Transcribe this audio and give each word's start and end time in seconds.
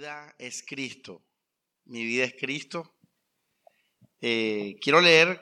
vida 0.00 0.34
es 0.38 0.64
Cristo. 0.66 1.22
Mi 1.84 2.06
vida 2.06 2.24
es 2.24 2.34
Cristo. 2.34 2.90
Eh, 4.22 4.78
quiero 4.80 5.02
leer 5.02 5.38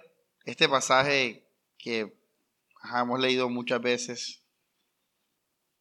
este 0.46 0.68
pasaje 0.68 1.48
que 1.78 2.12
hemos 2.92 3.20
leído 3.20 3.48
muchas 3.48 3.80
veces 3.80 4.42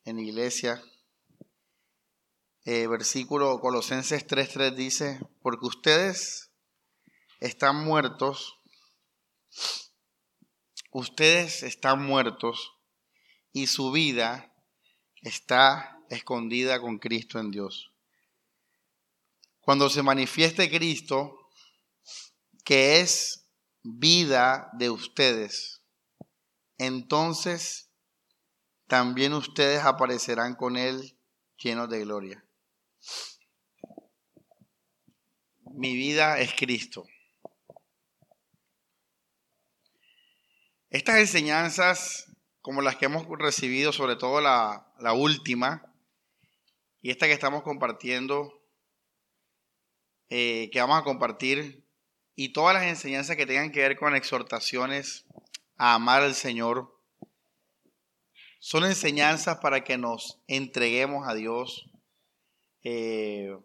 en 0.05 0.19
iglesia. 0.19 0.79
Eh, 2.65 2.85
versículo 2.85 3.59
Colosenses 3.61 4.27
3:3 4.27 4.75
dice, 4.75 5.21
porque 5.41 5.65
ustedes 5.65 6.51
están 7.39 7.83
muertos, 7.83 8.59
ustedes 10.91 11.63
están 11.63 12.05
muertos 12.05 12.75
y 13.51 13.65
su 13.65 13.91
vida 13.91 14.53
está 15.23 15.97
escondida 16.11 16.79
con 16.79 16.99
Cristo 16.99 17.39
en 17.39 17.49
Dios. 17.49 17.91
Cuando 19.67 19.89
se 19.89 20.01
manifieste 20.01 20.69
Cristo, 20.69 21.49
que 22.63 23.01
es 23.01 23.49
vida 23.83 24.69
de 24.71 24.89
ustedes, 24.89 25.83
entonces 26.77 27.91
también 28.87 29.33
ustedes 29.33 29.83
aparecerán 29.83 30.55
con 30.55 30.77
Él 30.77 31.19
llenos 31.57 31.89
de 31.89 31.99
gloria. 31.99 32.45
Mi 35.73 35.97
vida 35.97 36.39
es 36.39 36.53
Cristo. 36.53 37.05
Estas 40.89 41.17
enseñanzas, 41.17 42.31
como 42.61 42.81
las 42.81 42.95
que 42.95 43.07
hemos 43.07 43.27
recibido, 43.37 43.91
sobre 43.91 44.15
todo 44.15 44.39
la, 44.39 44.93
la 44.97 45.11
última, 45.11 45.93
y 47.01 47.11
esta 47.11 47.25
que 47.25 47.33
estamos 47.33 47.63
compartiendo, 47.63 48.57
eh, 50.29 50.69
que 50.71 50.79
vamos 50.79 50.99
a 50.99 51.03
compartir 51.03 51.85
y 52.35 52.53
todas 52.53 52.75
las 52.75 52.83
enseñanzas 52.83 53.35
que 53.35 53.45
tengan 53.45 53.71
que 53.71 53.79
ver 53.79 53.97
con 53.97 54.15
exhortaciones 54.15 55.25
a 55.77 55.95
amar 55.95 56.21
al 56.21 56.35
Señor. 56.35 56.95
Son 58.59 58.83
enseñanzas 58.85 59.57
para 59.57 59.83
que 59.83 59.97
nos 59.97 60.41
entreguemos 60.47 61.27
a 61.27 61.33
Dios. 61.33 61.89
Eh, 62.83 63.57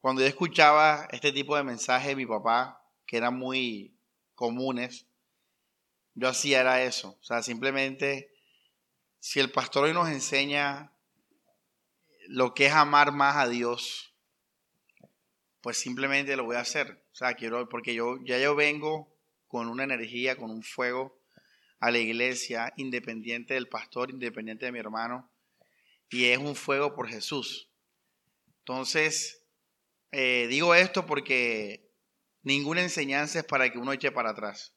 cuando 0.00 0.22
yo 0.22 0.28
escuchaba 0.28 1.06
este 1.10 1.32
tipo 1.32 1.56
de 1.56 1.64
mensajes 1.64 2.08
de 2.08 2.16
mi 2.16 2.26
papá, 2.26 2.82
que 3.06 3.16
eran 3.16 3.36
muy 3.36 3.96
comunes, 4.34 5.06
yo 6.14 6.28
hacía 6.28 6.60
era 6.60 6.82
eso. 6.82 7.18
O 7.20 7.24
sea, 7.24 7.42
simplemente, 7.42 8.32
si 9.20 9.38
el 9.38 9.52
pastor 9.52 9.84
hoy 9.84 9.92
nos 9.92 10.08
enseña 10.08 10.92
lo 12.28 12.54
que 12.54 12.66
es 12.66 12.72
amar 12.72 13.12
más 13.12 13.36
a 13.36 13.48
Dios, 13.48 14.15
pues 15.66 15.78
simplemente 15.78 16.36
lo 16.36 16.44
voy 16.44 16.54
a 16.54 16.60
hacer. 16.60 17.04
O 17.10 17.14
sea, 17.16 17.34
quiero, 17.34 17.68
porque 17.68 17.92
yo 17.92 18.18
ya 18.24 18.38
yo 18.38 18.54
vengo 18.54 19.12
con 19.48 19.66
una 19.66 19.82
energía, 19.82 20.36
con 20.36 20.52
un 20.52 20.62
fuego 20.62 21.20
a 21.80 21.90
la 21.90 21.98
iglesia, 21.98 22.72
independiente 22.76 23.54
del 23.54 23.68
pastor, 23.68 24.12
independiente 24.12 24.66
de 24.66 24.70
mi 24.70 24.78
hermano, 24.78 25.28
y 26.08 26.26
es 26.26 26.38
un 26.38 26.54
fuego 26.54 26.94
por 26.94 27.08
Jesús. 27.08 27.68
Entonces, 28.60 29.44
eh, 30.12 30.46
digo 30.48 30.72
esto 30.72 31.04
porque 31.04 31.90
ninguna 32.42 32.82
enseñanza 32.82 33.40
es 33.40 33.44
para 33.44 33.68
que 33.68 33.78
uno 33.78 33.92
eche 33.92 34.12
para 34.12 34.30
atrás. 34.30 34.72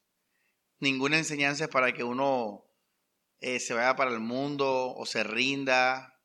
Ninguna 0.80 1.18
enseñanza 1.18 1.66
es 1.66 1.70
para 1.70 1.92
que 1.92 2.02
uno 2.02 2.64
eh, 3.38 3.60
se 3.60 3.74
vaya 3.74 3.94
para 3.94 4.10
el 4.10 4.18
mundo 4.18 4.92
o 4.96 5.06
se 5.06 5.22
rinda. 5.22 6.20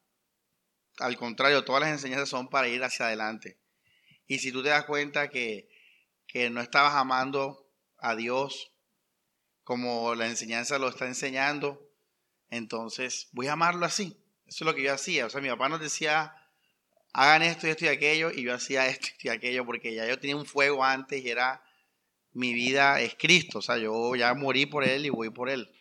Al 0.97 1.17
contrario, 1.17 1.63
todas 1.63 1.81
las 1.83 1.91
enseñanzas 1.91 2.29
son 2.29 2.49
para 2.49 2.67
ir 2.67 2.83
hacia 2.83 3.05
adelante. 3.05 3.59
Y 4.27 4.39
si 4.39 4.51
tú 4.51 4.63
te 4.63 4.69
das 4.69 4.85
cuenta 4.85 5.29
que, 5.29 5.69
no 6.51 6.61
estabas 6.61 6.95
amando 6.95 7.71
a 7.97 8.15
Dios 8.15 8.71
como 9.63 10.15
la 10.15 10.27
enseñanza 10.27 10.77
lo 10.77 10.89
está 10.89 11.05
enseñando, 11.05 11.89
entonces 12.49 13.29
voy 13.31 13.47
a 13.47 13.53
amarlo 13.53 13.85
así. 13.85 14.17
Eso 14.45 14.63
es 14.63 14.65
lo 14.65 14.75
que 14.75 14.83
yo 14.83 14.93
hacía. 14.93 15.25
O 15.25 15.29
sea, 15.29 15.41
mi 15.41 15.47
papá 15.49 15.69
nos 15.69 15.79
decía, 15.79 16.35
hagan 17.13 17.41
esto 17.41 17.67
y 17.67 17.69
esto 17.69 17.85
y 17.85 17.87
aquello, 17.87 18.31
y 18.31 18.43
yo 18.43 18.53
hacía 18.53 18.87
esto 18.89 19.07
y 19.21 19.29
aquello, 19.29 19.65
porque 19.65 19.93
ya 19.93 20.05
yo 20.05 20.19
tenía 20.19 20.35
un 20.35 20.45
fuego 20.45 20.83
antes 20.83 21.23
y 21.23 21.29
era, 21.29 21.63
mi 22.33 22.53
vida 22.53 22.99
es 22.99 23.15
Cristo. 23.15 23.59
O 23.59 23.61
sea, 23.61 23.77
yo 23.77 24.15
ya 24.15 24.33
morí 24.33 24.65
por 24.65 24.83
Él 24.83 25.05
y 25.05 25.09
voy 25.09 25.29
por 25.29 25.49
Él. 25.49 25.71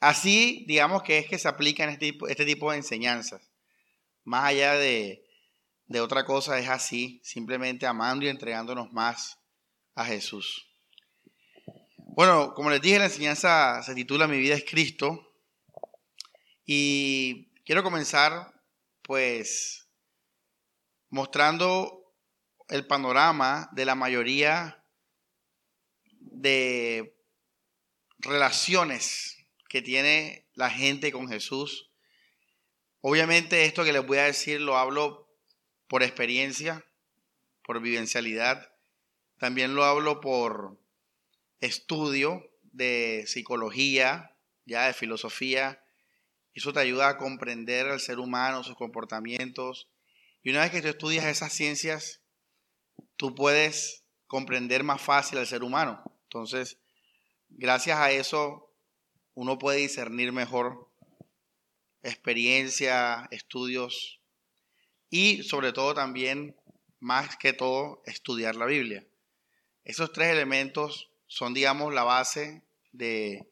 Así, 0.00 0.64
digamos 0.68 1.02
que 1.02 1.18
es 1.18 1.26
que 1.26 1.38
se 1.38 1.48
aplican 1.48 1.88
este 1.88 2.12
tipo, 2.12 2.28
este 2.28 2.44
tipo 2.44 2.70
de 2.70 2.78
enseñanzas. 2.78 3.50
Más 4.24 4.44
allá 4.44 4.74
de, 4.74 5.24
de 5.90 6.00
otra 6.00 6.24
cosa 6.24 6.56
es 6.60 6.68
así, 6.68 7.20
simplemente 7.24 7.84
amando 7.84 8.24
y 8.24 8.28
entregándonos 8.28 8.92
más 8.92 9.40
a 9.96 10.04
Jesús. 10.04 10.68
Bueno, 11.96 12.54
como 12.54 12.70
les 12.70 12.80
dije, 12.80 13.00
la 13.00 13.06
enseñanza 13.06 13.82
se 13.82 13.96
titula 13.96 14.28
Mi 14.28 14.38
vida 14.38 14.54
es 14.54 14.64
Cristo. 14.64 15.34
Y 16.64 17.52
quiero 17.64 17.82
comenzar 17.82 18.54
pues 19.02 19.88
mostrando 21.08 22.14
el 22.68 22.86
panorama 22.86 23.68
de 23.72 23.84
la 23.84 23.96
mayoría 23.96 24.84
de 26.20 27.18
relaciones 28.18 29.38
que 29.68 29.82
tiene 29.82 30.48
la 30.54 30.70
gente 30.70 31.10
con 31.10 31.28
Jesús. 31.28 31.90
Obviamente 33.00 33.64
esto 33.64 33.82
que 33.82 33.92
les 33.92 34.06
voy 34.06 34.18
a 34.18 34.26
decir 34.26 34.60
lo 34.60 34.78
hablo 34.78 35.29
por 35.90 36.04
experiencia, 36.04 36.86
por 37.64 37.80
vivencialidad. 37.80 38.72
También 39.38 39.74
lo 39.74 39.82
hablo 39.82 40.20
por 40.20 40.78
estudio 41.58 42.48
de 42.62 43.24
psicología, 43.26 44.36
ya 44.66 44.86
de 44.86 44.94
filosofía. 44.94 45.82
Eso 46.54 46.72
te 46.72 46.78
ayuda 46.78 47.08
a 47.08 47.16
comprender 47.16 47.88
al 47.88 47.98
ser 47.98 48.20
humano, 48.20 48.62
sus 48.62 48.76
comportamientos. 48.76 49.88
Y 50.44 50.50
una 50.50 50.60
vez 50.60 50.70
que 50.70 50.80
tú 50.80 50.86
estudias 50.86 51.24
esas 51.24 51.52
ciencias, 51.52 52.20
tú 53.16 53.34
puedes 53.34 54.04
comprender 54.28 54.84
más 54.84 55.02
fácil 55.02 55.38
al 55.38 55.48
ser 55.48 55.64
humano. 55.64 56.04
Entonces, 56.22 56.78
gracias 57.48 57.98
a 57.98 58.12
eso, 58.12 58.72
uno 59.34 59.58
puede 59.58 59.78
discernir 59.78 60.30
mejor 60.30 60.88
experiencia, 62.04 63.26
estudios 63.32 64.19
y 65.10 65.42
sobre 65.42 65.72
todo 65.72 65.92
también, 65.94 66.56
más 67.00 67.36
que 67.36 67.52
todo, 67.52 68.02
estudiar 68.06 68.54
la 68.54 68.66
Biblia. 68.66 69.06
Esos 69.84 70.12
tres 70.12 70.28
elementos 70.32 71.10
son, 71.26 71.52
digamos, 71.52 71.92
la 71.92 72.04
base 72.04 72.62
de, 72.92 73.50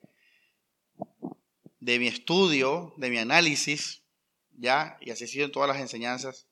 de 1.81 1.99
mi 1.99 2.07
estudio, 2.07 2.95
de 2.97 3.11
mi 3.11 3.19
análisis, 3.19 4.03
¿ya? 4.53 4.97
Y 5.01 5.11
así 5.11 5.25
ha 5.25 5.29
sido 5.29 5.47
en 5.47 5.53
todas 5.53 5.69
las 5.69 5.79
enseñanzas. 5.79 6.47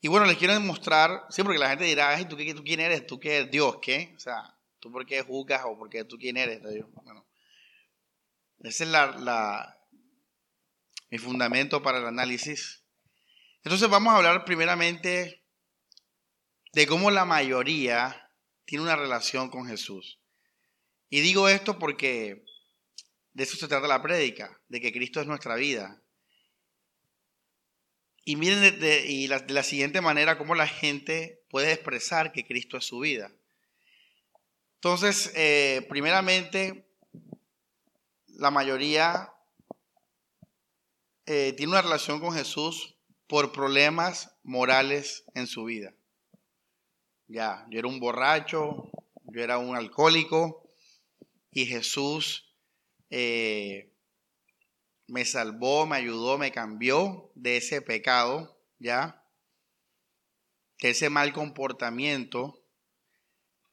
Y 0.00 0.08
bueno, 0.08 0.26
les 0.26 0.38
quiero 0.38 0.54
demostrar, 0.54 1.24
sí, 1.28 1.42
porque 1.42 1.58
la 1.58 1.70
gente 1.70 1.84
dirá, 1.84 2.10
Ay, 2.10 2.24
¿tú, 2.26 2.36
qué, 2.36 2.54
¿tú 2.54 2.62
quién 2.62 2.80
eres? 2.80 3.06
¿Tú 3.06 3.18
qué 3.18 3.38
eres 3.38 3.50
Dios? 3.50 3.78
¿Qué? 3.82 4.14
O 4.16 4.20
sea, 4.20 4.56
¿tú 4.78 4.92
por 4.92 5.04
qué 5.04 5.22
juzgas 5.22 5.62
o 5.64 5.76
por 5.76 5.90
qué 5.90 6.04
tú 6.04 6.16
quién 6.16 6.36
eres? 6.36 6.62
Bueno, 6.62 7.26
ese 8.60 8.84
es 8.84 8.90
la, 8.90 9.12
la, 9.18 9.78
mi 11.10 11.18
fundamento 11.18 11.82
para 11.82 11.98
el 11.98 12.06
análisis. 12.06 12.84
Entonces 13.64 13.88
vamos 13.88 14.12
a 14.12 14.16
hablar 14.16 14.44
primeramente 14.44 15.42
de 16.72 16.86
cómo 16.86 17.10
la 17.10 17.24
mayoría 17.24 18.30
tiene 18.64 18.84
una 18.84 18.96
relación 18.96 19.50
con 19.50 19.66
Jesús. 19.66 20.18
Y 21.10 21.20
digo 21.20 21.48
esto 21.48 21.78
porque 21.78 22.44
de 23.32 23.44
eso 23.44 23.56
se 23.56 23.68
trata 23.68 23.88
la 23.88 24.02
prédica, 24.02 24.60
de 24.68 24.80
que 24.80 24.92
Cristo 24.92 25.20
es 25.20 25.26
nuestra 25.26 25.54
vida. 25.54 26.02
Y 28.24 28.36
miren 28.36 28.60
de, 28.78 29.44
la 29.48 29.62
siguiente 29.62 30.00
manera 30.00 30.36
cómo 30.36 30.54
la 30.54 30.66
gente 30.66 31.42
puede 31.48 31.72
expresar 31.72 32.32
que 32.32 32.46
Cristo 32.46 32.76
es 32.76 32.84
su 32.84 32.98
vida. 32.98 33.32
Entonces, 34.74 35.32
eh, 35.34 35.86
primeramente, 35.88 36.86
la 38.26 38.50
mayoría 38.50 39.32
eh, 41.26 41.54
tiene 41.56 41.72
una 41.72 41.82
relación 41.82 42.20
con 42.20 42.34
Jesús 42.34 42.97
por 43.28 43.52
problemas 43.52 44.34
morales 44.42 45.24
en 45.34 45.46
su 45.46 45.64
vida. 45.64 45.94
Ya, 47.28 47.66
yo 47.70 47.78
era 47.78 47.88
un 47.88 48.00
borracho, 48.00 48.90
yo 49.24 49.42
era 49.42 49.58
un 49.58 49.76
alcohólico 49.76 50.68
y 51.52 51.66
Jesús 51.66 52.56
eh, 53.10 53.92
me 55.06 55.26
salvó, 55.26 55.86
me 55.86 55.96
ayudó, 55.96 56.38
me 56.38 56.52
cambió 56.52 57.30
de 57.34 57.58
ese 57.58 57.82
pecado, 57.82 58.58
ya, 58.78 59.22
de 60.80 60.90
ese 60.90 61.10
mal 61.10 61.32
comportamiento. 61.34 62.62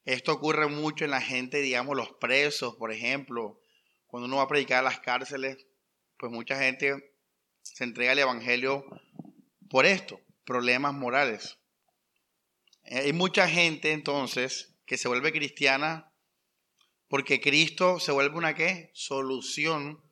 Esto 0.04 0.34
ocurre 0.34 0.68
mucho 0.68 1.06
en 1.06 1.12
la 1.12 1.22
gente, 1.22 1.62
digamos, 1.62 1.96
los 1.96 2.12
presos, 2.14 2.76
por 2.76 2.92
ejemplo, 2.92 3.60
cuando 4.08 4.28
uno 4.28 4.38
va 4.38 4.44
a 4.44 4.48
predicar 4.48 4.80
a 4.80 4.90
las 4.90 5.00
cárceles, 5.00 5.66
pues 6.18 6.32
mucha 6.32 6.58
gente 6.60 7.16
se 7.62 7.84
entrega 7.86 8.12
al 8.12 8.20
Evangelio 8.20 8.86
por 9.70 9.86
esto, 9.86 10.20
problemas 10.46 10.94
morales. 10.94 11.58
Eh, 12.84 13.00
hay 13.00 13.14
mucha 13.14 13.48
gente 13.48 13.92
entonces 13.92 14.76
que 14.86 14.98
se 14.98 15.08
vuelve 15.08 15.32
cristiana 15.32 16.12
porque 17.08 17.40
Cristo 17.40 18.00
se 18.00 18.12
vuelve 18.12 18.38
una 18.38 18.56
qué? 18.56 18.92
Solución 18.94 20.04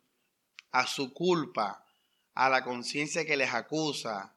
a 0.72 0.88
su 0.88 1.14
culpa, 1.14 1.86
a 2.34 2.50
la 2.50 2.64
conciencia 2.64 3.26
que 3.26 3.38
les 3.38 3.54
acusa 3.54 4.36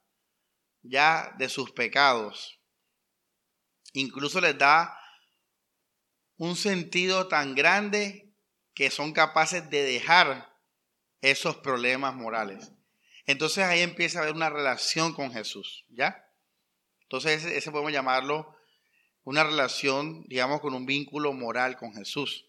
ya 0.83 1.35
de 1.39 1.49
sus 1.49 1.73
pecados. 1.73 2.61
Incluso 3.93 4.41
les 4.41 4.57
da 4.59 4.99
un 6.37 6.57
sentido 6.57 7.29
tan 7.29 7.55
grande 7.55 8.35
que 8.75 8.91
son 8.91 9.13
capaces 9.13 9.71
de 9.71 9.83
dejar 9.83 10.55
esos 11.23 11.57
problemas 11.57 12.15
morales. 12.15 12.73
Entonces 13.27 13.65
ahí 13.65 13.81
empieza 13.81 14.19
a 14.19 14.23
haber 14.23 14.35
una 14.35 14.51
relación 14.51 15.13
con 15.13 15.33
Jesús, 15.33 15.85
¿ya? 15.89 16.25
Entonces 17.03 17.45
ese, 17.45 17.71
podemos 17.71 17.93
llamarlo 17.93 18.57
una 19.25 19.43
relación, 19.43 20.25
digamos, 20.29 20.61
con 20.61 20.75
un 20.75 20.87
vínculo 20.87 21.33
moral 21.33 21.77
con 21.77 21.93
Jesús. 21.93 22.47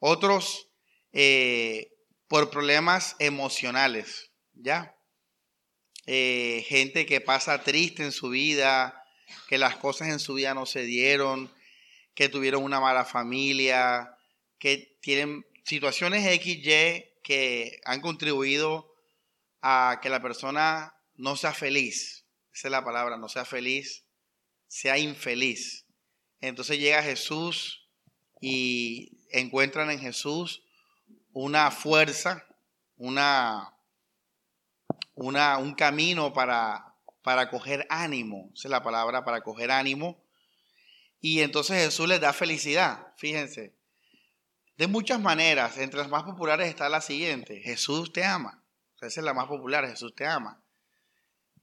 Otros 0.00 0.68
eh, 1.12 1.92
por 2.26 2.50
problemas 2.50 3.14
emocionales, 3.20 4.30
¿ya? 4.54 4.96
Eh, 6.06 6.64
gente 6.68 7.06
que 7.06 7.20
pasa 7.20 7.62
triste 7.62 8.02
en 8.02 8.12
su 8.12 8.30
vida, 8.30 9.04
que 9.48 9.58
las 9.58 9.76
cosas 9.76 10.08
en 10.08 10.18
su 10.18 10.34
vida 10.34 10.52
no 10.54 10.66
se 10.66 10.82
dieron, 10.82 11.52
que 12.14 12.28
tuvieron 12.28 12.64
una 12.64 12.80
mala 12.80 13.04
familia, 13.04 14.16
que 14.58 14.98
tienen 15.00 15.46
situaciones 15.64 16.24
XY 16.24 17.04
que 17.22 17.80
han 17.84 18.00
contribuido 18.00 18.93
a 19.66 19.98
que 20.02 20.10
la 20.10 20.20
persona 20.20 20.94
no 21.16 21.36
sea 21.36 21.54
feliz. 21.54 22.26
Esa 22.52 22.68
es 22.68 22.70
la 22.70 22.84
palabra, 22.84 23.16
no 23.16 23.30
sea 23.30 23.46
feliz, 23.46 24.04
sea 24.68 24.98
infeliz. 24.98 25.86
Entonces 26.42 26.78
llega 26.78 27.02
Jesús 27.02 27.88
y 28.42 29.24
encuentran 29.30 29.90
en 29.90 30.00
Jesús 30.00 30.62
una 31.32 31.70
fuerza, 31.70 32.46
una, 32.98 33.74
una, 35.14 35.56
un 35.56 35.74
camino 35.74 36.34
para, 36.34 36.94
para 37.22 37.48
coger 37.48 37.86
ánimo. 37.88 38.50
Esa 38.52 38.68
es 38.68 38.70
la 38.70 38.82
palabra, 38.82 39.24
para 39.24 39.40
coger 39.40 39.70
ánimo. 39.70 40.22
Y 41.22 41.40
entonces 41.40 41.82
Jesús 41.82 42.06
les 42.06 42.20
da 42.20 42.34
felicidad. 42.34 43.14
Fíjense, 43.16 43.74
de 44.76 44.88
muchas 44.88 45.20
maneras, 45.20 45.78
entre 45.78 46.00
las 46.00 46.10
más 46.10 46.24
populares 46.24 46.68
está 46.68 46.90
la 46.90 47.00
siguiente, 47.00 47.62
Jesús 47.62 48.12
te 48.12 48.26
ama. 48.26 48.63
Esa 49.06 49.20
es 49.20 49.24
la 49.24 49.34
más 49.34 49.46
popular, 49.46 49.86
Jesús 49.88 50.14
te 50.14 50.26
ama. 50.26 50.60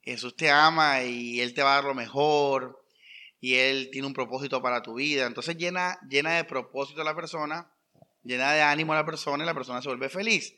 Jesús 0.04 0.36
te 0.36 0.50
ama 0.50 1.04
y 1.04 1.42
Él 1.42 1.54
te 1.54 1.64
va 1.64 1.74
a 1.74 1.76
dar 1.76 1.84
lo 1.86 1.94
mejor 1.94 2.84
y 3.40 3.56
Él 3.56 3.90
tiene 3.92 4.08
un 4.08 4.14
propósito 4.14 4.62
para 4.62 4.82
tu 4.82 4.96
vida. 4.96 5.26
Entonces 5.26 5.58
llena, 5.58 6.00
llena 6.08 6.32
de 6.32 6.44
propósito 6.44 7.02
a 7.02 7.06
la 7.06 7.16
persona, 7.16 7.72
llena 8.24 8.54
de 8.54 8.62
ánimo 8.62 8.94
a 8.94 8.98
la 8.98 9.06
persona 9.06 9.44
y 9.44 9.48
la 9.48 9.54
persona 9.54 9.82
se 9.82 9.90
vuelve 9.90 10.10
feliz. 10.10 10.56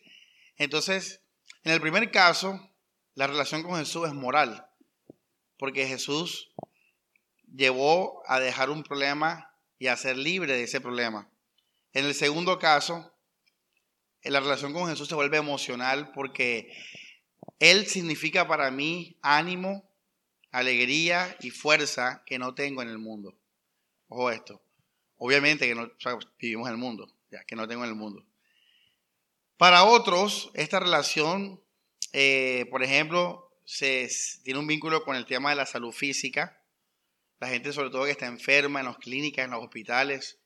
Entonces, 0.58 1.22
en 1.64 1.72
el 1.72 1.82
primer 1.82 2.12
caso, 2.12 2.70
la 3.16 3.28
relación 3.28 3.64
con 3.64 3.78
Jesús 3.78 4.08
es 4.08 4.14
moral, 4.14 4.68
porque 5.58 5.88
Jesús 5.88 6.52
llevó 7.54 8.24
a 8.28 8.40
dejar 8.40 8.70
un 8.70 8.84
problema 8.84 9.52
y 9.78 9.88
a 9.88 9.98
ser 9.98 10.18
libre 10.18 10.54
de 10.54 10.64
ese 10.64 10.82
problema. 10.82 11.30
En 11.94 12.06
el 12.06 12.16
segundo 12.16 12.60
caso, 12.60 13.13
la 14.24 14.40
relación 14.40 14.74
con 14.74 14.88
Jesús 14.88 15.08
se 15.08 15.16
vuelve 15.16 15.38
emocional 15.38 16.12
porque 16.14 16.72
Él 17.60 17.88
significa 17.88 18.48
para 18.48 18.72
mí 18.72 19.18
ánimo, 19.22 19.90
alegría 20.52 21.36
y 21.42 21.50
fuerza 21.50 22.24
que 22.26 22.40
no 22.40 22.54
tengo 22.56 22.82
en 22.82 22.90
el 22.90 23.00
mundo. 23.00 23.38
Ojo 24.08 24.32
esto. 24.32 24.62
Obviamente 25.18 25.68
que 25.68 25.76
no 25.76 25.90
vivimos 26.38 26.68
en 26.68 26.74
el 26.74 26.78
mundo, 26.78 27.12
ya 27.32 27.44
que 27.46 27.56
no 27.56 27.68
tengo 27.68 27.84
en 27.84 27.90
el 27.90 27.96
mundo. 27.96 28.26
Para 29.58 29.86
otros, 29.86 30.52
esta 30.54 30.80
relación, 30.80 31.64
eh, 32.12 32.66
por 32.70 32.84
ejemplo, 32.84 33.52
tiene 34.44 34.60
un 34.60 34.68
vínculo 34.68 35.04
con 35.04 35.16
el 35.16 35.26
tema 35.26 35.52
de 35.52 35.56
la 35.56 35.66
salud 35.66 35.92
física. 35.92 36.62
La 37.40 37.48
gente 37.48 37.74
sobre 37.74 37.90
todo 37.90 38.06
que 38.06 38.12
está 38.12 38.26
enferma 38.26 38.80
en 38.80 38.88
las 38.88 38.98
clínicas, 38.98 39.46
en 39.46 39.52
los 39.52 39.64
hospitales, 39.64 40.40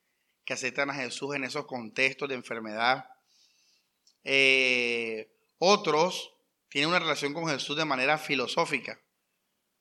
que 0.46 0.54
aceptan 0.54 0.90
a 0.90 0.94
Jesús 0.94 1.36
en 1.36 1.44
esos 1.44 1.66
contextos 1.66 2.30
de 2.30 2.36
enfermedad. 2.36 3.06
Eh, 4.24 5.32
otros 5.58 6.34
tienen 6.70 6.90
una 6.90 7.00
relación 7.00 7.34
con 7.34 7.48
Jesús 7.48 7.78
de 7.78 7.86
manera 7.86 8.18
filosófica. 8.18 9.00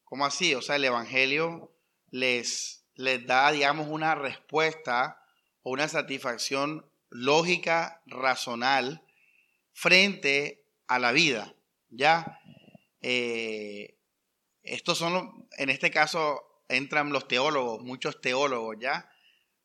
¿Cómo 0.04 0.24
así? 0.24 0.54
O 0.54 0.62
sea, 0.62 0.76
el 0.76 0.84
Evangelio 0.84 1.72
les, 2.10 2.84
les 2.94 3.26
da, 3.26 3.50
digamos, 3.50 3.88
una 3.88 4.14
respuesta 4.14 5.20
o 5.62 5.72
una 5.72 5.88
satisfacción 5.88 6.88
lógica, 7.10 8.02
razonal, 8.06 9.02
frente 9.72 10.64
a 10.86 10.98
la 10.98 11.12
vida. 11.12 11.54
¿Ya? 11.90 12.40
Eh, 13.00 13.96
estos 14.62 14.98
son, 14.98 15.48
en 15.58 15.70
este 15.70 15.90
caso, 15.90 16.62
entran 16.68 17.12
los 17.12 17.28
teólogos, 17.28 17.82
muchos 17.82 18.20
teólogos, 18.20 18.76
¿ya? 18.80 19.08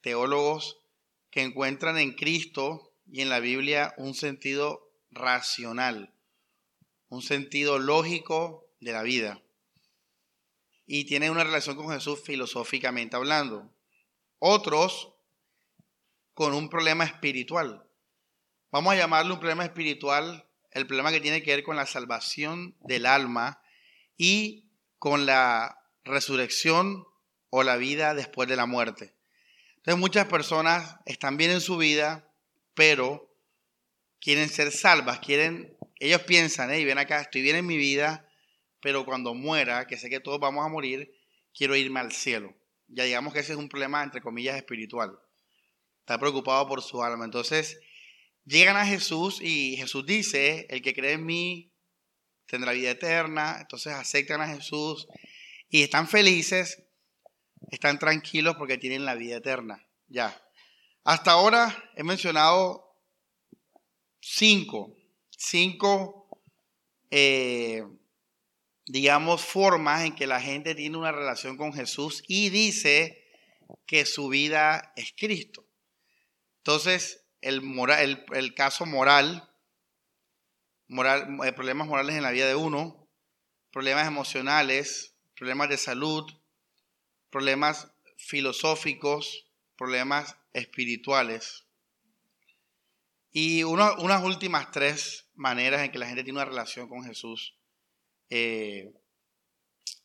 Teólogos 0.02 0.80
que 1.30 1.42
encuentran 1.42 1.98
en 1.98 2.14
Cristo 2.14 2.91
y 3.12 3.22
en 3.22 3.30
la 3.30 3.42
Biblia 3.42 3.94
un 3.98 4.16
sentido 4.16 4.90
racional, 5.12 6.14
un 7.10 7.22
sentido 7.22 7.78
lógico 7.78 8.70
de 8.80 8.94
la 8.94 9.04
vida. 9.04 9.42
Y 10.86 11.06
tienen 11.06 11.32
una 11.32 11.44
relación 11.44 11.76
con 11.76 11.90
Jesús 11.90 12.22
filosóficamente 12.24 13.18
hablando. 13.18 13.70
Otros 14.40 15.14
con 16.34 16.54
un 16.54 16.70
problema 16.70 17.04
espiritual. 17.04 17.86
Vamos 18.72 18.94
a 18.94 18.98
llamarlo 18.98 19.34
un 19.34 19.40
problema 19.42 19.66
espiritual, 19.66 20.48
el 20.72 20.88
problema 20.88 21.12
que 21.12 21.20
tiene 21.20 21.44
que 21.44 21.54
ver 21.54 21.64
con 21.64 21.76
la 21.76 21.86
salvación 21.86 22.78
del 22.80 23.06
alma 23.06 23.62
y 24.16 24.72
con 24.98 25.26
la 25.26 25.84
resurrección 26.06 27.06
o 27.50 27.64
la 27.64 27.76
vida 27.76 28.14
después 28.14 28.48
de 28.48 28.56
la 28.56 28.66
muerte. 28.66 29.18
Entonces 29.78 30.00
muchas 30.00 30.28
personas 30.28 30.96
están 31.06 31.36
bien 31.36 31.52
en 31.52 31.62
su 31.62 31.76
vida, 31.76 32.31
pero 32.74 33.34
quieren 34.20 34.50
ser 34.50 34.72
salvas, 34.72 35.20
quieren, 35.20 35.78
ellos 36.00 36.22
piensan, 36.24 36.70
hey, 36.72 36.86
ven 36.86 36.98
acá, 36.98 37.22
estoy 37.22 37.42
bien 37.42 37.56
en 37.56 37.66
mi 37.66 37.78
vida, 37.78 38.28
pero 38.82 39.06
cuando 39.06 39.34
muera, 39.34 39.88
que 39.88 39.98
sé 39.98 40.10
que 40.10 40.20
todos 40.20 40.40
vamos 40.40 40.66
a 40.66 40.70
morir, 40.70 41.14
quiero 41.54 41.76
irme 41.76 42.00
al 42.00 42.12
cielo. 42.12 42.56
Ya 42.88 43.04
digamos 43.04 43.34
que 43.34 43.40
ese 43.40 43.54
es 43.54 43.58
un 43.58 43.70
problema, 43.70 44.04
entre 44.04 44.22
comillas, 44.22 44.56
espiritual. 44.58 45.18
Está 46.00 46.20
preocupado 46.20 46.68
por 46.68 46.82
su 46.82 47.04
alma. 47.04 47.26
Entonces, 47.26 47.80
llegan 48.44 48.76
a 48.76 48.86
Jesús 48.86 49.40
y 49.42 49.78
Jesús 49.78 50.06
dice, 50.06 50.66
el 50.70 50.82
que 50.82 50.94
cree 50.94 51.14
en 51.14 51.26
mí 51.26 51.72
tendrá 52.48 52.74
vida 52.74 52.92
eterna. 52.92 53.60
Entonces 53.62 53.94
aceptan 53.94 54.42
a 54.42 54.48
Jesús 54.48 55.08
y 55.70 55.84
están 55.84 56.08
felices 56.08 56.84
están 57.70 58.00
tranquilos 58.00 58.56
porque 58.56 58.78
tienen 58.78 59.06
la 59.06 59.16
vida 59.16 59.38
eterna. 59.38 59.86
Ya. 60.08 60.36
Hasta 61.04 61.32
ahora 61.32 61.92
he 61.96 62.04
mencionado 62.04 62.96
cinco, 64.20 64.96
cinco, 65.32 66.28
eh, 67.10 67.84
digamos, 68.86 69.42
formas 69.42 70.06
en 70.06 70.16
que 70.16 70.28
la 70.28 70.40
gente 70.40 70.76
tiene 70.76 70.98
una 70.98 71.12
relación 71.12 71.58
con 71.58 71.74
Jesús 71.74 72.24
y 72.28 72.50
dice 72.50 73.28
que 73.88 74.06
su 74.06 74.28
vida 74.28 74.94
es 74.96 75.14
Cristo. 75.18 75.66
Entonces, 76.58 77.26
el, 77.42 78.54
caso 78.54 78.86
moral, 78.86 79.50
moral, 80.88 81.40
eh, 81.44 81.52
problemas 81.54 81.88
morales 81.88 82.16
en 82.16 82.24
la 82.24 82.32
vida 82.32 82.48
de 82.48 82.56
uno, 82.56 83.10
problemas 83.72 84.06
emocionales, 84.06 85.16
problemas 85.36 85.70
de 85.70 85.78
salud, 85.78 86.32
problemas 87.32 87.92
filosóficos, 88.18 89.48
problemas 89.76 90.38
espirituales. 90.54 91.66
Y 93.32 93.64
unas 93.64 94.24
últimas 94.24 94.72
tres 94.72 95.30
maneras 95.36 95.82
en 95.82 95.92
que 95.92 96.00
la 96.00 96.08
gente 96.08 96.24
tiene 96.24 96.40
una 96.40 96.50
relación 96.50 96.90
con 96.90 97.04
Jesús. 97.04 97.56
Eh, 98.30 98.94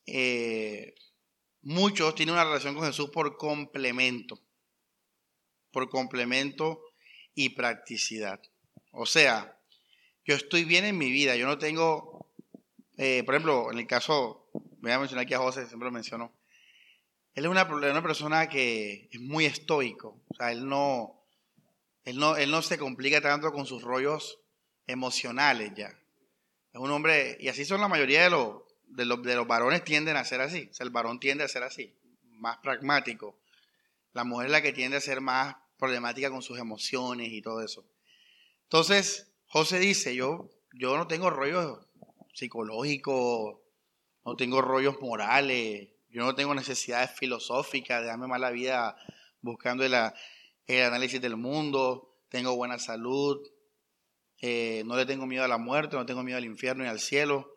eh, 0.07 0.95
muchos 1.63 2.15
tienen 2.15 2.35
una 2.35 2.45
relación 2.45 2.75
con 2.75 2.85
Jesús 2.85 3.11
por 3.11 3.37
complemento, 3.37 4.41
por 5.73 5.89
complemento 5.89 6.83
y 7.35 7.51
practicidad. 7.51 8.41
O 8.93 9.07
sea, 9.07 9.59
yo 10.25 10.35
estoy 10.35 10.65
bien 10.65 10.85
en 10.85 10.97
mi 10.97 11.11
vida, 11.11 11.37
yo 11.37 11.47
no 11.47 11.59
tengo, 11.59 12.27
eh, 12.97 13.23
por 13.25 13.35
ejemplo, 13.35 13.71
en 13.73 13.79
el 13.79 13.87
caso, 13.87 14.49
voy 14.53 14.93
a 14.93 14.99
mencionar 14.99 15.25
aquí 15.25 15.35
a 15.35 15.39
José, 15.39 15.67
siempre 15.67 15.87
lo 15.87 15.93
menciono, 15.93 16.33
él 17.37 17.45
es 17.45 17.51
una, 17.51 17.65
una 17.65 18.03
persona 18.03 18.49
que 18.49 19.11
es 19.13 19.21
muy 19.21 19.45
estoico. 19.45 20.25
O 20.29 20.35
sea, 20.35 20.53
él 20.53 20.67
no, 20.67 21.23
él 22.03 22.19
no, 22.19 22.35
él 22.37 22.51
no 22.51 22.63
se 22.63 22.79
complica 22.79 23.21
tanto 23.21 23.53
con 23.53 23.67
sus 23.67 23.83
rollos 23.83 24.41
emocionales 24.87 25.73
ya. 25.77 25.89
Es 26.73 26.81
un 26.81 26.91
hombre, 26.91 27.37
y 27.39 27.49
así 27.49 27.67
son 27.67 27.83
la 27.83 27.89
mayoría 27.89 28.25
de 28.25 28.31
los, 28.31 28.63
de 28.87 29.05
los, 29.05 29.23
de 29.23 29.35
los 29.35 29.47
varones 29.47 29.85
tienden 29.85 30.17
a 30.17 30.25
ser 30.25 30.41
así. 30.41 30.69
O 30.71 30.75
sea, 30.75 30.85
el 30.85 30.91
varón 30.91 31.21
tiende 31.21 31.45
a 31.45 31.49
ser 31.49 31.63
así, 31.63 31.95
más 32.23 32.57
pragmático. 32.59 33.39
La 34.15 34.25
mujer 34.25 34.47
es 34.47 34.53
la 34.53 34.63
que 34.63 34.73
tiende 34.73 34.97
a 34.97 35.01
ser 35.01 35.21
más 35.21 35.57
problemática 35.79 36.31
con 36.31 36.41
sus 36.41 36.59
emociones 36.59 37.29
y 37.33 37.43
todo 37.43 37.61
eso. 37.61 37.87
Entonces, 38.63 39.31
José 39.45 39.79
dice, 39.79 40.15
yo, 40.15 40.49
yo 40.73 40.97
no 40.97 41.07
tengo 41.07 41.29
rollos 41.29 41.87
psicológicos, 42.33 43.59
no 44.25 44.37
tengo 44.37 44.63
rollos 44.63 45.03
morales, 45.03 45.91
yo 46.17 46.23
no 46.23 46.35
tengo 46.35 46.55
necesidades 46.55 47.11
filosóficas 47.11 48.01
de 48.01 48.07
darme 48.07 48.27
mala 48.27 48.51
vida 48.51 48.97
buscando 49.43 49.85
el, 49.85 49.93
análisis 49.93 51.21
del 51.21 51.37
mundo, 51.37 52.23
tengo 52.31 52.57
buena 52.57 52.79
salud, 52.79 53.47
eh, 54.41 54.83
no 54.87 54.97
le 54.97 55.05
tengo 55.05 55.27
miedo 55.27 55.45
a 55.45 55.49
la 55.49 55.59
muerte, 55.59 55.95
no 55.95 56.07
tengo 56.07 56.23
miedo 56.23 56.39
al 56.39 56.47
infierno 56.47 56.85
ni 56.85 56.89
al 56.89 57.01
cielo. 57.01 57.53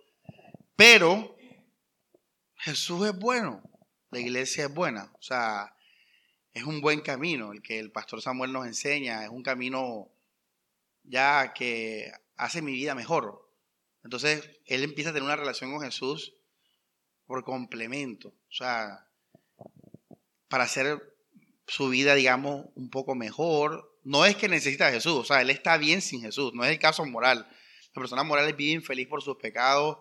Pero 0.75 1.37
Jesús 2.57 3.07
es 3.07 3.17
bueno, 3.17 3.63
la 4.11 4.19
iglesia 4.19 4.65
es 4.65 4.73
buena, 4.73 5.09
o 5.17 5.21
sea, 5.21 5.73
es 6.51 6.63
un 6.65 6.81
buen 6.81 6.99
camino 6.99 7.53
el 7.53 7.61
que 7.61 7.79
el 7.79 7.93
pastor 7.93 8.21
Samuel 8.21 8.51
nos 8.51 8.67
enseña, 8.67 9.23
es 9.23 9.29
un 9.29 9.41
camino 9.41 10.11
ya 11.03 11.53
que 11.53 12.11
hace 12.35 12.61
mi 12.61 12.73
vida 12.73 12.93
mejor. 12.93 13.49
Entonces, 14.03 14.59
él 14.65 14.83
empieza 14.83 15.11
a 15.11 15.13
tener 15.13 15.23
una 15.23 15.37
relación 15.37 15.71
con 15.71 15.79
Jesús 15.79 16.33
por 17.29 17.43
complemento, 17.43 18.29
o 18.29 18.51
sea, 18.51 19.05
para 20.47 20.63
hacer 20.63 21.15
su 21.67 21.89
vida, 21.89 22.15
digamos, 22.15 22.65
un 22.73 22.89
poco 22.89 23.13
mejor, 23.13 23.99
no 24.03 24.25
es 24.25 24.35
que 24.35 24.47
necesita 24.47 24.89
Jesús, 24.89 25.13
o 25.13 25.23
sea, 25.23 25.39
él 25.39 25.51
está 25.51 25.77
bien 25.77 26.01
sin 26.01 26.21
Jesús, 26.23 26.55
no 26.55 26.65
es 26.65 26.71
el 26.71 26.79
caso 26.79 27.05
moral. 27.05 27.47
La 27.93 28.01
persona 28.01 28.23
moral 28.23 28.51
vive 28.55 28.71
infeliz 28.71 29.07
por 29.07 29.21
sus 29.21 29.37
pecados, 29.37 29.99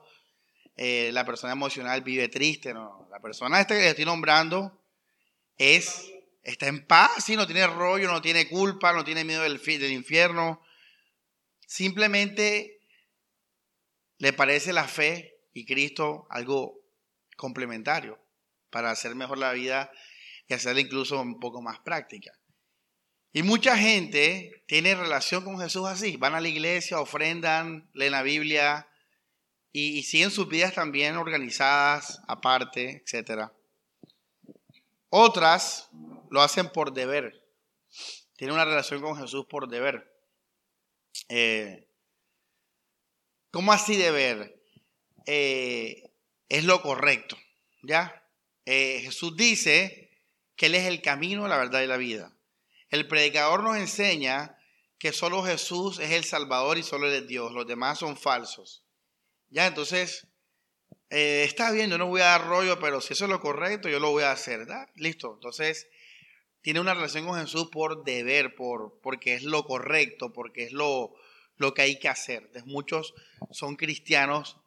eh, 0.74 1.10
la 1.12 1.26
persona 1.26 1.52
emocional 1.52 2.00
vive 2.00 2.30
triste. 2.30 2.72
La 2.72 3.20
persona 3.20 3.60
esta 3.60 3.74
que 3.74 3.82
le 3.82 3.90
estoy 3.90 4.06
nombrando 4.06 4.82
es, 5.58 6.10
está 6.42 6.66
en 6.68 6.86
paz, 6.86 7.28
y 7.28 7.36
no 7.36 7.46
tiene 7.46 7.66
rollo, 7.66 8.10
no 8.10 8.22
tiene 8.22 8.48
culpa, 8.48 8.94
no 8.94 9.04
tiene 9.04 9.24
miedo 9.24 9.42
del 9.42 9.92
infierno. 9.92 10.62
Simplemente 11.66 12.80
le 14.16 14.32
parece 14.32 14.72
la 14.72 14.88
fe 14.88 15.34
y 15.52 15.66
Cristo 15.66 16.26
algo 16.30 16.77
complementario 17.38 18.18
para 18.68 18.90
hacer 18.90 19.14
mejor 19.14 19.38
la 19.38 19.52
vida 19.52 19.90
y 20.46 20.54
hacerla 20.54 20.80
incluso 20.82 21.20
un 21.20 21.38
poco 21.40 21.62
más 21.62 21.78
práctica. 21.78 22.32
Y 23.32 23.42
mucha 23.42 23.76
gente 23.78 24.64
tiene 24.66 24.94
relación 24.94 25.44
con 25.44 25.58
Jesús 25.60 25.86
así. 25.86 26.16
Van 26.16 26.34
a 26.34 26.40
la 26.40 26.48
iglesia, 26.48 27.00
ofrendan, 27.00 27.88
leen 27.94 28.12
la 28.12 28.22
Biblia 28.22 28.88
y, 29.70 30.02
siguen 30.02 30.30
sus 30.30 30.48
vidas 30.48 30.74
también 30.74 31.16
organizadas, 31.16 32.20
aparte, 32.26 33.04
etc. 33.06 33.50
Otras 35.10 35.88
lo 36.30 36.42
hacen 36.42 36.70
por 36.70 36.92
deber. 36.92 37.46
Tienen 38.36 38.54
una 38.54 38.64
relación 38.64 39.00
con 39.00 39.16
Jesús 39.16 39.46
por 39.46 39.68
deber. 39.68 40.10
Eh, 41.28 41.88
¿Cómo 43.50 43.72
así 43.72 43.96
deber? 43.96 44.60
Eh, 45.26 46.07
es 46.48 46.64
lo 46.64 46.82
correcto. 46.82 47.36
¿Ya? 47.82 48.24
Eh, 48.64 49.00
Jesús 49.02 49.36
dice 49.36 50.10
que 50.56 50.66
Él 50.66 50.74
es 50.74 50.86
el 50.86 51.00
camino, 51.00 51.48
la 51.48 51.56
verdad 51.56 51.82
y 51.82 51.86
la 51.86 51.96
vida. 51.96 52.32
El 52.90 53.06
predicador 53.06 53.62
nos 53.62 53.76
enseña 53.76 54.58
que 54.98 55.12
solo 55.12 55.42
Jesús 55.42 55.98
es 56.00 56.10
el 56.10 56.24
Salvador 56.24 56.78
y 56.78 56.82
solo 56.82 57.06
Él 57.06 57.22
es 57.22 57.28
Dios, 57.28 57.52
los 57.52 57.66
demás 57.66 57.98
son 57.98 58.16
falsos. 58.16 58.84
Ya, 59.50 59.66
entonces, 59.66 60.26
eh, 61.10 61.44
está 61.46 61.70
bien, 61.70 61.90
yo 61.90 61.98
no 61.98 62.06
voy 62.06 62.20
a 62.20 62.26
dar 62.26 62.46
rollo, 62.46 62.78
pero 62.80 63.00
si 63.00 63.12
eso 63.12 63.24
es 63.24 63.30
lo 63.30 63.40
correcto, 63.40 63.88
yo 63.88 64.00
lo 64.00 64.10
voy 64.10 64.24
a 64.24 64.32
hacer, 64.32 64.60
¿verdad? 64.60 64.88
Listo. 64.96 65.32
Entonces, 65.34 65.88
tiene 66.60 66.80
una 66.80 66.94
relación 66.94 67.24
con 67.26 67.40
Jesús 67.40 67.68
por 67.70 68.04
deber, 68.04 68.54
por, 68.54 69.00
porque 69.00 69.34
es 69.34 69.44
lo 69.44 69.64
correcto, 69.64 70.32
porque 70.32 70.64
es 70.64 70.72
lo, 70.72 71.14
lo 71.56 71.72
que 71.72 71.82
hay 71.82 71.98
que 71.98 72.08
hacer. 72.08 72.42
Entonces, 72.42 72.66
muchos 72.66 73.14
son 73.50 73.76
cristianos 73.76 74.58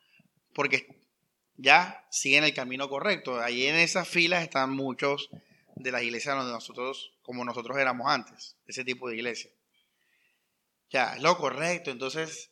porque 0.53 1.00
ya 1.61 2.07
siguen 2.09 2.43
el 2.43 2.53
camino 2.53 2.89
correcto. 2.89 3.39
Ahí 3.39 3.67
en 3.67 3.75
esas 3.75 4.07
filas 4.07 4.43
están 4.43 4.71
muchos 4.71 5.29
de 5.75 5.91
las 5.91 6.03
iglesias 6.03 6.35
donde 6.35 6.51
nosotros, 6.51 7.13
como 7.21 7.45
nosotros 7.45 7.77
éramos 7.77 8.07
antes, 8.07 8.57
ese 8.65 8.83
tipo 8.83 9.07
de 9.07 9.15
iglesia. 9.15 9.51
Ya, 10.89 11.15
es 11.15 11.21
lo 11.21 11.37
correcto. 11.37 11.91
Entonces, 11.91 12.51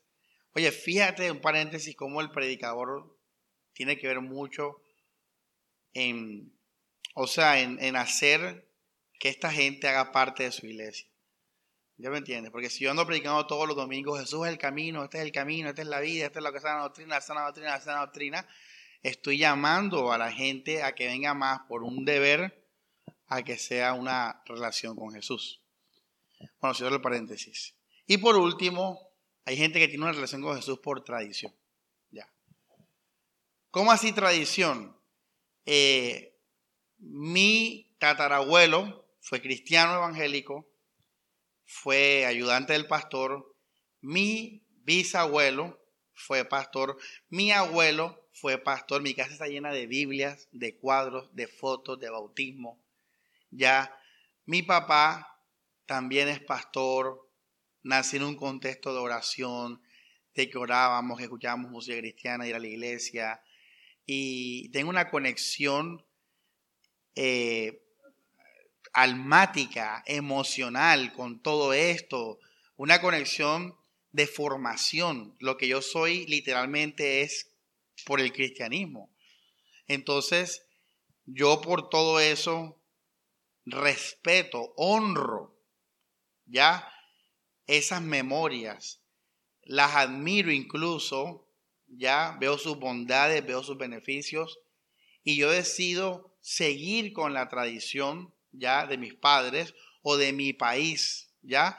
oye, 0.54 0.72
fíjate 0.72 1.32
un 1.32 1.42
paréntesis 1.42 1.96
cómo 1.96 2.22
el 2.22 2.32
predicador 2.32 3.18
tiene 3.74 3.98
que 3.98 4.08
ver 4.08 4.22
mucho 4.22 4.82
en, 5.94 6.54
o 7.16 7.26
sea, 7.26 7.60
en, 7.60 7.82
en 7.84 7.96
hacer 7.96 8.70
que 9.20 9.30
esta 9.30 9.52
gente 9.52 9.88
haga 9.88 10.12
parte 10.12 10.44
de 10.44 10.52
su 10.52 10.68
iglesia. 10.68 11.08
¿Ya 11.98 12.10
me 12.10 12.20
entiendes? 12.20 12.52
Porque 12.52 12.70
si 12.70 12.86
yo 12.86 12.92
ando 12.92 13.06
predicando 13.06 13.46
todos 13.46 13.68
los 13.68 13.76
domingos, 13.76 14.20
Jesús 14.20 14.46
es 14.46 14.54
el 14.54 14.58
camino, 14.58 15.04
este 15.04 15.18
es 15.18 15.24
el 15.24 15.34
camino, 15.34 15.68
esta 15.68 15.82
es 15.82 15.88
la 15.88 16.00
vida, 16.00 16.28
esta 16.28 16.40
es 16.40 16.44
lo 16.44 16.52
que 16.52 16.60
es 16.60 16.64
la 16.64 16.76
doctrina, 16.76 17.16
la 17.16 17.22
sana 17.22 17.42
doctrina, 17.42 17.72
la 17.72 17.82
sana 17.82 18.00
doctrina, 18.00 18.48
estoy 19.04 19.38
llamando 19.38 20.12
a 20.12 20.18
la 20.18 20.32
gente 20.32 20.84
a 20.84 20.94
que 20.94 21.08
venga 21.08 21.34
más 21.34 21.62
por 21.68 21.84
un 21.84 22.06
deber 22.06 22.68
a 23.28 23.44
que 23.44 23.58
sea 23.58 23.94
una 23.94 24.42
relación 24.46 24.96
con 24.96 25.14
Jesús. 25.14 25.62
Bueno, 26.60 26.74
cierro 26.74 26.96
el 26.96 27.02
paréntesis. 27.02 27.76
Y 28.08 28.18
por 28.18 28.36
último, 28.36 29.00
hay 29.46 29.56
gente 29.56 29.80
que 29.80 29.88
tiene 29.88 30.04
una 30.04 30.14
relación 30.14 30.42
con 30.42 30.56
Jesús 30.56 30.80
por 30.80 31.04
tradición. 31.04 31.54
Ya. 32.12 32.28
¿Cómo 33.72 33.92
así 33.92 34.12
tradición? 34.12 34.98
Eh, 35.66 36.36
mi 36.98 37.96
tatarabuelo 38.00 39.06
fue 39.22 39.42
cristiano 39.42 39.96
evangélico, 39.96 40.68
fue 41.66 42.26
ayudante 42.26 42.74
del 42.74 42.88
pastor, 42.88 43.56
mi 44.02 44.64
bisabuelo 44.84 45.80
fue 46.14 46.46
pastor, 46.46 46.98
mi 47.30 47.52
abuelo 47.52 48.28
fue 48.40 48.58
pastor, 48.58 49.02
mi 49.02 49.14
casa 49.14 49.34
está 49.34 49.48
llena 49.48 49.72
de 49.72 49.86
Biblias, 49.86 50.48
de 50.52 50.76
cuadros, 50.76 51.36
de 51.36 51.48
fotos, 51.48 52.00
de 52.00 52.10
bautismo, 52.10 52.80
ya 53.52 53.94
mi 54.46 54.64
papá 54.64 55.44
también 55.86 56.28
es 56.30 56.40
pastor, 56.40 57.30
nací 57.84 58.18
en 58.18 58.24
un 58.24 58.36
contexto 58.36 58.94
de 58.94 59.00
oración, 59.00 59.82
de 60.36 60.50
que 60.50 60.58
orábamos, 60.58 61.18
que 61.18 61.24
escuchábamos 61.24 61.72
música 61.72 61.98
cristiana, 61.98 62.48
ir 62.48 62.56
a 62.56 62.60
la 62.60 62.68
iglesia, 62.68 63.42
y 64.06 64.70
tengo 64.70 64.90
una 64.90 65.10
conexión 65.10 66.06
eh, 67.16 67.84
almática, 68.94 70.04
emocional 70.06 71.14
con 71.14 71.42
todo 71.42 71.74
esto, 71.74 72.40
una 72.78 73.02
conexión 73.02 73.76
de 74.12 74.28
formación. 74.28 75.36
Lo 75.40 75.58
que 75.58 75.68
yo 75.68 75.82
soy 75.82 76.26
literalmente 76.28 77.22
es 77.22 77.49
por 78.06 78.20
el 78.22 78.32
cristianismo. 78.32 79.14
Entonces, 79.88 80.66
yo 81.26 81.62
por 81.62 81.90
todo 81.90 82.20
eso 82.20 82.82
respeto, 83.66 84.74
honro, 84.76 85.56
¿ya? 86.46 86.92
Esas 87.68 88.02
memorias, 88.02 89.02
las 89.64 89.96
admiro 89.96 90.52
incluso, 90.52 91.48
¿ya? 91.88 92.38
Veo 92.40 92.58
sus 92.58 92.78
bondades, 92.78 93.46
veo 93.46 93.64
sus 93.64 93.78
beneficios 93.78 94.60
y 95.24 95.38
yo 95.38 95.52
decido 95.52 96.36
seguir 96.42 97.14
con 97.14 97.34
la 97.34 97.50
tradición, 97.50 98.34
¿ya? 98.52 98.86
De 98.86 98.98
mis 98.98 99.14
padres 99.14 99.76
o 100.02 100.18
de 100.18 100.34
mi 100.34 100.54
país, 100.54 101.32
¿ya? 101.42 101.78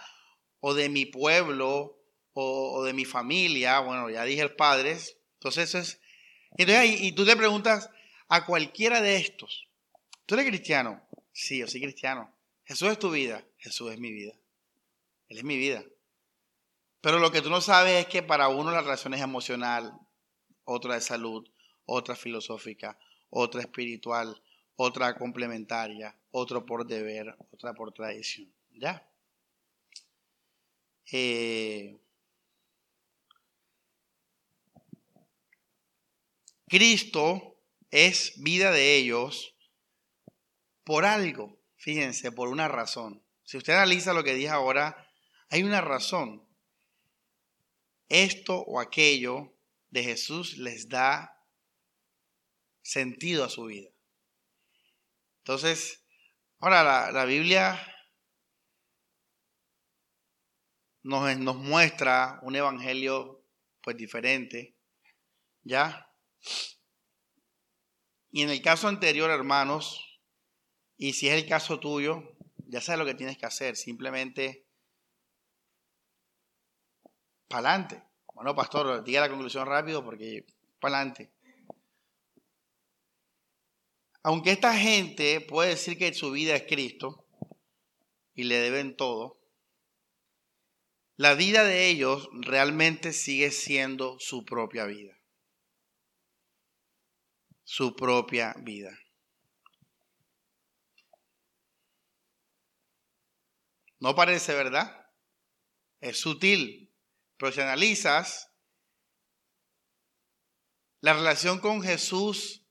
O 0.60 0.74
de 0.74 0.88
mi 0.88 1.06
pueblo 1.06 1.96
o, 2.32 2.84
de 2.84 2.92
mi 2.92 3.04
familia, 3.04 3.80
bueno, 3.80 4.08
ya 4.08 4.24
dije 4.24 4.42
el 4.42 4.54
padres, 4.54 5.18
entonces 5.34 5.68
eso 5.68 5.78
es... 5.78 6.00
Entonces, 6.56 7.00
y 7.00 7.12
tú 7.12 7.24
te 7.24 7.36
preguntas 7.36 7.90
a 8.28 8.46
cualquiera 8.46 9.00
de 9.00 9.16
estos, 9.16 9.68
¿tú 10.26 10.34
eres 10.34 10.46
cristiano? 10.46 11.02
Sí, 11.32 11.58
yo 11.58 11.66
soy 11.66 11.80
cristiano. 11.80 12.32
Jesús 12.64 12.88
es 12.90 12.98
tu 12.98 13.10
vida. 13.10 13.44
Jesús 13.58 13.92
es 13.92 13.98
mi 13.98 14.12
vida. 14.12 14.32
Él 15.28 15.38
es 15.38 15.44
mi 15.44 15.56
vida. 15.56 15.84
Pero 17.00 17.18
lo 17.18 17.30
que 17.30 17.40
tú 17.40 17.50
no 17.50 17.60
sabes 17.60 18.04
es 18.04 18.06
que 18.06 18.22
para 18.22 18.48
uno 18.48 18.70
la 18.70 18.82
relación 18.82 19.14
es 19.14 19.20
emocional, 19.20 19.98
otra 20.64 20.94
de 20.94 21.00
salud, 21.00 21.48
otra 21.86 22.14
filosófica, 22.14 22.98
otra 23.30 23.62
espiritual, 23.62 24.42
otra 24.76 25.16
complementaria, 25.16 26.16
otro 26.30 26.66
por 26.66 26.86
deber, 26.86 27.36
otra 27.52 27.74
por 27.74 27.92
tradición. 27.92 28.52
¿Ya? 28.72 29.06
Eh, 31.12 31.98
Cristo 36.70 37.60
es 37.90 38.34
vida 38.36 38.70
de 38.70 38.94
ellos 38.94 39.56
por 40.84 41.04
algo, 41.04 41.60
fíjense, 41.76 42.30
por 42.30 42.48
una 42.48 42.68
razón. 42.68 43.26
Si 43.42 43.56
usted 43.56 43.72
analiza 43.72 44.12
lo 44.12 44.22
que 44.22 44.34
dije 44.34 44.50
ahora, 44.50 45.10
hay 45.48 45.64
una 45.64 45.80
razón. 45.80 46.48
Esto 48.08 48.60
o 48.60 48.78
aquello 48.78 49.52
de 49.90 50.04
Jesús 50.04 50.58
les 50.58 50.88
da 50.88 51.44
sentido 52.82 53.44
a 53.44 53.50
su 53.50 53.64
vida. 53.64 53.90
Entonces, 55.38 56.04
ahora 56.60 56.84
la, 56.84 57.10
la 57.10 57.24
Biblia 57.24 57.84
nos, 61.02 61.36
nos, 61.36 61.56
muestra 61.56 62.38
un 62.42 62.54
evangelio 62.54 63.44
pues 63.82 63.96
diferente, 63.96 64.76
¿ya? 65.64 66.06
Y 68.30 68.42
en 68.42 68.50
el 68.50 68.62
caso 68.62 68.88
anterior, 68.88 69.30
hermanos, 69.30 70.20
y 70.96 71.14
si 71.14 71.28
es 71.28 71.34
el 71.34 71.48
caso 71.48 71.80
tuyo, 71.80 72.36
ya 72.68 72.80
sabes 72.80 72.98
lo 72.98 73.06
que 73.06 73.14
tienes 73.14 73.38
que 73.38 73.46
hacer, 73.46 73.76
simplemente 73.76 74.66
para 77.48 77.70
adelante. 77.70 78.02
Bueno, 78.34 78.54
pastor, 78.54 79.02
diga 79.02 79.20
la 79.20 79.28
conclusión 79.28 79.66
rápido 79.66 80.04
porque 80.04 80.46
para 80.78 80.98
adelante. 80.98 81.32
Aunque 84.22 84.52
esta 84.52 84.76
gente 84.76 85.40
puede 85.40 85.70
decir 85.70 85.98
que 85.98 86.14
su 86.14 86.30
vida 86.30 86.54
es 86.54 86.62
Cristo 86.64 87.26
y 88.34 88.44
le 88.44 88.58
deben 88.58 88.96
todo, 88.96 89.40
la 91.16 91.34
vida 91.34 91.64
de 91.64 91.88
ellos 91.88 92.28
realmente 92.32 93.12
sigue 93.12 93.50
siendo 93.50 94.18
su 94.20 94.44
propia 94.44 94.86
vida. 94.86 95.19
Su 97.72 97.94
propia 97.94 98.52
vida. 98.58 98.90
No 104.00 104.16
parece, 104.16 104.54
¿verdad? 104.54 105.08
Es 106.00 106.18
sutil, 106.18 106.92
pero 107.36 107.52
si 107.52 107.60
analizas, 107.60 108.50
la 111.00 111.12
relación 111.14 111.60
con 111.60 111.80
Jesús 111.80 112.66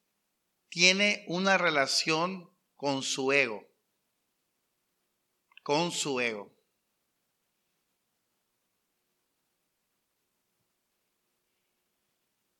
tiene 0.67 1.23
una 1.29 1.57
relación 1.57 2.53
con 2.75 3.01
su 3.01 3.31
ego. 3.31 3.65
Con 5.63 5.93
su 5.93 6.19
ego. 6.19 6.53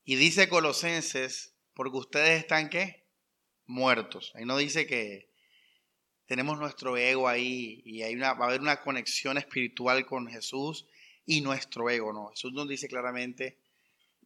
Y 0.06 0.16
dice 0.16 0.48
Colosenses, 0.48 1.49
porque 1.80 1.98
ustedes 1.98 2.42
están 2.42 2.70
qué? 2.70 3.06
Muertos. 3.66 4.34
Ahí 4.36 4.44
no 4.44 4.58
dice 4.58 4.86
que 4.86 5.32
tenemos 6.26 6.60
nuestro 6.60 6.98
ego 6.98 7.30
ahí 7.30 7.82
y 7.86 8.02
hay 8.02 8.16
una, 8.16 8.34
va 8.34 8.44
a 8.44 8.48
haber 8.50 8.60
una 8.60 8.82
conexión 8.82 9.38
espiritual 9.38 10.06
con 10.06 10.28
Jesús 10.28 10.88
y 11.26 11.40
nuestro 11.40 11.90
ego, 11.90 12.12
no. 12.12 12.32
Jesús 12.32 12.52
nos 12.52 12.68
dice 12.68 12.90
claramente, 12.90 13.62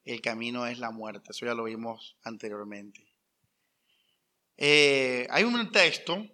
el 0.03 0.19
camino 0.19 0.65
es 0.65 0.79
la 0.79 0.89
muerte. 0.89 1.29
Eso 1.29 1.45
ya 1.45 1.53
lo 1.53 1.65
vimos 1.65 2.17
anteriormente. 2.23 3.05
Eh, 4.57 5.27
hay 5.29 5.43
un 5.43 5.71
texto, 5.71 6.27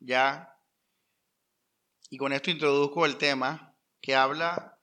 ya, 0.00 0.54
y 2.10 2.18
con 2.18 2.30
esto 2.34 2.50
introduzco 2.50 3.06
el 3.06 3.16
tema, 3.16 3.74
que 4.02 4.14
habla 4.14 4.78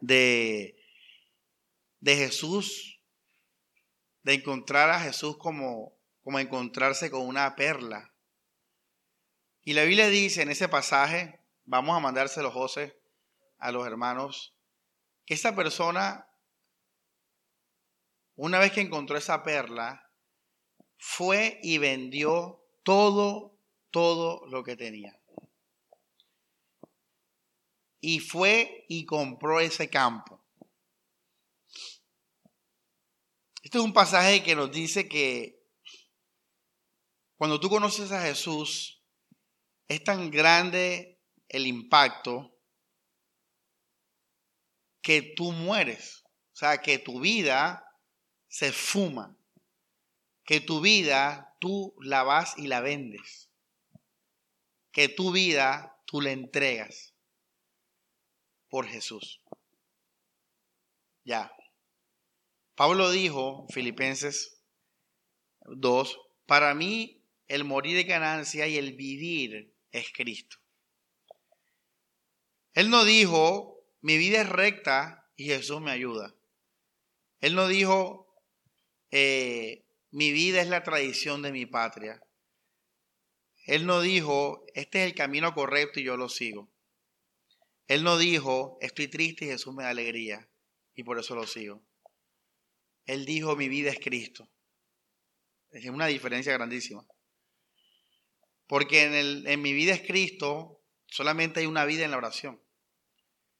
de, 0.00 0.76
de 2.00 2.16
Jesús, 2.16 2.97
de 4.28 4.34
encontrar 4.34 4.90
a 4.90 5.00
Jesús 5.00 5.38
como, 5.38 5.96
como 6.22 6.38
encontrarse 6.38 7.10
con 7.10 7.26
una 7.26 7.56
perla. 7.56 8.12
Y 9.62 9.72
la 9.72 9.84
Biblia 9.84 10.10
dice 10.10 10.42
en 10.42 10.50
ese 10.50 10.68
pasaje, 10.68 11.40
vamos 11.64 11.96
a 11.96 12.00
mandárselo, 12.00 12.50
José, 12.50 13.00
a 13.56 13.72
los 13.72 13.86
hermanos, 13.86 14.54
que 15.24 15.32
esa 15.32 15.56
persona, 15.56 16.28
una 18.36 18.58
vez 18.58 18.72
que 18.72 18.82
encontró 18.82 19.16
esa 19.16 19.42
perla, 19.42 20.10
fue 20.98 21.58
y 21.62 21.78
vendió 21.78 22.62
todo, 22.82 23.56
todo 23.90 24.46
lo 24.48 24.62
que 24.62 24.76
tenía. 24.76 25.18
Y 28.02 28.20
fue 28.20 28.84
y 28.90 29.06
compró 29.06 29.58
ese 29.60 29.88
campo. 29.88 30.44
Este 33.68 33.76
es 33.76 33.84
un 33.84 33.92
pasaje 33.92 34.42
que 34.42 34.56
nos 34.56 34.72
dice 34.72 35.10
que 35.10 35.62
cuando 37.36 37.60
tú 37.60 37.68
conoces 37.68 38.10
a 38.12 38.22
Jesús, 38.22 39.04
es 39.88 40.02
tan 40.02 40.30
grande 40.30 41.20
el 41.50 41.66
impacto 41.66 42.58
que 45.02 45.20
tú 45.20 45.52
mueres. 45.52 46.24
O 46.54 46.56
sea, 46.56 46.78
que 46.78 46.98
tu 46.98 47.20
vida 47.20 47.84
se 48.48 48.72
fuma 48.72 49.36
que 50.46 50.62
tu 50.62 50.80
vida 50.80 51.54
tú 51.60 51.94
la 52.00 52.22
vas 52.22 52.56
y 52.56 52.68
la 52.68 52.80
vendes. 52.80 53.50
Que 54.92 55.10
tu 55.10 55.30
vida 55.30 56.00
tú 56.06 56.22
la 56.22 56.30
entregas 56.30 57.12
por 58.70 58.86
Jesús. 58.86 59.42
Ya. 61.22 61.52
Pablo 62.78 63.10
dijo, 63.10 63.66
Filipenses 63.70 64.62
2, 65.62 66.16
para 66.46 66.76
mí 66.76 67.24
el 67.48 67.64
morir 67.64 67.96
de 67.96 68.04
ganancia 68.04 68.68
y 68.68 68.76
el 68.76 68.92
vivir 68.92 69.74
es 69.90 70.12
Cristo. 70.12 70.58
Él 72.74 72.88
no 72.88 73.04
dijo, 73.04 73.84
mi 74.00 74.16
vida 74.16 74.42
es 74.42 74.48
recta 74.48 75.28
y 75.34 75.46
Jesús 75.46 75.80
me 75.80 75.90
ayuda. 75.90 76.36
Él 77.40 77.56
no 77.56 77.66
dijo, 77.66 78.32
eh, 79.10 79.84
mi 80.12 80.30
vida 80.30 80.62
es 80.62 80.68
la 80.68 80.84
tradición 80.84 81.42
de 81.42 81.50
mi 81.50 81.66
patria. 81.66 82.22
Él 83.66 83.86
no 83.86 84.00
dijo, 84.00 84.64
este 84.74 85.00
es 85.00 85.06
el 85.10 85.16
camino 85.16 85.52
correcto 85.52 85.98
y 85.98 86.04
yo 86.04 86.16
lo 86.16 86.28
sigo. 86.28 86.70
Él 87.88 88.04
no 88.04 88.18
dijo, 88.18 88.78
estoy 88.80 89.08
triste 89.08 89.46
y 89.46 89.48
Jesús 89.48 89.74
me 89.74 89.82
da 89.82 89.88
alegría 89.88 90.48
y 90.94 91.02
por 91.02 91.18
eso 91.18 91.34
lo 91.34 91.44
sigo. 91.44 91.87
Él 93.08 93.24
dijo, 93.24 93.56
mi 93.56 93.68
vida 93.68 93.90
es 93.90 93.98
Cristo. 93.98 94.48
Es 95.70 95.86
una 95.86 96.06
diferencia 96.06 96.52
grandísima. 96.52 97.04
Porque 98.66 99.04
en, 99.04 99.14
el, 99.14 99.46
en 99.46 99.62
mi 99.62 99.72
vida 99.72 99.94
es 99.94 100.02
Cristo, 100.02 100.84
solamente 101.06 101.60
hay 101.60 101.66
una 101.66 101.86
vida 101.86 102.04
en 102.04 102.10
la 102.10 102.18
oración. 102.18 102.62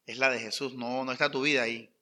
Es 0.05 0.19
la 0.19 0.29
de 0.31 0.39
Jesús, 0.39 0.75
no, 0.75 1.05
no 1.05 1.13
está 1.13 1.31
tu 1.31 1.43
vida 1.43 1.63
ahí. 1.63 1.95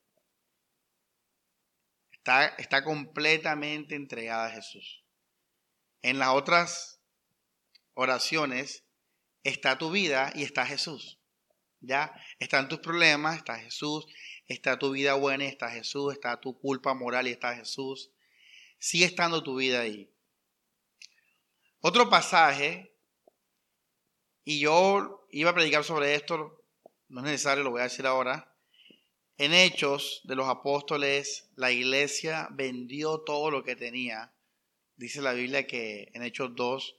Está, 2.57 2.83
completamente 2.83 3.95
entregada 3.95 4.47
a 4.47 4.51
Jesús. 4.51 5.05
En 6.01 6.19
las 6.19 6.29
otras 6.29 7.01
oraciones 7.93 8.83
está 9.43 9.77
tu 9.77 9.89
vida 9.89 10.33
y 10.35 10.43
está 10.43 10.65
Jesús. 10.65 11.17
¿Ya? 11.79 12.13
Están 12.39 12.67
tus 12.67 12.79
problemas, 12.79 13.37
está 13.37 13.57
Jesús. 13.57 14.05
Está 14.47 14.79
tu 14.79 14.91
vida 14.91 15.13
buena 15.15 15.43
y 15.43 15.47
está 15.47 15.69
Jesús. 15.69 16.13
Está 16.13 16.39
tu 16.39 16.57
culpa 16.57 16.93
moral 16.93 17.27
y 17.27 17.31
está 17.31 17.55
Jesús. 17.55 18.11
Sigue 18.79 19.05
estando 19.05 19.43
tu 19.43 19.55
vida 19.55 19.81
ahí. 19.81 20.09
Otro 21.81 22.09
pasaje, 22.09 22.93
y 24.43 24.59
yo 24.59 25.27
iba 25.31 25.51
a 25.51 25.53
predicar 25.53 25.83
sobre 25.83 26.15
esto, 26.15 26.63
no 27.09 27.19
es 27.19 27.25
necesario, 27.25 27.63
lo 27.63 27.71
voy 27.71 27.81
a 27.81 27.85
decir 27.85 28.05
ahora. 28.05 28.53
En 29.37 29.53
Hechos 29.53 30.21
de 30.23 30.35
los 30.35 30.47
Apóstoles, 30.47 31.49
la 31.55 31.71
iglesia 31.71 32.47
vendió 32.51 33.19
todo 33.19 33.51
lo 33.51 33.63
que 33.63 33.75
tenía. 33.75 34.33
Dice 34.95 35.21
la 35.21 35.33
Biblia 35.33 35.67
que 35.67 36.09
en 36.13 36.23
Hechos 36.23 36.55
2, 36.55 36.97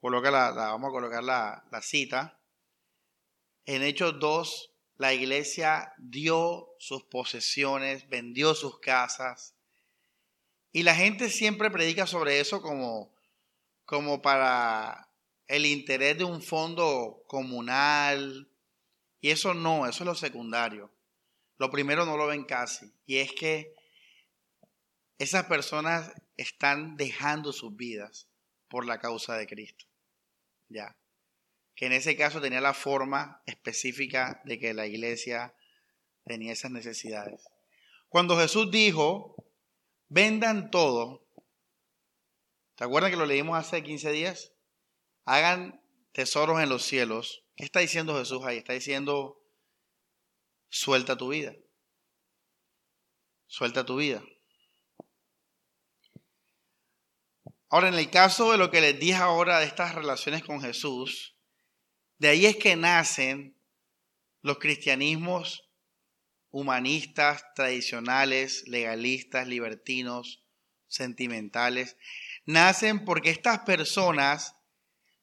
coloca 0.00 0.30
la, 0.30 0.52
vamos 0.52 0.88
a 0.88 0.92
colocar 0.92 1.22
la, 1.22 1.64
la 1.70 1.82
cita. 1.82 2.40
En 3.66 3.82
Hechos 3.82 4.18
2, 4.18 4.72
la 4.98 5.14
iglesia 5.14 5.94
dio 5.96 6.74
sus 6.78 7.04
posesiones, 7.04 8.08
vendió 8.08 8.54
sus 8.54 8.78
casas. 8.80 9.54
Y 10.72 10.82
la 10.82 10.94
gente 10.94 11.30
siempre 11.30 11.70
predica 11.70 12.06
sobre 12.06 12.40
eso 12.40 12.60
como, 12.60 13.14
como 13.84 14.20
para 14.20 15.08
el 15.46 15.64
interés 15.66 16.18
de 16.18 16.24
un 16.24 16.42
fondo 16.42 17.22
comunal. 17.26 18.50
Y 19.20 19.30
eso 19.30 19.54
no, 19.54 19.86
eso 19.86 20.02
es 20.02 20.06
lo 20.06 20.14
secundario. 20.14 20.92
Lo 21.58 21.70
primero 21.70 22.04
no 22.04 22.16
lo 22.16 22.26
ven 22.26 22.44
casi, 22.44 22.92
y 23.04 23.16
es 23.18 23.32
que 23.32 23.74
esas 25.18 25.46
personas 25.46 26.12
están 26.36 26.96
dejando 26.96 27.52
sus 27.52 27.74
vidas 27.74 28.28
por 28.68 28.86
la 28.86 29.00
causa 29.00 29.36
de 29.36 29.48
Cristo. 29.48 29.86
Ya. 30.68 30.96
Que 31.78 31.86
en 31.86 31.92
ese 31.92 32.16
caso 32.16 32.40
tenía 32.40 32.60
la 32.60 32.74
forma 32.74 33.40
específica 33.46 34.42
de 34.44 34.58
que 34.58 34.74
la 34.74 34.88
iglesia 34.88 35.54
tenía 36.24 36.52
esas 36.52 36.72
necesidades. 36.72 37.44
Cuando 38.08 38.36
Jesús 38.36 38.72
dijo, 38.72 39.36
vendan 40.08 40.72
todo, 40.72 41.24
¿te 42.74 42.82
acuerdan 42.82 43.12
que 43.12 43.16
lo 43.16 43.26
leímos 43.26 43.56
hace 43.56 43.84
15 43.84 44.10
días? 44.10 44.52
Hagan 45.24 45.80
tesoros 46.10 46.60
en 46.60 46.68
los 46.68 46.82
cielos. 46.82 47.44
¿Qué 47.54 47.62
está 47.62 47.78
diciendo 47.78 48.18
Jesús 48.18 48.44
ahí? 48.44 48.58
Está 48.58 48.72
diciendo, 48.72 49.40
Suelta 50.70 51.16
tu 51.16 51.28
vida. 51.28 51.54
Suelta 53.46 53.86
tu 53.86 53.98
vida. 53.98 54.20
Ahora, 57.68 57.86
en 57.86 57.94
el 57.94 58.10
caso 58.10 58.50
de 58.50 58.58
lo 58.58 58.72
que 58.72 58.80
les 58.80 58.98
dije 58.98 59.14
ahora 59.14 59.60
de 59.60 59.66
estas 59.66 59.94
relaciones 59.94 60.42
con 60.42 60.60
Jesús, 60.60 61.37
de 62.18 62.28
ahí 62.28 62.46
es 62.46 62.56
que 62.56 62.76
nacen 62.76 63.56
los 64.42 64.58
cristianismos 64.58 65.68
humanistas, 66.50 67.44
tradicionales, 67.54 68.66
legalistas, 68.66 69.46
libertinos, 69.46 70.42
sentimentales. 70.86 71.96
Nacen 72.44 73.04
porque 73.04 73.30
estas 73.30 73.60
personas, 73.60 74.56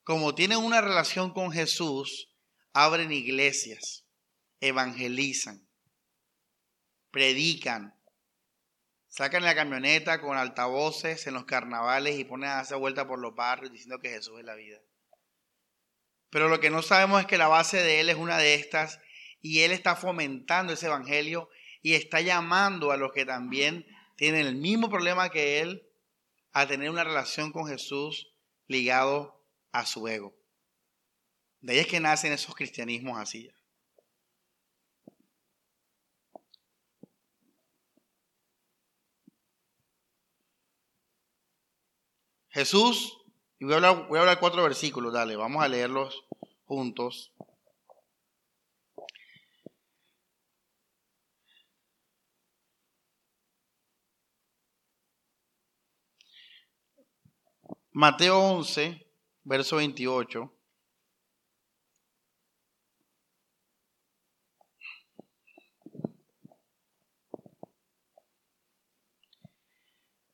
como 0.03 0.35
tienen 0.35 0.59
una 0.59 0.81
relación 0.81 1.31
con 1.33 1.51
Jesús, 1.51 2.29
abren 2.73 3.11
iglesias, 3.11 4.05
evangelizan, 4.59 5.67
predican, 7.11 7.95
sacan 9.07 9.43
la 9.43 9.55
camioneta 9.55 10.21
con 10.21 10.37
altavoces 10.37 11.25
en 11.27 11.33
los 11.33 11.45
carnavales 11.45 12.19
y 12.19 12.25
ponen 12.25 12.49
a 12.49 12.59
hacer 12.59 12.77
vuelta 12.77 13.07
por 13.07 13.19
los 13.19 13.35
barrios 13.35 13.71
diciendo 13.71 13.99
que 13.99 14.09
Jesús 14.09 14.39
es 14.39 14.45
la 14.45 14.55
vida. 14.55 14.79
Pero 16.29 16.49
lo 16.49 16.59
que 16.59 16.69
no 16.69 16.81
sabemos 16.81 17.21
es 17.21 17.27
que 17.27 17.37
la 17.37 17.47
base 17.47 17.81
de 17.81 17.99
él 17.99 18.09
es 18.09 18.17
una 18.17 18.37
de 18.37 18.55
estas 18.55 18.99
y 19.41 19.61
él 19.61 19.71
está 19.71 19.95
fomentando 19.95 20.73
ese 20.73 20.87
evangelio 20.87 21.49
y 21.81 21.93
está 21.93 22.21
llamando 22.21 22.91
a 22.91 22.97
los 22.97 23.11
que 23.11 23.25
también 23.25 23.85
tienen 24.15 24.45
el 24.45 24.55
mismo 24.55 24.89
problema 24.89 25.29
que 25.29 25.59
él 25.59 25.87
a 26.51 26.67
tener 26.67 26.89
una 26.89 27.03
relación 27.03 27.51
con 27.51 27.67
Jesús 27.67 28.33
ligado 28.67 29.45
a 29.71 29.85
su 29.85 30.07
ego. 30.07 30.35
De 31.61 31.73
ahí 31.73 31.79
es 31.79 31.87
que 31.87 31.99
nacen 31.99 32.31
esos 32.31 32.55
cristianismos 32.55 33.19
así. 33.19 33.51
Jesús, 42.49 43.24
y 43.59 43.65
voy 43.65 43.73
a 43.73 43.77
hablar, 43.77 44.07
voy 44.07 44.17
a 44.17 44.21
hablar 44.21 44.39
cuatro 44.39 44.63
versículos, 44.63 45.13
dale, 45.13 45.35
vamos 45.35 45.63
a 45.63 45.67
leerlos 45.67 46.25
juntos. 46.65 47.31
Mateo 57.91 58.37
11, 58.37 59.07
verso 59.45 59.77
28. 59.77 60.51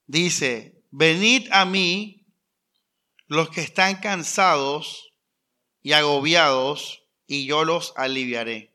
Dice, 0.07 0.83
venid 0.89 1.47
a 1.51 1.65
mí 1.65 2.20
los 3.31 3.49
que 3.49 3.61
están 3.61 3.95
cansados 4.01 5.13
y 5.81 5.93
agobiados, 5.93 7.05
y 7.27 7.45
yo 7.45 7.63
los 7.63 7.93
aliviaré. 7.95 8.73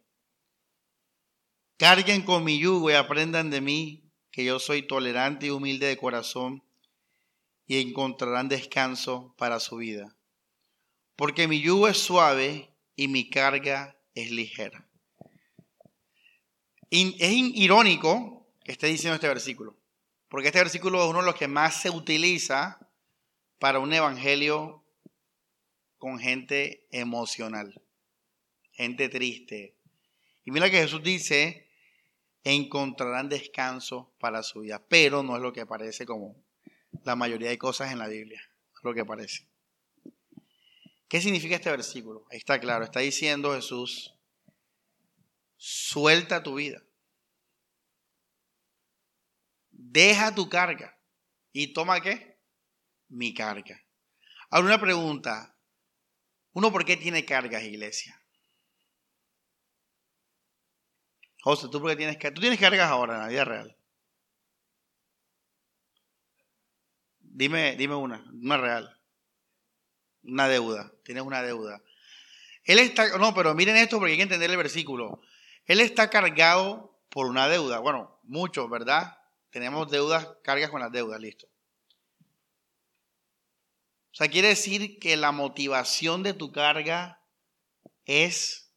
Carguen 1.77 2.23
con 2.23 2.43
mi 2.43 2.59
yugo 2.59 2.91
y 2.91 2.95
aprendan 2.95 3.51
de 3.51 3.61
mí, 3.61 4.11
que 4.31 4.47
yo 4.47 4.59
soy 4.59 4.81
tolerante 4.81 5.49
y 5.49 5.51
humilde 5.51 5.89
de 5.89 5.99
corazón, 5.99 6.63
y 7.67 7.83
encontrarán 7.83 8.49
descanso 8.49 9.35
para 9.37 9.61
su 9.61 9.77
vida. 9.77 10.17
Porque 11.17 11.49
mi 11.49 11.61
yugo 11.61 11.87
es 11.87 11.99
suave 11.99 12.71
y 12.97 13.09
mi 13.09 13.29
carga 13.29 13.99
es 14.15 14.31
ligera. 14.31 14.89
es 16.91 17.15
irónico 17.21 18.49
que 18.65 18.73
esté 18.73 18.87
diciendo 18.87 19.17
este 19.17 19.29
versículo, 19.29 19.77
porque 20.31 20.49
este 20.49 20.61
versículo 20.61 21.05
es 21.05 21.11
uno 21.11 21.19
de 21.19 21.27
los 21.27 21.35
que 21.35 21.47
más 21.47 21.83
se 21.83 21.91
utiliza 21.91 22.86
para 23.67 23.81
un 23.81 23.93
evangelio 23.93 24.85
con 25.99 26.21
gente 26.21 26.87
emocional, 26.93 27.83
gente 28.71 29.09
triste. 29.09 29.75
Y 30.45 30.53
mira 30.53 30.71
que 30.71 30.81
Jesús 30.81 31.03
dice, 31.03 31.69
encontrarán 32.45 33.29
descanso 33.29 34.15
para 34.21 34.45
su 34.45 34.61
vida, 34.61 34.87
pero 34.89 35.25
no 35.25 35.35
es 35.35 35.43
lo 35.43 35.53
que 35.53 35.67
parece 35.67 36.07
como 36.07 36.37
la 37.03 37.17
mayoría 37.17 37.49
de 37.49 37.59
cosas 37.59 37.91
en 37.91 37.99
la 37.99 38.07
Biblia, 38.07 38.41
lo 38.85 38.95
que 38.95 39.05
parece. 39.05 39.49
¿Qué 41.09 41.21
significa 41.21 41.57
este 41.57 41.73
versículo? 41.73 42.25
está 42.31 42.61
claro, 42.61 42.85
está 42.85 43.01
diciendo 43.01 43.53
Jesús, 43.53 44.15
suelta 45.57 46.41
tu 46.41 46.55
vida, 46.55 46.85
deja 49.73 50.33
tu 50.37 50.49
carga 50.49 50.97
y 51.53 51.73
toma 51.73 52.01
qué? 52.01 52.36
Mi 53.09 53.35
carga. 53.35 53.81
Ahora 54.51 54.67
una 54.67 54.81
pregunta, 54.81 55.57
¿Uno 56.57 56.73
por 56.73 56.87
qué 56.87 56.97
tiene 56.97 57.27
cargas, 57.27 57.63
iglesia? 57.65 58.19
José, 61.43 61.69
¿tú 61.71 61.83
por 61.83 61.91
qué 61.91 61.97
tienes 61.97 62.17
cargas? 62.17 62.33
¿Tú 62.33 62.41
tienes 62.41 62.59
cargas 62.59 62.89
ahora 62.89 63.17
en 63.17 63.21
la 63.21 63.29
vida 63.29 63.45
real? 63.45 63.77
Dime, 67.21 67.77
dime 67.77 67.95
una, 67.95 68.25
una 68.33 68.57
real. 68.57 68.99
Una 70.23 70.49
deuda. 70.49 70.91
Tienes 71.05 71.25
una 71.25 71.43
deuda. 71.43 71.83
Él 72.65 72.79
está, 72.79 73.19
no, 73.19 73.35
pero 73.35 73.55
miren 73.55 73.77
esto 73.77 73.99
porque 73.99 74.13
hay 74.13 74.17
que 74.17 74.23
entender 74.23 74.51
el 74.51 74.57
versículo. 74.57 75.21
Él 75.67 75.81
está 75.81 76.09
cargado 76.09 76.99
por 77.11 77.27
una 77.27 77.49
deuda. 77.49 77.81
Bueno, 77.81 78.19
muchos, 78.23 78.71
¿verdad? 78.71 79.19
Tenemos 79.51 79.91
deudas, 79.91 80.27
cargas 80.43 80.71
con 80.71 80.81
las 80.81 80.91
deudas, 80.91 81.21
listo. 81.21 81.47
O 84.17 84.19
sea, 84.19 84.29
quiere 84.29 84.49
decir 84.49 84.99
que 84.99 85.15
la 85.19 85.31
motivación 85.31 86.23
de 86.23 86.33
tu 86.33 86.51
carga 86.51 87.23
es, 88.07 88.73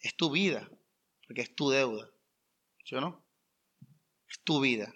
es 0.00 0.16
tu 0.16 0.32
vida, 0.32 0.68
porque 1.24 1.42
es 1.42 1.54
tu 1.54 1.70
deuda. 1.70 2.10
¿Sí 2.84 2.96
o 2.96 3.00
no? 3.00 3.24
Es 4.28 4.40
tu 4.42 4.58
vida. 4.58 4.92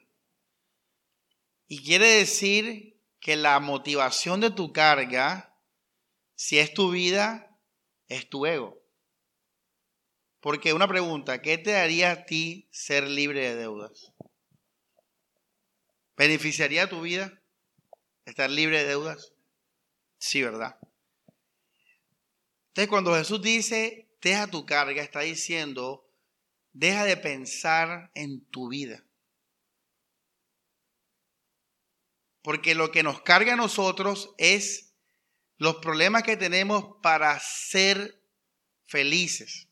Y 1.69 1.81
quiere 1.85 2.09
decir 2.09 3.01
que 3.21 3.37
la 3.37 3.61
motivación 3.61 4.41
de 4.41 4.51
tu 4.51 4.73
carga, 4.73 5.57
si 6.35 6.59
es 6.59 6.75
tu 6.75 6.91
vida, 6.91 7.57
es 8.09 8.29
tu 8.29 8.47
ego. 8.47 8.83
Porque 10.41 10.73
una 10.73 10.89
pregunta, 10.89 11.41
¿qué 11.41 11.57
te 11.57 11.77
haría 11.77 12.11
a 12.11 12.25
ti 12.25 12.69
ser 12.73 13.07
libre 13.07 13.43
de 13.43 13.55
deudas? 13.55 14.13
¿Beneficiaría 16.17 16.91
tu 16.91 17.03
vida 17.03 17.41
estar 18.25 18.51
libre 18.51 18.79
de 18.79 18.89
deudas? 18.89 19.33
Sí, 20.23 20.41
¿verdad? 20.41 20.79
Entonces 22.69 22.89
cuando 22.89 23.17
Jesús 23.17 23.43
dice, 23.43 24.09
deja 24.21 24.47
tu 24.47 24.65
carga, 24.65 25.03
está 25.03 25.19
diciendo, 25.21 26.09
deja 26.73 27.05
de 27.05 27.17
pensar 27.17 28.13
en 28.15 28.45
tu 28.47 28.69
vida. 28.69 29.05
Porque 32.41 32.77
lo 32.77 32.93
que 32.93 33.03
nos 33.03 33.23
carga 33.23 33.55
a 33.55 33.57
nosotros 33.57 34.33
es 34.39 34.95
los 35.57 35.79
problemas 35.79 36.23
que 36.23 36.37
tenemos 36.37 36.99
para 37.03 37.41
ser 37.41 38.23
felices, 38.85 39.71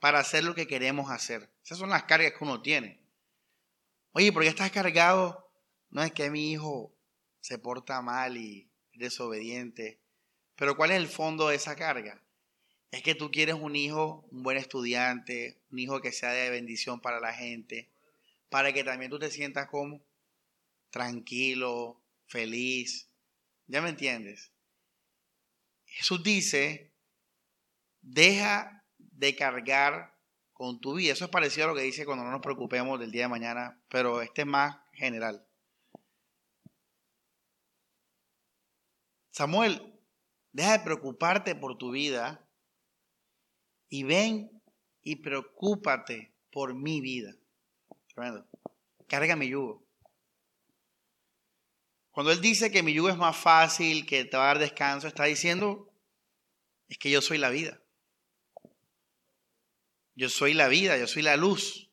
para 0.00 0.20
hacer 0.20 0.44
lo 0.44 0.54
que 0.54 0.66
queremos 0.66 1.10
hacer. 1.10 1.52
Esas 1.62 1.76
son 1.76 1.90
las 1.90 2.04
cargas 2.04 2.32
que 2.32 2.42
uno 2.42 2.62
tiene. 2.62 3.02
Oye, 4.12 4.32
¿por 4.32 4.44
qué 4.44 4.48
estás 4.48 4.70
cargado? 4.70 5.52
No 5.90 6.02
es 6.02 6.10
que 6.12 6.30
mi 6.30 6.52
hijo 6.52 6.96
se 7.40 7.58
porta 7.58 8.00
mal 8.00 8.38
y 8.38 8.67
desobediente. 8.98 9.98
Pero 10.56 10.76
¿cuál 10.76 10.90
es 10.90 10.96
el 10.96 11.08
fondo 11.08 11.48
de 11.48 11.56
esa 11.56 11.76
carga? 11.76 12.20
Es 12.90 13.02
que 13.02 13.14
tú 13.14 13.30
quieres 13.30 13.54
un 13.54 13.76
hijo, 13.76 14.26
un 14.30 14.42
buen 14.42 14.56
estudiante, 14.56 15.58
un 15.70 15.78
hijo 15.78 16.00
que 16.00 16.12
sea 16.12 16.30
de 16.30 16.50
bendición 16.50 17.00
para 17.00 17.20
la 17.20 17.32
gente, 17.32 17.88
para 18.48 18.72
que 18.72 18.84
también 18.84 19.10
tú 19.10 19.18
te 19.18 19.30
sientas 19.30 19.68
como 19.68 20.00
tranquilo, 20.90 22.00
feliz. 22.26 23.08
¿Ya 23.66 23.82
me 23.82 23.90
entiendes? 23.90 24.50
Jesús 25.84 26.22
dice, 26.22 26.90
deja 28.00 28.84
de 28.98 29.34
cargar 29.36 30.14
con 30.52 30.80
tu 30.80 30.94
vida. 30.94 31.12
Eso 31.12 31.24
es 31.24 31.30
parecido 31.30 31.66
a 31.66 31.68
lo 31.70 31.76
que 31.76 31.82
dice 31.82 32.04
cuando 32.04 32.24
no 32.24 32.30
nos 32.30 32.40
preocupemos 32.40 32.98
del 32.98 33.10
día 33.10 33.22
de 33.22 33.28
mañana, 33.28 33.80
pero 33.88 34.22
este 34.22 34.42
es 34.42 34.46
más 34.46 34.76
general. 34.92 35.47
Samuel, 39.38 39.96
deja 40.50 40.78
de 40.78 40.84
preocuparte 40.84 41.54
por 41.54 41.78
tu 41.78 41.92
vida 41.92 42.44
y 43.88 44.02
ven 44.02 44.50
y 45.00 45.14
preocúpate 45.14 46.34
por 46.50 46.74
mi 46.74 47.00
vida. 47.00 47.36
Tremendo. 48.08 48.48
Carga 49.06 49.36
mi 49.36 49.48
yugo. 49.48 49.86
Cuando 52.10 52.32
él 52.32 52.40
dice 52.40 52.72
que 52.72 52.82
mi 52.82 52.92
yugo 52.92 53.10
es 53.10 53.16
más 53.16 53.36
fácil, 53.36 54.06
que 54.06 54.24
te 54.24 54.36
va 54.36 54.42
a 54.42 54.46
dar 54.48 54.58
descanso, 54.58 55.06
está 55.06 55.26
diciendo, 55.26 55.88
es 56.88 56.98
que 56.98 57.08
yo 57.08 57.22
soy 57.22 57.38
la 57.38 57.50
vida. 57.50 57.80
Yo 60.16 60.28
soy 60.28 60.52
la 60.52 60.66
vida, 60.66 60.98
yo 60.98 61.06
soy 61.06 61.22
la 61.22 61.36
luz. 61.36 61.92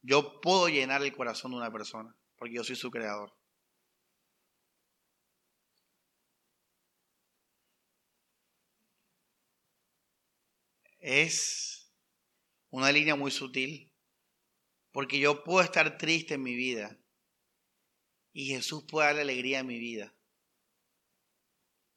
Yo 0.00 0.40
puedo 0.40 0.68
llenar 0.68 1.02
el 1.02 1.12
corazón 1.12 1.50
de 1.50 1.56
una 1.56 1.72
persona, 1.72 2.16
porque 2.36 2.54
yo 2.54 2.62
soy 2.62 2.76
su 2.76 2.92
creador. 2.92 3.37
Es 11.08 11.90
una 12.68 12.92
línea 12.92 13.16
muy 13.16 13.30
sutil, 13.30 13.90
porque 14.92 15.18
yo 15.18 15.42
puedo 15.42 15.62
estar 15.62 15.96
triste 15.96 16.34
en 16.34 16.42
mi 16.42 16.54
vida 16.54 17.00
y 18.34 18.48
Jesús 18.48 18.84
puede 18.86 19.06
darle 19.06 19.22
alegría 19.22 19.60
a 19.60 19.64
mi 19.64 19.78
vida. 19.78 20.14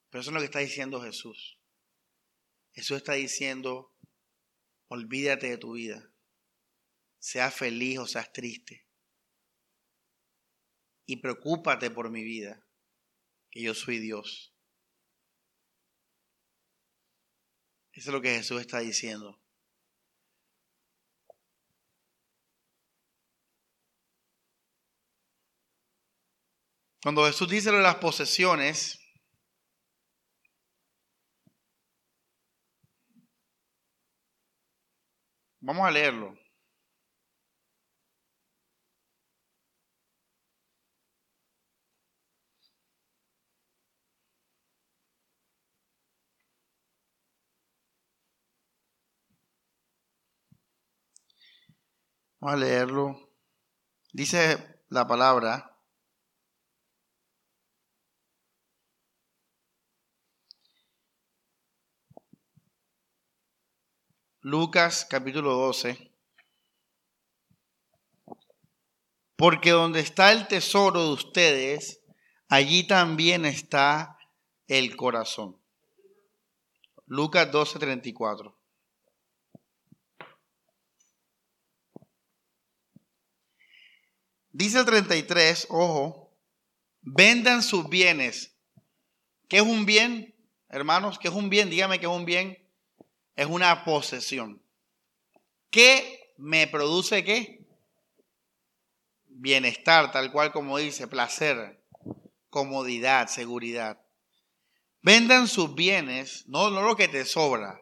Pero 0.10 0.22
eso 0.22 0.30
es 0.30 0.34
lo 0.34 0.40
que 0.40 0.46
está 0.46 0.60
diciendo 0.60 1.02
Jesús. 1.02 1.60
Jesús 2.72 2.98
está 2.98 3.14
diciendo, 3.14 3.94
olvídate 4.88 5.50
de 5.50 5.58
tu 5.58 5.74
vida, 5.74 6.10
seas 7.20 7.54
feliz 7.54 8.00
o 8.00 8.08
seas 8.08 8.32
triste, 8.32 8.88
y 11.06 11.18
preocúpate 11.18 11.92
por 11.92 12.10
mi 12.12 12.24
vida, 12.24 12.66
que 13.50 13.62
yo 13.62 13.74
soy 13.74 14.00
Dios. 14.00 14.51
Eso 17.94 18.10
es 18.10 18.14
lo 18.14 18.22
que 18.22 18.36
Jesús 18.36 18.62
está 18.62 18.80
diciendo. 18.80 19.42
Cuando 27.04 27.26
Jesús 27.26 27.50
dice 27.50 27.72
lo 27.72 27.78
de 27.78 27.84
las 27.84 27.96
posesiones, 27.96 29.00
vamos 35.60 35.88
a 35.88 35.92
leerlo. 35.92 36.41
Vamos 52.42 52.56
a 52.56 52.66
leerlo. 52.66 53.30
Dice 54.12 54.82
la 54.90 55.06
palabra. 55.06 55.78
Lucas 64.40 65.06
capítulo 65.08 65.54
12. 65.54 66.12
Porque 69.36 69.70
donde 69.70 70.00
está 70.00 70.32
el 70.32 70.48
tesoro 70.48 71.04
de 71.04 71.14
ustedes, 71.14 72.02
allí 72.50 72.88
también 72.88 73.46
está 73.46 74.18
el 74.66 74.96
corazón. 74.96 75.62
Lucas 77.06 77.52
12, 77.52 77.78
34. 77.78 78.61
Dice 84.54 84.80
el 84.80 84.86
33, 84.86 85.68
ojo, 85.70 86.36
vendan 87.02 87.64
sus 87.64 87.88
bienes. 87.88 88.54
¿Qué 89.48 89.58
es 89.58 89.64
un 89.64 89.86
bien, 89.86 90.36
hermanos? 90.68 91.18
¿Qué 91.18 91.30
es 91.30 91.34
un 91.34 91.50
bien? 91.50 91.70
Dígame 91.70 92.00
qué 92.00 92.06
es 92.06 92.12
un 92.12 92.26
bien. 92.26 92.58
Es 93.36 93.48
una 93.48 93.86
posesión. 93.86 94.62
¿Qué 95.70 96.34
me 96.38 96.68
produce 96.68 97.24
qué? 97.24 97.66
Bienestar, 99.28 100.12
tal 100.12 100.32
cual 100.34 100.52
como 100.52 100.78
dice, 100.78 101.08
placer, 101.08 101.82
comodidad, 102.50 103.30
seguridad. 103.30 104.02
Vendan 105.02 105.48
sus 105.48 105.74
bienes, 105.76 106.46
no, 106.48 106.70
no 106.70 106.82
lo 106.82 106.96
que 106.98 107.08
te 107.08 107.26
sobra, 107.26 107.82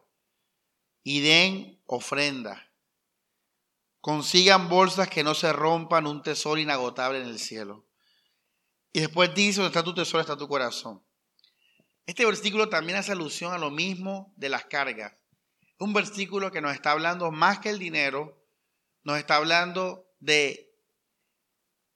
y 1.03 1.19
den 1.21 1.81
ofrenda 1.85 2.68
Consigan 4.09 4.69
bolsas 4.69 5.07
que 5.07 5.23
no 5.23 5.35
se 5.35 5.53
rompan, 5.53 6.07
un 6.07 6.23
tesoro 6.23 6.59
inagotable 6.59 7.21
en 7.21 7.27
el 7.27 7.37
cielo. 7.37 7.85
Y 8.91 9.01
después 9.01 9.35
dice, 9.35 9.57
donde 9.57 9.67
está 9.67 9.83
tu 9.83 9.93
tesoro, 9.93 10.19
está 10.19 10.35
tu 10.35 10.47
corazón. 10.47 11.03
Este 12.07 12.25
versículo 12.25 12.69
también 12.69 12.97
hace 12.97 13.11
alusión 13.11 13.53
a 13.53 13.59
lo 13.59 13.69
mismo 13.69 14.33
de 14.35 14.49
las 14.49 14.65
cargas. 14.65 15.13
Un 15.77 15.93
versículo 15.93 16.51
que 16.51 16.59
nos 16.59 16.73
está 16.73 16.89
hablando 16.89 17.29
más 17.29 17.59
que 17.59 17.69
el 17.69 17.77
dinero, 17.77 18.43
nos 19.03 19.19
está 19.19 19.35
hablando 19.35 20.07
de 20.19 20.73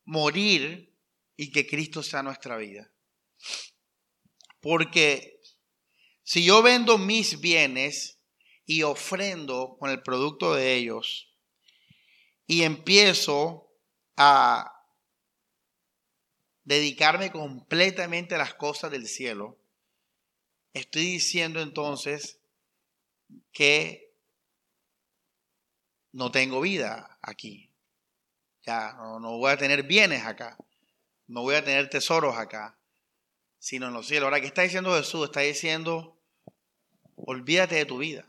morir 0.05 0.95
y 1.35 1.49
que 1.49 1.65
Cristo 1.65 2.03
sea 2.03 2.21
nuestra 2.21 2.57
vida. 2.57 2.91
Porque 4.61 5.41
si 6.21 6.45
yo 6.45 6.61
vendo 6.61 6.99
mis 6.99 7.41
bienes 7.41 8.19
y 8.67 8.83
ofrendo 8.83 9.77
con 9.79 9.89
el 9.89 10.03
producto 10.03 10.53
de 10.53 10.75
ellos, 10.75 11.32
y 12.53 12.61
empiezo 12.61 13.67
a 14.15 14.85
dedicarme 16.63 17.31
completamente 17.31 18.35
a 18.35 18.37
las 18.37 18.53
cosas 18.53 18.91
del 18.91 19.07
cielo, 19.07 19.57
estoy 20.71 21.01
diciendo 21.01 21.61
entonces 21.61 22.39
que 23.51 24.15
no 26.11 26.29
tengo 26.29 26.61
vida 26.61 27.17
aquí. 27.23 27.71
Ya 28.61 28.93
no, 28.93 29.19
voy 29.39 29.51
a 29.51 29.57
tener 29.57 29.81
bienes 29.81 30.23
acá. 30.23 30.55
No 31.25 31.41
voy 31.41 31.55
a 31.55 31.65
tener 31.65 31.89
tesoros 31.89 32.37
acá, 32.37 32.77
sino 33.57 33.87
en 33.87 33.93
los 33.93 34.05
cielos. 34.05 34.25
Ahora, 34.25 34.41
¿qué 34.41 34.47
está 34.47 34.61
diciendo 34.61 34.95
Jesús? 34.95 35.25
Está 35.25 35.39
diciendo, 35.39 36.21
olvídate 37.15 37.73
de 37.73 37.85
tu 37.85 37.97
vida. 37.97 38.27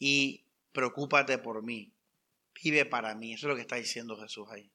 Y 0.00 0.43
preocúpate 0.74 1.38
por 1.38 1.62
mí, 1.62 1.94
vive 2.62 2.84
para 2.84 3.14
mí. 3.14 3.32
Eso 3.32 3.46
es 3.46 3.50
lo 3.50 3.54
que 3.54 3.62
está 3.62 3.76
diciendo 3.76 4.18
Jesús 4.18 4.46
ahí. 4.50 4.70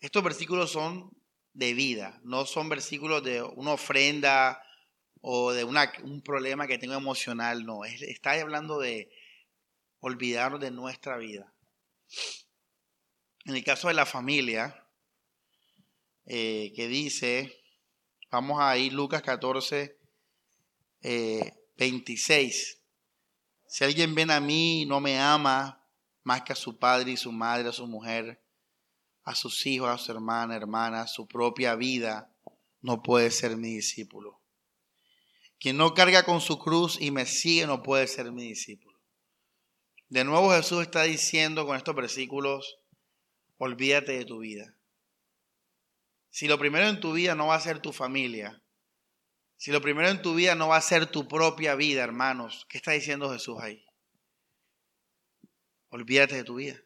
Estos 0.00 0.24
versículos 0.24 0.72
son 0.72 1.10
de 1.52 1.72
vida, 1.74 2.20
no 2.24 2.46
son 2.46 2.68
versículos 2.68 3.22
de 3.22 3.42
una 3.42 3.72
ofrenda 3.72 4.60
o 5.20 5.52
de 5.52 5.64
un 5.64 6.22
problema 6.22 6.66
que 6.66 6.78
tengo 6.78 6.94
emocional, 6.94 7.64
no, 7.64 7.84
está 7.84 8.32
hablando 8.32 8.78
de 8.78 9.10
olvidarnos 10.00 10.60
de 10.60 10.70
nuestra 10.70 11.16
vida. 11.16 11.54
En 13.46 13.56
el 13.56 13.64
caso 13.64 13.88
de 13.88 13.94
la 13.94 14.04
familia, 14.04 14.86
eh, 16.26 16.72
que 16.74 16.88
dice, 16.88 17.62
vamos 18.30 18.60
a 18.60 18.76
ir 18.76 18.92
Lucas 18.92 19.22
14, 19.22 19.98
26. 21.76 22.80
Si 23.66 23.84
alguien 23.84 24.14
ven 24.14 24.30
a 24.30 24.40
mí 24.40 24.82
y 24.82 24.86
no 24.86 25.00
me 25.00 25.18
ama 25.18 25.84
más 26.22 26.42
que 26.42 26.52
a 26.52 26.56
su 26.56 26.78
padre 26.78 27.12
y 27.12 27.16
su 27.16 27.32
madre, 27.32 27.68
a 27.68 27.72
su 27.72 27.86
mujer, 27.86 28.42
a 29.24 29.34
sus 29.34 29.66
hijos, 29.66 29.88
a 29.88 29.98
su 29.98 30.12
hermana, 30.12 30.56
hermana, 30.56 31.06
su 31.06 31.26
propia 31.26 31.74
vida, 31.74 32.30
no 32.80 33.02
puede 33.02 33.30
ser 33.30 33.56
mi 33.56 33.74
discípulo. 33.74 34.40
Quien 35.58 35.76
no 35.76 35.94
carga 35.94 36.24
con 36.24 36.40
su 36.40 36.58
cruz 36.58 37.00
y 37.00 37.10
me 37.10 37.26
sigue 37.26 37.66
no 37.66 37.82
puede 37.82 38.06
ser 38.06 38.30
mi 38.32 38.44
discípulo. 38.48 39.00
De 40.08 40.24
nuevo 40.24 40.52
Jesús 40.52 40.82
está 40.82 41.04
diciendo 41.04 41.66
con 41.66 41.76
estos 41.76 41.94
versículos, 41.94 42.78
olvídate 43.56 44.12
de 44.12 44.24
tu 44.24 44.38
vida. 44.38 44.76
Si 46.30 46.48
lo 46.48 46.58
primero 46.58 46.88
en 46.88 47.00
tu 47.00 47.12
vida 47.12 47.34
no 47.34 47.46
va 47.46 47.54
a 47.54 47.60
ser 47.60 47.80
tu 47.80 47.92
familia, 47.92 48.63
si 49.64 49.72
lo 49.72 49.80
primero 49.80 50.10
en 50.10 50.20
tu 50.20 50.34
vida 50.34 50.54
no 50.54 50.68
va 50.68 50.76
a 50.76 50.82
ser 50.82 51.06
tu 51.06 51.26
propia 51.26 51.74
vida, 51.74 52.04
hermanos, 52.04 52.66
¿qué 52.68 52.76
está 52.76 52.90
diciendo 52.90 53.32
Jesús 53.32 53.56
ahí? 53.62 53.82
Olvídate 55.88 56.34
de 56.34 56.44
tu 56.44 56.56
vida. 56.56 56.78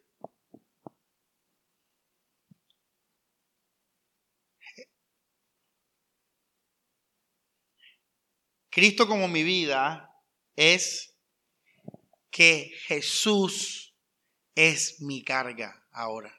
Cristo 8.71 9.09
como 9.09 9.27
mi 9.27 9.43
vida 9.43 10.15
es 10.55 11.19
que 12.31 12.71
Jesús 12.87 13.93
es 14.55 15.01
mi 15.01 15.25
carga 15.25 15.85
ahora. 15.91 16.33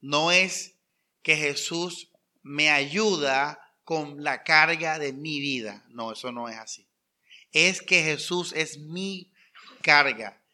No 0.00 0.30
es 0.30 0.78
que 1.24 1.34
Jesús 1.34 2.12
me 2.42 2.70
ayuda 2.70 3.64
con 3.88 4.22
la 4.22 4.44
carga 4.44 4.98
de 4.98 5.14
mi 5.14 5.40
vida. 5.40 5.82
No, 5.88 6.12
eso 6.12 6.30
no 6.30 6.46
es 6.50 6.58
así. 6.58 6.86
Es 7.52 7.80
que 7.80 8.02
Jesús 8.02 8.52
es 8.52 8.76
mi 8.76 9.32
carga. 9.80 10.44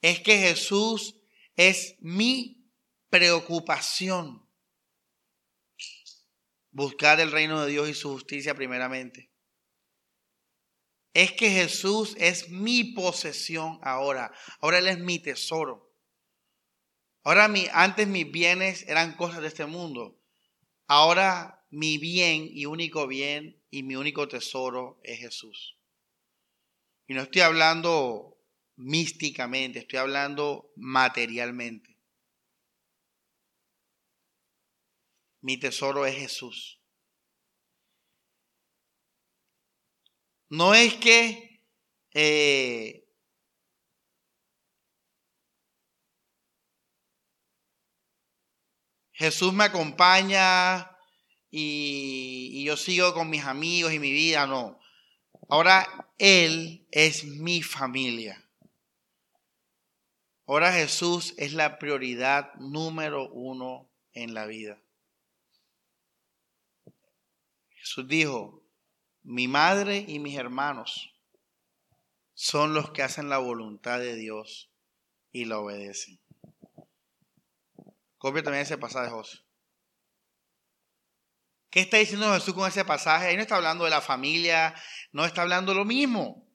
Es 0.00 0.18
que 0.18 0.36
Jesús 0.36 1.14
es 1.54 1.94
mi 2.00 2.68
preocupación. 3.08 4.44
Buscar 6.72 7.20
el 7.20 7.30
reino 7.30 7.64
de 7.64 7.70
Dios 7.70 7.88
y 7.88 7.94
su 7.94 8.10
justicia 8.14 8.52
primeramente. 8.56 9.30
Es 11.14 11.30
que 11.30 11.50
Jesús 11.50 12.16
es 12.18 12.48
mi 12.48 12.82
posesión 12.82 13.78
ahora. 13.84 14.32
Ahora 14.60 14.78
Él 14.78 14.88
es 14.88 14.98
mi 14.98 15.20
tesoro. 15.20 15.94
Ahora 17.22 17.46
mi, 17.46 17.64
antes 17.72 18.08
mis 18.08 18.28
bienes 18.28 18.82
eran 18.88 19.14
cosas 19.14 19.40
de 19.40 19.46
este 19.46 19.66
mundo. 19.66 20.20
Ahora 20.88 21.61
mi 21.72 21.96
bien 21.96 22.48
y 22.52 22.66
único 22.66 23.06
bien 23.06 23.58
y 23.70 23.82
mi 23.82 23.96
único 23.96 24.28
tesoro 24.28 25.00
es 25.02 25.20
Jesús. 25.20 25.78
Y 27.06 27.14
no 27.14 27.22
estoy 27.22 27.40
hablando 27.40 28.38
místicamente, 28.76 29.78
estoy 29.78 29.98
hablando 29.98 30.70
materialmente. 30.76 31.98
Mi 35.40 35.56
tesoro 35.56 36.04
es 36.04 36.14
Jesús. 36.14 36.78
No 40.50 40.74
es 40.74 40.94
que 40.96 41.62
eh, 42.12 43.08
Jesús 49.12 49.54
me 49.54 49.64
acompaña 49.64 50.91
y, 51.54 52.64
yo 52.64 52.78
sigo 52.78 53.12
con 53.12 53.28
mis 53.28 53.44
amigos 53.44 53.92
y 53.92 53.98
mi 53.98 54.10
vida, 54.10 54.46
no. 54.46 54.80
Ahora 55.50 56.08
Él 56.16 56.86
es 56.90 57.24
mi 57.24 57.62
familia. 57.62 58.42
Ahora 60.46 60.72
Jesús 60.72 61.34
es 61.36 61.52
la 61.52 61.78
prioridad 61.78 62.54
número 62.54 63.30
uno 63.30 63.90
en 64.14 64.32
la 64.32 64.46
vida. 64.46 64.80
Jesús 67.68 68.08
dijo, 68.08 68.64
mi 69.22 69.46
madre 69.46 70.04
y 70.08 70.18
mis 70.20 70.38
hermanos 70.38 71.14
son 72.32 72.72
los 72.72 72.92
que 72.92 73.02
hacen 73.02 73.28
la 73.28 73.38
voluntad 73.38 73.98
de 73.98 74.16
Dios 74.16 74.70
y 75.32 75.44
la 75.44 75.58
obedecen. 75.58 76.18
Copia 78.16 78.42
también 78.42 78.62
ese 78.62 78.78
pasaje, 78.78 79.10
José. 79.10 79.38
¿Qué 81.72 81.80
está 81.80 81.96
diciendo 81.96 82.30
Jesús 82.34 82.52
con 82.52 82.68
ese 82.68 82.84
pasaje? 82.84 83.28
Ahí 83.28 83.36
no 83.36 83.40
está 83.40 83.56
hablando 83.56 83.84
de 83.84 83.90
la 83.90 84.02
familia, 84.02 84.74
no 85.10 85.24
está 85.24 85.40
hablando 85.40 85.72
lo 85.72 85.86
mismo. 85.86 86.46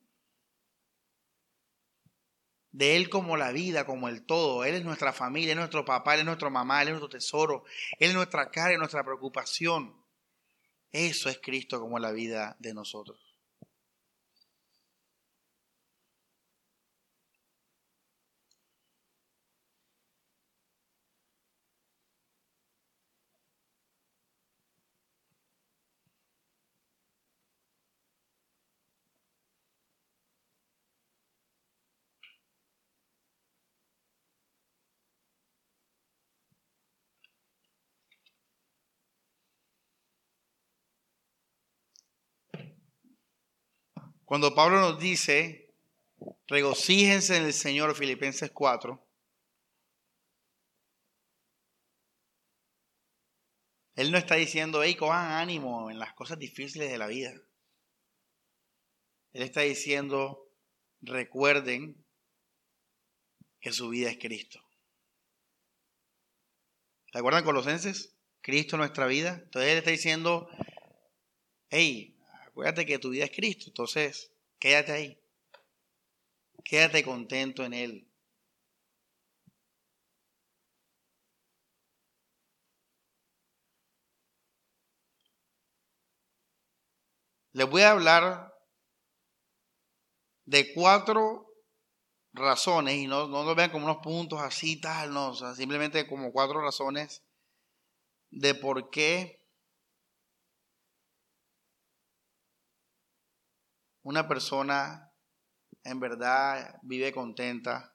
De 2.69 2.95
Él 2.95 3.09
como 3.09 3.35
la 3.35 3.51
vida, 3.51 3.83
como 3.83 4.09
el 4.09 4.27
todo. 4.27 4.63
Él 4.63 4.75
es 4.75 4.85
nuestra 4.85 5.13
familia, 5.13 5.53
es 5.53 5.57
nuestro 5.57 5.83
papá, 5.83 6.13
Él 6.13 6.19
es 6.19 6.25
nuestro 6.27 6.51
mamá, 6.51 6.83
Él 6.83 6.89
es 6.89 6.91
nuestro 6.91 7.09
tesoro, 7.09 7.63
Él 7.97 8.09
es 8.09 8.15
nuestra 8.15 8.51
cara 8.51 8.75
y 8.75 8.77
nuestra 8.77 9.03
preocupación. 9.03 9.99
Eso 10.91 11.29
es 11.29 11.39
Cristo 11.41 11.79
como 11.79 11.97
la 11.97 12.11
vida 12.11 12.55
de 12.59 12.75
nosotros. 12.75 13.26
Cuando 44.27 44.53
Pablo 44.53 44.81
nos 44.81 44.99
dice, 44.99 45.73
regocíjense 46.47 47.37
en 47.37 47.43
el 47.43 47.53
Señor, 47.53 47.95
Filipenses 47.95 48.51
4, 48.51 49.01
Él 53.95 54.11
no 54.11 54.17
está 54.17 54.35
diciendo, 54.35 54.83
hey, 54.83 54.95
cojan 54.95 55.31
ánimo 55.31 55.89
en 55.89 55.97
las 55.97 56.13
cosas 56.13 56.37
difíciles 56.37 56.91
de 56.91 56.97
la 56.97 57.07
vida. 57.07 57.31
Él 59.31 59.43
está 59.43 59.61
diciendo, 59.61 60.51
recuerden 60.99 62.05
que 63.61 63.71
su 63.71 63.87
vida 63.87 64.09
es 64.09 64.17
Cristo. 64.17 64.61
¿Se 67.13 67.17
acuerdan 67.17 67.45
Colosenses? 67.45 68.13
Cristo 68.41 68.75
nuestra 68.75 69.07
vida. 69.07 69.39
Entonces 69.45 69.71
Él 69.71 69.77
está 69.77 69.91
diciendo, 69.91 70.49
hey, 71.69 72.16
Acuérdate 72.57 72.87
que 72.87 72.97
tu 72.97 73.11
vida 73.11 73.25
es 73.25 73.29
Cristo, 73.29 73.65
entonces 73.67 74.31
quédate 74.57 74.91
ahí. 74.91 75.21
Quédate 76.63 77.03
contento 77.03 77.63
en 77.63 77.73
Él. 77.75 78.11
Les 87.51 87.69
voy 87.69 87.83
a 87.83 87.91
hablar 87.91 88.51
de 90.45 90.73
cuatro 90.73 91.45
razones, 92.33 92.95
y 92.95 93.05
no, 93.05 93.27
no 93.27 93.43
lo 93.43 93.53
vean 93.53 93.69
como 93.69 93.85
unos 93.85 94.01
puntos 94.01 94.41
así, 94.41 94.81
tal, 94.81 95.13
no, 95.13 95.35
simplemente 95.53 96.07
como 96.07 96.31
cuatro 96.31 96.59
razones 96.59 97.23
de 98.31 98.55
por 98.55 98.89
qué 98.89 99.36
una 104.07 104.25
persona 104.25 105.13
en 105.83 105.99
verdad 105.99 106.79
vive 106.81 107.11
contenta. 107.11 107.93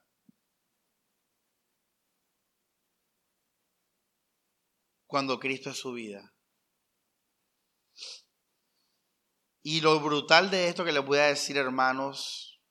Cuando 5.07 5.39
Cristo 5.39 5.71
es 5.71 5.77
su 5.77 5.91
vida. 5.93 6.35
Y 9.63 9.81
lo 9.81 9.99
brutal 10.01 10.51
de 10.51 10.67
esto 10.67 10.85
que 10.85 10.91
les 10.91 11.03
voy 11.03 11.17
a 11.17 11.25
decir, 11.25 11.57
hermanos, 11.57 12.61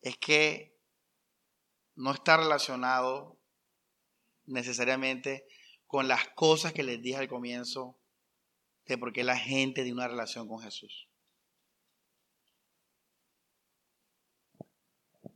es 0.00 0.16
que 0.16 0.78
no 1.96 2.12
está 2.12 2.36
relacionado 2.36 3.42
necesariamente 4.44 5.44
con 5.86 6.06
las 6.06 6.28
cosas 6.36 6.72
que 6.72 6.84
les 6.84 7.02
dije 7.02 7.16
al 7.16 7.28
comienzo 7.28 8.00
de 8.86 8.96
por 8.96 9.12
qué 9.12 9.24
la 9.24 9.36
gente 9.36 9.82
tiene 9.82 9.98
una 9.98 10.06
relación 10.06 10.46
con 10.46 10.60
Jesús. 10.60 11.09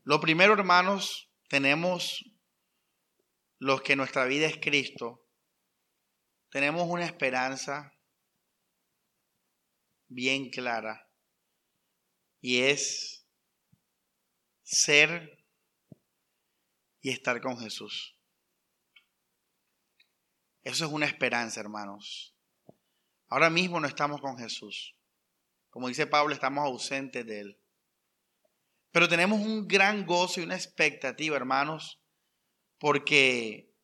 Lo 0.06 0.20
primero, 0.20 0.52
hermanos, 0.52 1.30
tenemos 1.48 2.22
los 3.58 3.80
que 3.80 3.96
nuestra 3.96 4.26
vida 4.26 4.46
es 4.46 4.58
Cristo. 4.58 5.26
Tenemos 6.50 6.86
una 6.86 7.06
esperanza 7.06 7.90
bien 10.08 10.50
clara 10.50 11.08
y 12.42 12.60
es 12.60 13.26
ser 14.62 15.42
y 17.00 17.10
estar 17.10 17.40
con 17.40 17.58
Jesús. 17.58 18.18
Eso 20.62 20.84
es 20.84 20.92
una 20.92 21.06
esperanza, 21.06 21.60
hermanos. 21.60 22.36
Ahora 23.28 23.48
mismo 23.48 23.80
no 23.80 23.86
estamos 23.86 24.20
con 24.20 24.36
Jesús. 24.36 24.94
Como 25.70 25.88
dice 25.88 26.06
Pablo, 26.06 26.34
estamos 26.34 26.66
ausentes 26.66 27.24
de 27.24 27.40
Él. 27.40 27.63
Pero 28.94 29.08
tenemos 29.08 29.40
un 29.40 29.66
gran 29.66 30.06
gozo 30.06 30.40
y 30.40 30.44
una 30.44 30.54
expectativa, 30.54 31.34
hermanos, 31.34 32.00
porque 32.78 33.74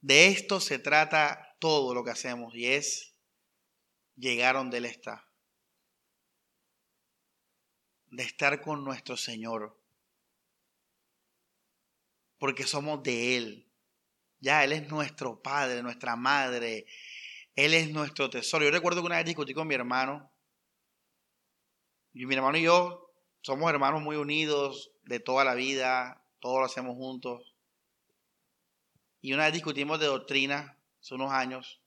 de 0.00 0.28
esto 0.28 0.60
se 0.60 0.78
trata 0.78 1.56
todo 1.58 1.92
lo 1.92 2.04
que 2.04 2.12
hacemos 2.12 2.54
y 2.54 2.66
es 2.66 3.16
llegar 4.14 4.54
donde 4.54 4.78
Él 4.78 4.84
está. 4.84 5.28
De 8.06 8.22
estar 8.22 8.60
con 8.60 8.84
nuestro 8.84 9.16
Señor. 9.16 9.76
Porque 12.38 12.68
somos 12.68 13.02
de 13.02 13.36
Él. 13.36 13.72
Ya 14.38 14.62
Él 14.62 14.74
es 14.74 14.88
nuestro 14.88 15.42
Padre, 15.42 15.82
nuestra 15.82 16.14
Madre. 16.14 16.86
Él 17.56 17.74
es 17.74 17.90
nuestro 17.90 18.30
tesoro. 18.30 18.64
Yo 18.64 18.70
recuerdo 18.70 19.00
que 19.00 19.06
una 19.06 19.16
vez 19.16 19.26
discutí 19.26 19.52
con 19.52 19.66
mi 19.66 19.74
hermano 19.74 20.33
y 22.14 22.26
mi 22.26 22.34
hermano 22.34 22.56
y 22.56 22.62
yo 22.62 23.12
somos 23.42 23.68
hermanos 23.70 24.00
muy 24.00 24.16
unidos 24.16 24.92
de 25.02 25.20
toda 25.20 25.44
la 25.44 25.54
vida, 25.54 26.24
todo 26.40 26.60
lo 26.60 26.64
hacemos 26.64 26.96
juntos. 26.96 27.54
Y 29.20 29.32
una 29.32 29.44
vez 29.44 29.54
discutimos 29.54 30.00
de 30.00 30.06
doctrina 30.06 30.78
hace 31.00 31.14
unos 31.14 31.32
años. 31.32 31.82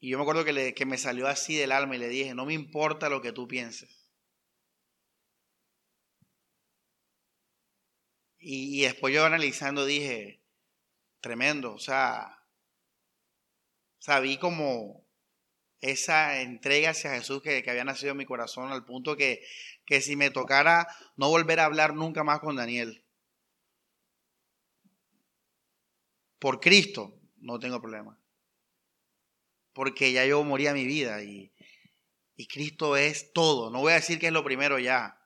Y 0.00 0.10
yo 0.10 0.18
me 0.18 0.22
acuerdo 0.22 0.44
que, 0.44 0.74
que 0.74 0.86
me 0.86 0.98
salió 0.98 1.28
así 1.28 1.56
del 1.56 1.72
alma 1.72 1.94
y 1.96 1.98
le 1.98 2.08
dije, 2.08 2.34
no 2.34 2.46
me 2.46 2.54
importa 2.54 3.08
lo 3.08 3.20
que 3.20 3.32
tú 3.32 3.46
pienses. 3.46 4.04
Y, 8.46 8.82
después 8.82 9.14
yo 9.14 9.24
analizando 9.24 9.86
dije, 9.86 10.42
tremendo, 11.20 11.72
o 11.72 11.78
sea, 11.78 12.44
o 14.06 14.20
vi 14.20 14.36
como 14.36 15.03
esa 15.90 16.40
entrega 16.40 16.90
hacia 16.90 17.14
Jesús 17.14 17.42
que, 17.42 17.64
había 17.68 17.84
nacido 17.84 18.12
en 18.12 18.18
mi 18.18 18.26
corazón 18.26 18.72
al 18.72 18.84
punto 18.84 19.16
que, 19.16 19.44
que 19.86 20.00
si 20.00 20.16
me 20.16 20.30
tocara 20.30 20.88
no 21.16 21.28
volver 21.28 21.60
a 21.60 21.64
hablar 21.64 21.94
nunca 21.94 22.24
más 22.24 22.40
con 22.40 22.56
Daniel. 22.56 23.04
por 26.44 26.60
Cristo, 26.60 27.18
no 27.38 27.58
tengo 27.58 27.80
problema. 27.80 28.20
Porque 29.72 30.12
ya 30.12 30.26
yo 30.26 30.44
moría 30.44 30.74
mi 30.74 30.84
vida 30.84 31.22
y, 31.22 31.54
y 32.36 32.46
Cristo 32.48 32.98
es 32.98 33.32
todo. 33.32 33.70
No 33.70 33.80
voy 33.80 33.92
a 33.92 33.94
decir 33.94 34.18
que 34.18 34.26
es 34.26 34.32
lo 34.34 34.44
primero 34.44 34.78
ya. 34.78 35.18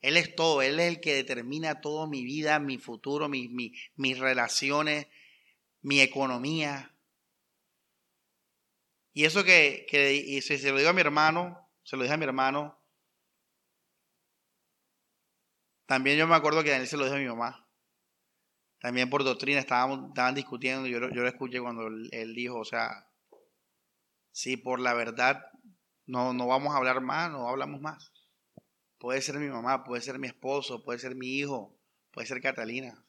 Él 0.00 0.16
es 0.16 0.34
todo. 0.34 0.62
Él 0.62 0.80
es 0.80 0.88
el 0.88 1.00
que 1.02 1.12
determina 1.12 1.82
todo 1.82 2.06
mi 2.06 2.24
vida, 2.24 2.60
mi 2.60 2.78
futuro, 2.78 3.28
mi, 3.28 3.74
mis 3.96 4.18
relaciones, 4.18 5.06
mi 5.82 6.00
economía. 6.00 6.93
Y 9.14 9.24
eso 9.24 9.44
que, 9.44 9.86
que 9.88 10.42
se 10.42 10.70
lo 10.70 10.76
digo 10.76 10.90
a 10.90 10.92
mi 10.92 11.00
hermano, 11.00 11.70
se 11.84 11.96
lo 11.96 12.02
dije 12.02 12.14
a 12.14 12.18
mi 12.18 12.24
hermano, 12.24 12.76
también 15.86 16.18
yo 16.18 16.26
me 16.26 16.34
acuerdo 16.34 16.64
que 16.64 16.70
Daniel 16.70 16.88
se 16.88 16.96
lo 16.96 17.04
dijo 17.04 17.16
a 17.16 17.20
mi 17.20 17.26
mamá. 17.26 17.64
También 18.80 19.08
por 19.08 19.22
doctrina 19.22 19.60
estaban, 19.60 20.08
estaban 20.08 20.34
discutiendo, 20.34 20.88
yo, 20.88 20.98
yo 20.98 21.22
lo 21.22 21.28
escuché 21.28 21.60
cuando 21.60 21.86
él, 21.86 22.34
dijo, 22.34 22.58
o 22.58 22.64
sea, 22.64 23.08
si 24.32 24.56
por 24.56 24.80
la 24.80 24.94
verdad 24.94 25.46
no, 26.06 26.32
no 26.32 26.48
vamos 26.48 26.74
a 26.74 26.78
hablar 26.78 27.00
más, 27.00 27.30
no 27.30 27.48
hablamos 27.48 27.80
más. 27.80 28.12
Puede 28.98 29.22
ser 29.22 29.38
mi 29.38 29.48
mamá, 29.48 29.84
puede 29.84 30.02
ser 30.02 30.18
mi 30.18 30.26
esposo, 30.26 30.82
puede 30.82 30.98
ser 30.98 31.14
mi 31.14 31.28
hijo, 31.28 31.78
puede 32.10 32.26
ser 32.26 32.40
Catalina. 32.40 33.00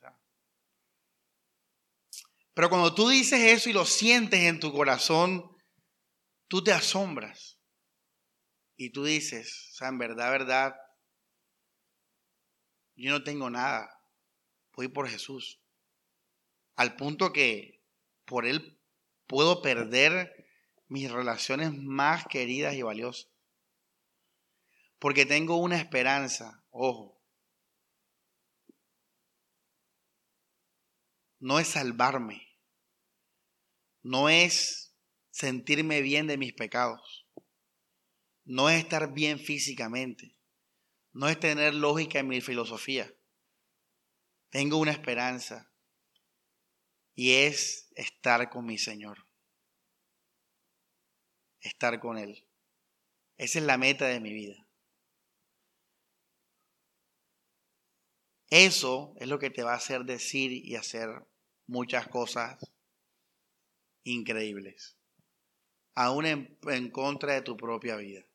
Pero 2.53 2.69
cuando 2.69 2.93
tú 2.93 3.09
dices 3.09 3.39
eso 3.39 3.71
y 3.71 3.73
lo 3.73 3.85
sientes 3.85 4.41
en 4.41 4.59
tu 4.59 4.71
corazón, 4.71 5.54
tú 6.47 6.63
te 6.63 6.71
asombras. 6.71 7.59
Y 8.77 8.91
tú 8.91 9.05
dices, 9.05 9.69
o 9.71 9.75
sea, 9.75 9.87
en 9.87 9.97
verdad, 9.97 10.31
verdad, 10.31 10.75
yo 12.95 13.11
no 13.11 13.23
tengo 13.23 13.49
nada. 13.49 13.89
Voy 14.73 14.89
por 14.89 15.07
Jesús. 15.07 15.61
Al 16.75 16.95
punto 16.97 17.31
que 17.31 17.81
por 18.25 18.45
Él 18.45 18.77
puedo 19.27 19.61
perder 19.61 20.45
mis 20.87 21.11
relaciones 21.11 21.73
más 21.73 22.25
queridas 22.25 22.73
y 22.75 22.81
valiosas. 22.81 23.29
Porque 24.99 25.25
tengo 25.25 25.57
una 25.57 25.77
esperanza, 25.77 26.63
ojo. 26.69 27.21
No 31.39 31.59
es 31.59 31.67
salvarme. 31.69 32.47
No 34.01 34.29
es 34.29 34.84
sentirme 35.35 36.01
bien 36.01 36.27
de 36.27 36.37
mis 36.37 36.53
pecados. 36.53 37.27
No 38.45 38.69
es 38.69 38.83
estar 38.83 39.13
bien 39.13 39.39
físicamente 39.39 40.35
no 41.15 41.29
es 41.29 41.39
tener 41.39 41.73
lógica 41.73 42.19
en 42.19 42.27
mi 42.27 42.41
filosofía. 42.41 43.09
Tengo 44.49 44.77
una 44.77 44.91
esperanza 44.91 45.71
y 47.13 47.31
es 47.31 47.89
estar 47.95 48.49
con 48.49 48.65
mi 48.65 48.77
Señor. 48.77 49.25
Estar 51.61 52.01
con 52.01 52.17
Él. 52.17 52.45
Esa 53.37 53.59
es 53.59 53.65
la 53.65 53.77
meta 53.77 54.07
de 54.07 54.19
mi 54.19 54.33
vida. 54.33 54.67
Eso 58.49 59.13
es 59.15 59.29
lo 59.29 59.39
que 59.39 59.49
te 59.49 59.63
va 59.63 59.71
a 59.71 59.77
hacer 59.77 60.03
decir 60.03 60.51
y 60.51 60.75
hacer 60.75 61.09
muchas 61.65 62.09
cosas 62.09 62.59
increíbles, 64.03 64.97
aún 65.95 66.25
en, 66.25 66.91
contra 66.91 67.33
de 67.33 67.41
tu 67.41 67.55
propia 67.55 67.95
vida. 67.95 68.25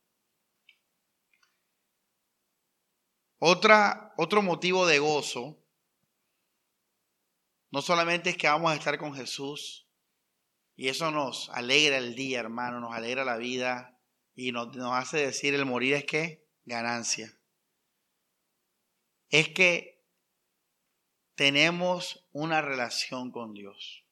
Otra, 3.39 4.13
otro 4.17 4.43
motivo 4.43 4.87
de 4.87 4.99
gozo, 4.99 5.59
no 7.71 7.83
solamente 7.83 8.31
es 8.31 8.37
que 8.37 8.49
vamos 8.49 8.73
a 8.73 8.75
estar 8.75 8.99
con 8.99 9.15
Jesús, 9.15 9.87
y 10.75 10.89
eso 10.89 11.11
nos 11.11 11.51
alegra 11.51 11.99
el 11.99 12.15
día, 12.15 12.41
hermano, 12.41 12.81
nos 12.81 12.95
alegra 12.95 13.25
la 13.25 13.37
vida, 13.37 13.99
y 14.35 14.53
nos, 14.53 14.75
nos 14.75 14.95
hace 14.95 15.19
decir 15.19 15.55
el 15.55 15.67
morir 15.67 15.95
es 15.95 16.05
que 16.05 16.47
ganancia. 16.65 17.39
Es 19.29 19.51
que 19.51 20.03
tenemos 21.35 22.27
una 22.33 22.61
relación 22.63 23.31
con 23.31 23.55
Dios. 23.55 24.05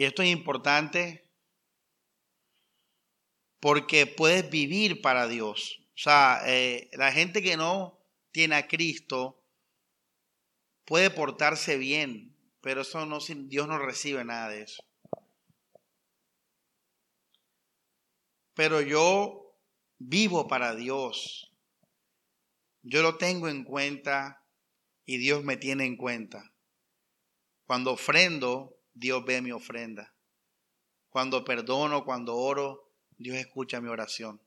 Y 0.00 0.04
esto 0.04 0.22
es 0.22 0.30
importante 0.30 1.30
porque 3.60 4.06
puedes 4.06 4.48
vivir 4.48 5.02
para 5.02 5.28
Dios. 5.28 5.78
O 5.88 5.98
sea, 5.98 6.40
eh, 6.46 6.88
la 6.94 7.12
gente 7.12 7.42
que 7.42 7.58
no 7.58 8.02
tiene 8.32 8.54
a 8.54 8.66
Cristo 8.66 9.44
puede 10.86 11.10
portarse 11.10 11.76
bien, 11.76 12.34
pero 12.62 12.80
eso 12.80 13.06
Dios 13.46 13.68
no 13.68 13.78
recibe 13.78 14.24
nada 14.24 14.48
de 14.48 14.62
eso. 14.62 14.82
Pero 18.54 18.80
yo 18.80 19.54
vivo 19.98 20.48
para 20.48 20.74
Dios. 20.74 21.54
Yo 22.80 23.02
lo 23.02 23.18
tengo 23.18 23.48
en 23.48 23.64
cuenta 23.64 24.46
y 25.04 25.18
Dios 25.18 25.44
me 25.44 25.58
tiene 25.58 25.84
en 25.84 25.98
cuenta. 25.98 26.54
Cuando 27.66 27.92
ofrendo, 27.92 28.79
Dios 29.00 29.24
ve 29.24 29.40
mi 29.40 29.50
ofrenda. 29.50 30.14
Cuando 31.08 31.42
perdono, 31.42 32.04
cuando 32.04 32.36
oro, 32.36 32.92
Dios 33.16 33.38
escucha 33.38 33.80
mi 33.80 33.88
oración. 33.88 34.42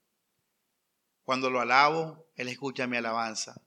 Cuando 1.23 1.49
lo 1.49 1.59
alabo, 1.59 2.29
Él 2.35 2.49
escucha 2.49 2.85
mi 2.85 2.97
alabanza. 2.97 3.65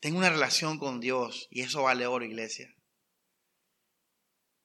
Tengo 0.00 0.18
una 0.18 0.30
relación 0.30 0.78
con 0.78 1.00
Dios 1.00 1.48
y 1.50 1.60
eso 1.60 1.82
vale 1.82 2.06
oro, 2.06 2.24
iglesia. 2.24 2.74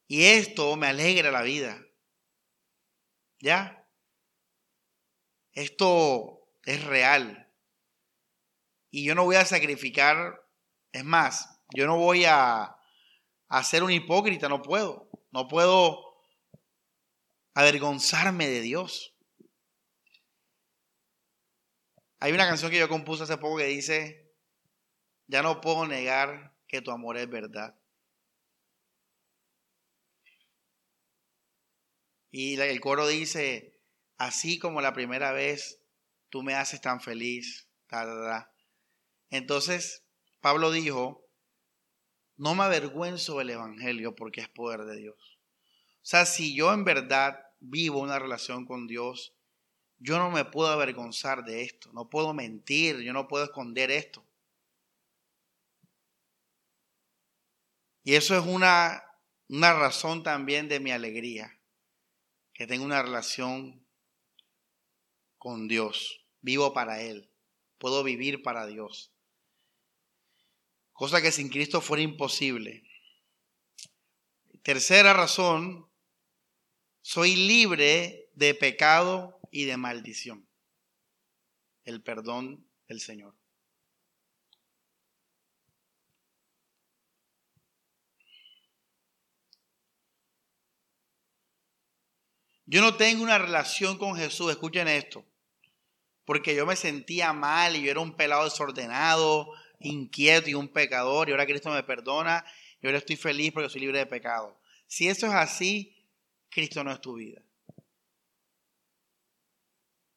Y 0.07 0.23
esto 0.23 0.77
me 0.77 0.87
alegra 0.87 1.31
la 1.31 1.41
vida. 1.41 1.85
¿Ya? 3.39 3.85
Esto 5.51 6.47
es 6.63 6.81
real. 6.85 7.51
Y 8.89 9.03
yo 9.03 9.15
no 9.15 9.25
voy 9.25 9.35
a 9.35 9.45
sacrificar, 9.45 10.47
es 10.93 11.03
más, 11.03 11.61
yo 11.73 11.87
no 11.87 11.97
voy 11.97 12.23
a, 12.25 12.77
a 13.51 13.65
ser 13.65 13.83
un 13.83 13.91
hipócrita, 13.91 14.47
no 14.47 14.61
puedo. 14.61 15.09
No 15.31 15.49
puedo 15.49 16.05
avergonzarme 17.53 18.47
de 18.47 18.61
Dios. 18.61 19.13
Hay 22.19 22.31
una 22.31 22.47
canción 22.47 22.71
que 22.71 22.79
yo 22.79 22.87
compuse 22.87 23.23
hace 23.23 23.37
poco 23.37 23.57
que 23.57 23.65
dice, 23.65 24.33
ya 25.27 25.41
no 25.41 25.59
puedo 25.59 25.85
negar 25.85 26.55
que 26.65 26.81
tu 26.81 26.91
amor 26.91 27.17
es 27.17 27.29
verdad. 27.29 27.77
Y 32.31 32.57
el 32.57 32.79
coro 32.79 33.05
dice, 33.05 33.77
así 34.17 34.59
como 34.59 34.79
la 34.79 34.93
primera 34.93 35.33
vez 35.33 35.81
tú 36.29 36.41
me 36.41 36.55
haces 36.55 36.79
tan 36.79 37.01
feliz. 37.01 37.67
Entonces, 39.29 40.05
Pablo 40.39 40.71
dijo, 40.71 41.27
no 42.41 42.55
me 42.55 42.63
avergüenzo 42.63 43.37
del 43.37 43.51
Evangelio 43.51 44.15
porque 44.15 44.41
es 44.41 44.49
poder 44.49 44.85
de 44.85 44.97
Dios. 44.97 45.37
O 45.97 45.99
sea, 46.01 46.25
si 46.25 46.55
yo 46.55 46.73
en 46.73 46.83
verdad 46.83 47.39
vivo 47.59 47.99
una 47.99 48.17
relación 48.17 48.65
con 48.65 48.87
Dios, 48.87 49.35
yo 49.99 50.17
no 50.17 50.31
me 50.31 50.43
puedo 50.43 50.71
avergonzar 50.71 51.45
de 51.45 51.61
esto, 51.61 51.91
no 51.93 52.09
puedo 52.09 52.33
mentir, 52.33 52.97
yo 53.01 53.13
no 53.13 53.27
puedo 53.27 53.43
esconder 53.43 53.91
esto. 53.91 54.25
Y 58.03 58.15
eso 58.15 58.35
es 58.35 58.43
una, 58.43 59.03
una 59.47 59.73
razón 59.73 60.23
también 60.23 60.67
de 60.67 60.79
mi 60.79 60.89
alegría, 60.89 61.59
que 62.53 62.65
tengo 62.65 62.83
una 62.83 63.03
relación 63.03 63.85
con 65.37 65.67
Dios, 65.67 66.25
vivo 66.41 66.73
para 66.73 67.03
Él, 67.03 67.29
puedo 67.77 68.03
vivir 68.03 68.41
para 68.41 68.65
Dios. 68.65 69.11
Cosa 71.01 71.19
que 71.19 71.31
sin 71.31 71.49
Cristo 71.49 71.81
fuera 71.81 72.03
imposible. 72.03 72.83
Tercera 74.61 75.13
razón, 75.13 75.89
soy 77.01 77.35
libre 77.35 78.29
de 78.35 78.53
pecado 78.53 79.39
y 79.49 79.65
de 79.65 79.77
maldición. 79.77 80.47
El 81.85 82.03
perdón 82.03 82.69
del 82.87 83.01
Señor. 83.01 83.35
Yo 92.67 92.81
no 92.81 92.95
tengo 92.95 93.23
una 93.23 93.39
relación 93.39 93.97
con 93.97 94.15
Jesús, 94.15 94.51
escuchen 94.51 94.87
esto, 94.87 95.25
porque 96.25 96.53
yo 96.53 96.67
me 96.67 96.75
sentía 96.75 97.33
mal 97.33 97.75
y 97.75 97.81
yo 97.81 97.89
era 97.89 98.01
un 98.01 98.15
pelado 98.15 98.43
desordenado, 98.43 99.51
inquieto 99.89 100.49
y 100.49 100.53
un 100.53 100.67
pecador, 100.67 101.27
y 101.27 101.31
ahora 101.31 101.45
Cristo 101.45 101.69
me 101.69 101.83
perdona 101.83 102.45
y 102.81 102.87
ahora 102.87 102.97
estoy 102.97 103.15
feliz 103.15 103.51
porque 103.51 103.69
soy 103.69 103.81
libre 103.81 103.99
de 103.99 104.05
pecado. 104.05 104.59
Si 104.87 105.07
eso 105.07 105.27
es 105.27 105.33
así, 105.33 105.95
Cristo 106.49 106.83
no 106.83 106.91
es 106.91 106.99
tu 106.99 107.15
vida. 107.15 107.41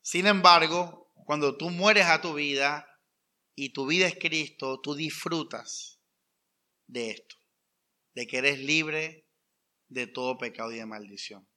Sin 0.00 0.26
embargo, 0.26 1.10
cuando 1.26 1.56
tú 1.56 1.70
mueres 1.70 2.06
a 2.06 2.20
tu 2.20 2.34
vida 2.34 2.86
y 3.54 3.70
tu 3.70 3.86
vida 3.86 4.06
es 4.06 4.16
Cristo, 4.16 4.80
tú 4.80 4.94
disfrutas 4.94 6.00
de 6.86 7.10
esto. 7.10 7.36
de 8.14 8.28
que 8.28 8.38
eres 8.38 8.60
libre 8.60 9.26
de 9.88 10.06
todo 10.06 10.38
pecado 10.38 10.70
y 10.70 10.76
de 10.76 10.86
maldición. 10.86 11.48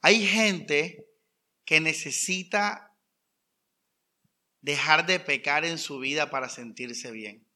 Hay 0.00 0.26
gente 0.26 1.06
que 1.64 1.80
necesita 1.80 2.87
dejar 4.60 5.06
de 5.06 5.20
pecar 5.20 5.64
en 5.64 5.78
su 5.78 5.98
vida 5.98 6.30
para 6.30 6.48
sentirse 6.48 7.10
bien. 7.10 7.46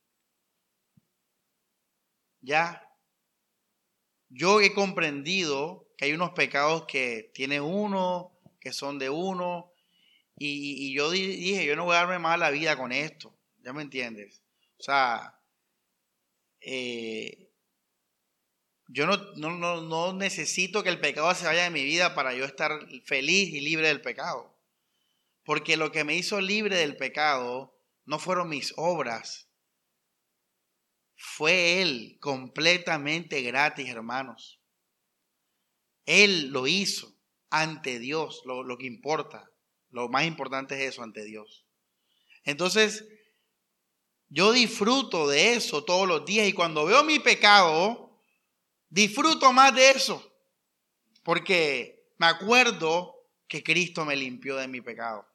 Ya, 2.40 2.88
yo 4.28 4.60
he 4.60 4.72
comprendido 4.72 5.88
que 5.96 6.06
hay 6.06 6.12
unos 6.12 6.30
pecados 6.30 6.86
que 6.86 7.30
tiene 7.34 7.60
uno, 7.60 8.32
que 8.60 8.72
son 8.72 8.98
de 8.98 9.10
uno, 9.10 9.72
y, 10.38 10.92
yo 10.92 11.10
dije, 11.10 11.64
yo 11.64 11.76
no 11.76 11.84
voy 11.84 11.94
a 11.94 12.00
darme 12.00 12.18
más 12.18 12.36
la 12.38 12.50
vida 12.50 12.76
con 12.76 12.90
esto, 12.90 13.32
¿ya 13.62 13.72
me 13.72 13.82
entiendes? 13.82 14.42
O 14.78 14.82
sea, 14.82 15.38
eh, 16.60 17.48
yo 18.88 19.06
no, 19.06 19.16
no, 19.36 19.80
no, 19.80 20.12
necesito 20.12 20.82
que 20.82 20.88
el 20.88 20.98
pecado 20.98 21.32
se 21.34 21.46
vaya 21.46 21.64
de 21.64 21.70
mi 21.70 21.84
vida 21.84 22.14
para 22.14 22.34
yo 22.34 22.44
estar 22.44 22.72
feliz 23.04 23.50
y 23.50 23.60
libre 23.60 23.88
del 23.88 24.00
pecado. 24.00 24.51
Porque 25.44 25.76
lo 25.76 25.90
que 25.90 26.04
me 26.04 26.16
hizo 26.16 26.40
libre 26.40 26.76
del 26.76 26.96
pecado 26.96 27.74
no 28.04 28.18
fueron 28.18 28.48
mis 28.48 28.72
obras. 28.76 29.48
Fue 31.16 31.82
Él 31.82 32.18
completamente 32.20 33.42
gratis, 33.42 33.88
hermanos. 33.88 34.60
Él 36.04 36.48
lo 36.48 36.66
hizo 36.66 37.16
ante 37.50 37.98
Dios, 37.98 38.42
lo, 38.44 38.62
lo 38.62 38.78
que 38.78 38.86
importa. 38.86 39.50
Lo 39.90 40.08
más 40.08 40.24
importante 40.24 40.74
es 40.74 40.94
eso 40.94 41.02
ante 41.02 41.24
Dios. 41.24 41.66
Entonces, 42.44 43.06
yo 44.28 44.52
disfruto 44.52 45.28
de 45.28 45.54
eso 45.54 45.84
todos 45.84 46.08
los 46.08 46.24
días 46.24 46.48
y 46.48 46.52
cuando 46.52 46.86
veo 46.86 47.04
mi 47.04 47.18
pecado, 47.18 48.12
Disfruto 48.92 49.54
más 49.54 49.74
de 49.74 49.88
eso, 49.88 50.36
porque 51.22 52.12
me 52.18 52.26
acuerdo 52.26 53.14
que 53.48 53.62
Cristo 53.62 54.04
me 54.04 54.14
limpió 54.14 54.56
de 54.56 54.68
mi 54.68 54.82
pecado, 54.82 55.26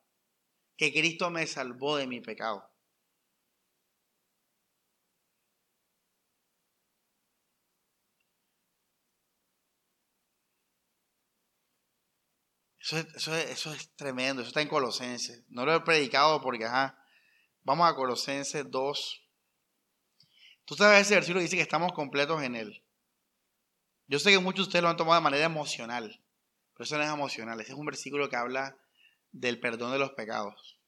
que 0.78 0.93
Cristo 0.93 1.30
me 1.30 1.47
salvó 1.47 1.97
de 1.97 2.07
mi 2.07 2.21
pecado. 2.21 2.69
Eso 12.80 13.36
es, 13.36 13.95
tremendo, 13.97 14.41
eso 14.41 14.47
está 14.47 14.61
en 14.61 14.69
Colosenses. 14.69 15.43
No 15.49 15.65
lo 15.65 15.75
he 15.75 15.82
predicado 15.82 16.41
porque, 16.41 16.63
ajá, 16.63 16.97
vamos 17.63 17.89
a 17.89 17.95
Colosenses 17.95 18.63
2. 18.71 19.23
Tú 20.63 20.75
sabes 20.75 21.01
ese 21.01 21.15
versículo 21.15 21.41
dice 21.41 21.57
que 21.57 21.61
estamos 21.61 21.91
completos 21.91 22.41
en 22.43 22.55
él. 22.55 22.82
Yo 24.07 24.19
sé 24.19 24.32
que 24.32 24.39
muchos 24.39 24.65
de 24.65 24.69
ustedes 24.69 24.84
lo 24.84 24.89
han 24.89 24.95
tomado 24.95 25.19
de 25.19 25.23
manera 25.23 25.45
emocional, 25.45 26.23
pero 26.73 26.86
eso 26.86 26.97
no 26.97 27.03
es 27.03 27.09
emocional. 27.09 27.59
Ese 27.59 27.73
es 27.73 27.78
un 27.78 27.86
versículo 27.86 28.30
que 28.30 28.38
habla 28.38 28.78
del 29.32 29.59
perdón 29.59 29.91
de 29.91 29.99
los 29.99 30.11
pecados. 30.11 30.80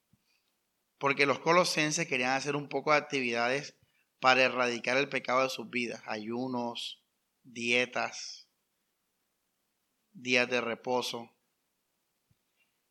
Porque 0.97 1.25
los 1.25 1.39
colosenses 1.39 2.07
querían 2.07 2.31
hacer 2.31 2.55
un 2.55 2.69
poco 2.69 2.91
de 2.91 2.97
actividades 2.97 3.77
para 4.19 4.43
erradicar 4.43 4.97
el 4.97 5.09
pecado 5.09 5.43
de 5.43 5.49
sus 5.49 5.69
vidas. 5.69 6.01
Ayunos, 6.05 7.03
dietas, 7.43 8.47
días 10.11 10.49
de 10.49 10.61
reposo. 10.61 11.31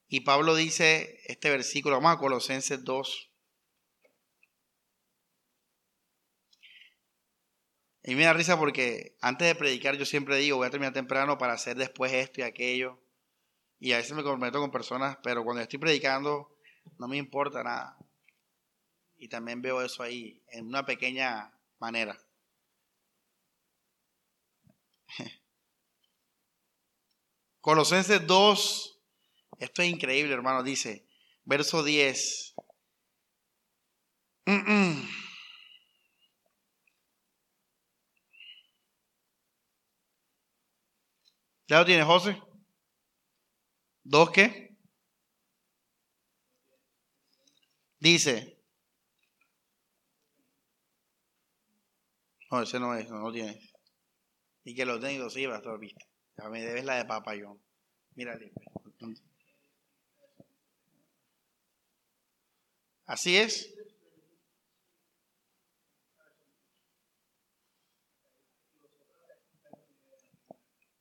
Y 0.09 0.21
Pablo 0.21 0.55
dice 0.55 1.21
este 1.25 1.51
versículo, 1.51 1.97
vamos 1.97 2.17
a 2.17 2.19
Colosenses 2.19 2.83
2, 2.83 3.29
Y 8.09 8.15
me 8.15 8.25
da 8.25 8.33
risa 8.33 8.59
porque 8.59 9.19
antes 9.21 9.47
de 9.47 9.55
predicar 9.55 9.99
yo 9.99 10.07
siempre 10.07 10.39
digo, 10.39 10.57
voy 10.57 10.67
a 10.67 10.71
terminar 10.71 10.95
temprano 10.95 11.37
para 11.37 11.53
hacer 11.53 11.77
después 11.77 12.11
esto 12.11 12.41
y 12.41 12.45
aquello. 12.45 12.99
Y 13.81 13.93
a 13.93 13.99
veces 13.99 14.13
me 14.13 14.23
comprometo 14.23 14.61
con 14.61 14.71
personas, 14.71 15.19
pero 15.23 15.45
cuando 15.45 15.63
estoy 15.63 15.79
predicando 15.79 16.57
no 16.99 17.07
me 17.07 17.17
importa 17.17 17.63
nada. 17.63 17.97
Y 19.17 19.29
también 19.29 19.63
veo 19.63 19.83
eso 19.83 20.03
ahí 20.03 20.43
en 20.51 20.67
una 20.67 20.85
pequeña 20.85 21.53
manera. 21.79 22.19
Colosenses 27.61 28.27
2, 28.27 29.01
esto 29.59 29.83
es 29.83 29.89
increíble 29.89 30.33
hermano, 30.33 30.63
dice, 30.63 31.07
verso 31.45 31.83
10. 31.83 32.55
¿Ya 41.69 41.81
lo 41.81 41.85
tiene 41.85 42.03
José? 42.03 42.41
¿Dos 44.11 44.31
qué? 44.31 44.75
Dice. 48.01 48.59
No, 52.51 52.63
ese 52.63 52.81
no 52.81 52.95
es, 52.95 53.11
no 53.11 53.19
lo 53.19 53.31
tiene. 53.31 53.61
Y 54.65 54.75
que 54.75 54.87
lo 54.87 54.99
tengo, 54.99 55.29
sí, 55.29 55.45
estar 55.45 55.79
vista. 55.79 56.07
Ya 56.39 56.49
me 56.49 56.63
debes 56.63 56.87
la 56.87 56.97
de 56.97 57.05
papayón. 57.05 57.61
Mírale. 58.15 58.51
Así 63.05 63.37
es. 63.37 63.75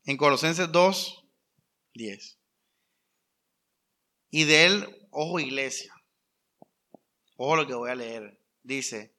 En 0.04 0.18
Colosenses 0.18 0.70
2, 0.70 1.26
10. 1.94 2.37
Y 4.30 4.44
de 4.44 4.66
él, 4.66 5.08
ojo 5.12 5.40
iglesia, 5.40 5.94
ojo 7.38 7.56
lo 7.56 7.68
que 7.68 7.74
voy 7.74 7.90
a 7.90 7.96
leer, 7.96 8.40
dice, 8.64 9.16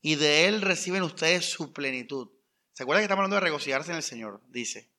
y 0.00 0.14
de 0.14 0.46
él 0.46 0.62
reciben 0.62 1.02
ustedes 1.02 1.44
su 1.44 1.72
plenitud. 1.72 2.30
¿Se 2.72 2.84
acuerdan 2.84 3.02
que 3.02 3.04
estamos 3.04 3.24
hablando 3.24 3.36
de 3.36 3.40
regocijarse 3.40 3.90
en 3.90 3.96
el 3.96 4.02
Señor? 4.02 4.42
Dice. 4.48 4.92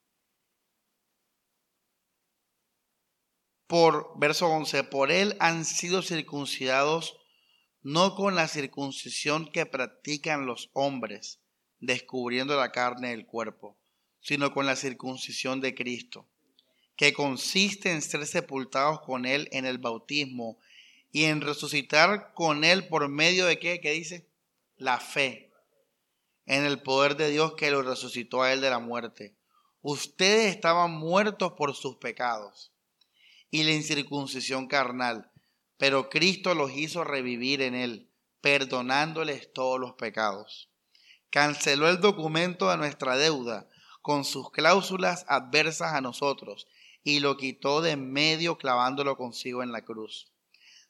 Por 3.67 4.17
verso 4.19 4.47
11, 4.47 4.83
por 4.85 5.11
él 5.11 5.37
han 5.39 5.63
sido 5.63 6.01
circuncidados 6.01 7.15
no 7.81 8.15
con 8.15 8.35
la 8.35 8.47
circuncisión 8.47 9.51
que 9.51 9.65
practican 9.65 10.45
los 10.45 10.69
hombres, 10.73 11.39
descubriendo 11.79 12.57
la 12.57 12.71
carne 12.71 13.11
del 13.11 13.25
cuerpo 13.25 13.79
sino 14.21 14.53
con 14.53 14.65
la 14.65 14.75
circuncisión 14.75 15.61
de 15.61 15.75
Cristo, 15.75 16.29
que 16.99 17.13
consiste 17.13 17.93
en 17.93 18.01
ser 18.01 18.27
sepultados 18.27 18.99
con 18.99 19.25
Él 19.25 19.47
en 19.53 19.65
el 19.65 19.77
bautismo 19.77 20.59
y 21.13 21.23
en 21.23 21.39
resucitar 21.39 22.33
con 22.33 22.65
Él 22.65 22.89
por 22.89 23.07
medio 23.07 23.45
de 23.45 23.57
qué, 23.57 23.79
¿qué 23.79 23.91
dice? 23.91 24.27
La 24.75 24.99
fe 24.99 25.49
en 26.45 26.65
el 26.65 26.81
poder 26.81 27.15
de 27.15 27.29
Dios 27.29 27.53
que 27.53 27.71
lo 27.71 27.83
resucitó 27.83 28.41
a 28.41 28.51
Él 28.51 28.59
de 28.59 28.69
la 28.69 28.79
muerte. 28.79 29.33
Ustedes 29.81 30.53
estaban 30.53 30.91
muertos 30.91 31.53
por 31.53 31.73
sus 31.73 31.95
pecados 31.95 32.73
y 33.49 33.63
la 33.63 33.71
incircuncisión 33.71 34.67
carnal, 34.67 35.31
pero 35.77 36.09
Cristo 36.09 36.53
los 36.53 36.73
hizo 36.73 37.05
revivir 37.05 37.61
en 37.61 37.75
Él, 37.75 38.09
perdonándoles 38.41 39.53
todos 39.53 39.79
los 39.79 39.93
pecados. 39.93 40.69
Canceló 41.29 41.87
el 41.87 42.01
documento 42.01 42.69
de 42.69 42.75
nuestra 42.75 43.15
deuda 43.15 43.69
con 44.01 44.25
sus 44.25 44.51
cláusulas 44.51 45.23
adversas 45.29 45.93
a 45.93 46.01
nosotros 46.01 46.67
y 47.03 47.19
lo 47.19 47.37
quitó 47.37 47.81
de 47.81 47.91
en 47.91 48.11
medio 48.11 48.57
clavándolo 48.57 49.17
consigo 49.17 49.63
en 49.63 49.71
la 49.71 49.83
cruz. 49.83 50.31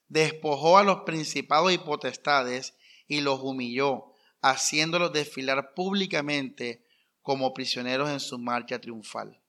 Despojó 0.08 0.78
a 0.78 0.84
los 0.84 1.02
principados 1.02 1.72
y 1.72 1.78
potestades 1.78 2.74
y 3.08 3.22
los 3.22 3.40
humilló, 3.42 4.14
haciéndolos 4.42 5.14
desfilar 5.14 5.74
públicamente 5.74 6.84
como 7.22 7.54
prisioneros 7.54 8.10
en 8.10 8.20
su 8.20 8.40
marcha 8.40 8.80
triunfal. 8.80 9.40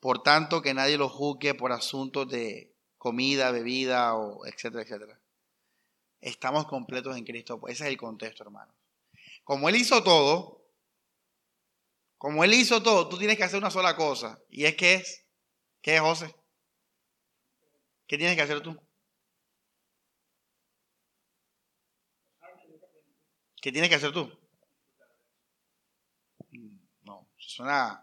Por 0.00 0.22
tanto, 0.22 0.62
que 0.62 0.72
nadie 0.72 0.96
los 0.96 1.12
juzgue 1.12 1.54
por 1.54 1.72
asuntos 1.72 2.28
de 2.28 2.72
comida, 2.96 3.50
bebida, 3.50 4.14
o 4.14 4.46
etcétera, 4.46 4.82
etcétera. 4.82 5.20
Estamos 6.20 6.66
completos 6.66 7.16
en 7.16 7.24
Cristo. 7.24 7.60
Ese 7.66 7.84
es 7.84 7.90
el 7.90 7.96
contexto, 7.96 8.44
hermano. 8.44 8.72
Como 9.44 9.68
Él 9.68 9.76
hizo 9.76 10.02
todo, 10.02 10.66
como 12.18 12.44
Él 12.44 12.54
hizo 12.54 12.82
todo, 12.82 13.08
tú 13.08 13.18
tienes 13.18 13.36
que 13.36 13.44
hacer 13.44 13.58
una 13.58 13.70
sola 13.70 13.96
cosa. 13.96 14.38
Y 14.50 14.64
es 14.64 14.76
que 14.76 14.94
es, 14.94 15.24
¿qué 15.82 15.98
José? 15.98 16.34
¿Qué 18.06 18.18
tienes 18.18 18.36
que 18.36 18.42
hacer 18.42 18.60
tú? 18.60 18.76
¿Qué 23.62 23.70
tienes 23.70 23.90
que 23.90 23.96
hacer 23.96 24.12
tú? 24.12 24.30
No, 27.02 27.28
suena, 27.36 28.02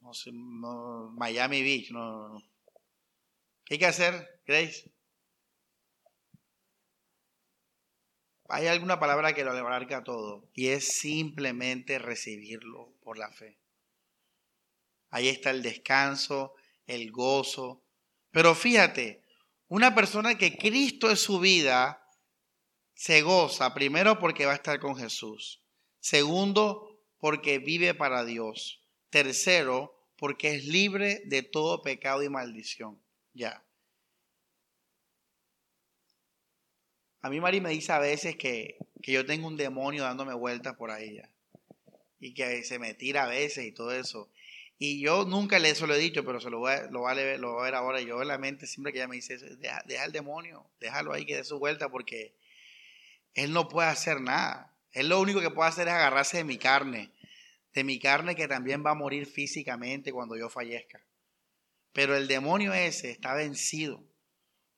no 0.00 0.14
sé, 0.14 0.30
Miami 0.32 1.62
Beach, 1.62 1.90
no, 1.90 2.42
¿Qué 3.64 3.74
hay 3.74 3.78
que 3.78 3.86
hacer, 3.86 4.42
Grace? 4.46 4.94
hay 8.48 8.66
alguna 8.66 9.00
palabra 9.00 9.34
que 9.34 9.44
lo 9.44 9.52
abarca 9.52 10.04
todo 10.04 10.48
y 10.52 10.68
es 10.68 10.86
simplemente 10.98 11.98
recibirlo 11.98 12.92
por 13.02 13.18
la 13.18 13.32
fe. 13.32 13.58
Ahí 15.14 15.28
está 15.28 15.50
el 15.50 15.62
descanso, 15.62 16.54
el 16.88 17.12
gozo. 17.12 17.84
Pero 18.32 18.52
fíjate, 18.56 19.22
una 19.68 19.94
persona 19.94 20.36
que 20.36 20.58
Cristo 20.58 21.08
es 21.08 21.20
su 21.20 21.38
vida 21.38 22.04
se 22.94 23.22
goza, 23.22 23.72
primero 23.74 24.18
porque 24.18 24.44
va 24.44 24.50
a 24.50 24.56
estar 24.56 24.80
con 24.80 24.96
Jesús. 24.96 25.62
Segundo, 26.00 27.00
porque 27.18 27.60
vive 27.60 27.94
para 27.94 28.24
Dios. 28.24 28.82
Tercero, 29.08 29.96
porque 30.16 30.56
es 30.56 30.64
libre 30.64 31.22
de 31.26 31.44
todo 31.44 31.80
pecado 31.80 32.24
y 32.24 32.28
maldición. 32.28 33.00
Ya. 33.34 33.64
A 37.20 37.30
mí 37.30 37.38
Mari 37.38 37.60
me 37.60 37.70
dice 37.70 37.92
a 37.92 38.00
veces 38.00 38.34
que, 38.34 38.78
yo 38.98 39.24
tengo 39.24 39.46
un 39.46 39.56
demonio 39.56 40.02
dándome 40.02 40.34
vueltas 40.34 40.74
por 40.74 40.90
ahí 40.90 41.18
ya. 41.18 41.30
Y 42.18 42.34
que 42.34 42.64
se 42.64 42.80
me 42.80 42.94
tira 42.94 43.22
a 43.22 43.28
veces 43.28 43.64
y 43.64 43.70
todo 43.70 43.92
eso. 43.92 44.28
Y 44.78 45.00
yo 45.00 45.24
nunca 45.24 45.58
le 45.58 45.70
eso 45.70 45.86
lo 45.86 45.94
he 45.94 45.98
dicho, 45.98 46.24
pero 46.24 46.40
se 46.40 46.50
lo 46.50 46.58
voy 46.58 46.72
a, 46.72 46.82
lo 46.90 47.00
lo 47.38 47.60
a 47.60 47.64
ver 47.64 47.74
ahora. 47.74 48.00
Yo 48.00 48.20
en 48.20 48.28
la 48.28 48.38
mente 48.38 48.66
siempre 48.66 48.92
que 48.92 48.98
ella 48.98 49.08
me 49.08 49.16
dice 49.16 49.38
deja, 49.38 49.82
deja 49.86 50.04
el 50.04 50.12
demonio, 50.12 50.68
déjalo 50.80 51.12
ahí 51.12 51.24
que 51.24 51.36
dé 51.36 51.44
su 51.44 51.58
vuelta 51.58 51.88
porque 51.88 52.34
él 53.34 53.52
no 53.52 53.68
puede 53.68 53.88
hacer 53.88 54.20
nada. 54.20 54.76
Él 54.92 55.08
lo 55.08 55.20
único 55.20 55.40
que 55.40 55.50
puede 55.50 55.68
hacer 55.68 55.88
es 55.88 55.94
agarrarse 55.94 56.38
de 56.38 56.44
mi 56.44 56.58
carne, 56.58 57.12
de 57.72 57.84
mi 57.84 57.98
carne 57.98 58.34
que 58.34 58.48
también 58.48 58.84
va 58.84 58.90
a 58.90 58.94
morir 58.94 59.26
físicamente 59.26 60.12
cuando 60.12 60.36
yo 60.36 60.48
fallezca. 60.48 61.04
Pero 61.92 62.16
el 62.16 62.28
demonio 62.28 62.72
ese 62.74 63.10
está 63.10 63.34
vencido, 63.34 64.04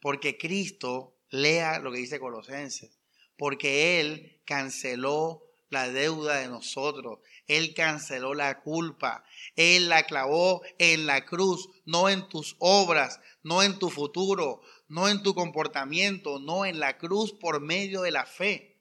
porque 0.00 0.36
Cristo, 0.36 1.16
lea 1.30 1.78
lo 1.78 1.90
que 1.90 1.98
dice 1.98 2.20
Colosenses, 2.20 2.98
porque 3.36 4.00
Él 4.00 4.40
canceló 4.44 5.45
la 5.68 5.88
deuda 5.90 6.36
de 6.36 6.48
nosotros, 6.48 7.18
Él 7.46 7.74
canceló 7.74 8.34
la 8.34 8.60
culpa, 8.62 9.24
Él 9.56 9.88
la 9.88 10.04
clavó 10.04 10.62
en 10.78 11.06
la 11.06 11.24
cruz, 11.24 11.68
no 11.84 12.08
en 12.08 12.28
tus 12.28 12.56
obras, 12.58 13.20
no 13.42 13.62
en 13.62 13.78
tu 13.78 13.90
futuro, 13.90 14.60
no 14.88 15.08
en 15.08 15.22
tu 15.22 15.34
comportamiento, 15.34 16.38
no 16.38 16.64
en 16.64 16.78
la 16.78 16.98
cruz 16.98 17.32
por 17.32 17.60
medio 17.60 18.02
de 18.02 18.10
la 18.10 18.26
fe. 18.26 18.80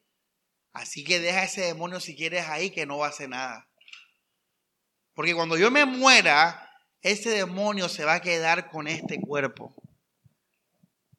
Así 0.73 1.03
que 1.03 1.19
deja 1.19 1.43
ese 1.43 1.61
demonio 1.61 1.99
si 1.99 2.15
quieres 2.15 2.47
ahí 2.47 2.69
que 2.69 2.85
no 2.85 2.97
va 2.97 3.07
a 3.07 3.09
hacer 3.09 3.29
nada. 3.29 3.69
Porque 5.13 5.33
cuando 5.33 5.57
yo 5.57 5.71
me 5.71 5.85
muera, 5.85 6.69
ese 7.01 7.29
demonio 7.29 7.87
se 7.87 8.03
va 8.03 8.15
a 8.15 8.21
quedar 8.21 8.69
con 8.69 8.87
este 8.87 9.19
cuerpo. 9.21 9.73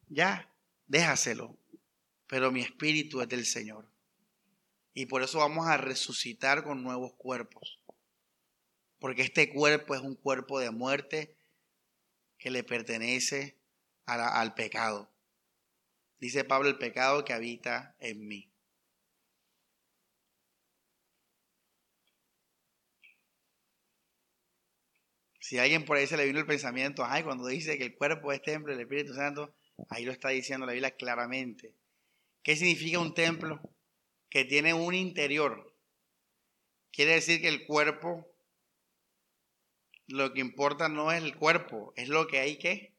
Ya, 0.09 0.53
déjaselo. 0.87 1.57
Pero 2.27 2.53
mi 2.53 2.61
espíritu 2.61 3.21
es 3.23 3.29
del 3.29 3.47
Señor. 3.47 3.89
Y 4.99 5.05
por 5.05 5.23
eso 5.23 5.41
vamos 5.41 5.67
a 5.67 5.77
resucitar 5.77 6.65
con 6.65 6.83
nuevos 6.83 7.13
cuerpos. 7.19 7.83
Porque 8.99 9.21
este 9.21 9.53
cuerpo 9.53 9.95
es 9.95 10.01
un 10.01 10.15
cuerpo 10.15 10.59
de 10.59 10.71
muerte 10.71 11.37
que 12.39 12.51
le 12.51 12.65
pertenece 12.65 13.59
al 14.07 14.55
pecado. 14.55 15.13
Dice 16.19 16.45
Pablo, 16.45 16.71
el 16.71 16.79
pecado 16.79 17.27
que 17.27 17.35
habita 17.35 17.95
en 17.99 18.27
mí. 18.27 18.51
Si 25.41 25.59
a 25.59 25.65
alguien 25.65 25.85
por 25.85 25.99
ahí 25.99 26.07
se 26.07 26.17
le 26.17 26.25
vino 26.25 26.39
el 26.39 26.47
pensamiento, 26.47 27.05
ay, 27.05 27.23
cuando 27.23 27.47
dice 27.47 27.77
que 27.77 27.85
el 27.85 27.95
cuerpo 27.95 28.33
es 28.33 28.41
templo 28.41 28.73
del 28.73 28.81
Espíritu 28.81 29.13
Santo, 29.13 29.55
ahí 29.91 30.07
lo 30.07 30.13
está 30.13 30.31
diciendo 30.31 30.65
la 30.65 30.73
Biblia 30.73 30.97
claramente. 30.97 31.75
¿Qué 32.43 32.57
significa 32.57 32.99
un 32.99 33.13
templo? 33.13 33.61
Que 34.31 34.45
tiene 34.45 34.75
un 34.75 34.95
interior. 34.95 35.73
Quiere 36.93 37.13
decir 37.13 37.41
que 37.41 37.49
el 37.49 37.67
cuerpo, 37.67 38.27
lo 40.07 40.33
que 40.33 40.41
importa 40.41 40.89
no 40.89 41.13
es 41.13 41.23
el 41.23 41.37
cuerpo, 41.37 41.93
es 41.97 42.09
lo 42.09 42.27
que 42.27 42.41
hay 42.41 42.57
que 42.57 42.95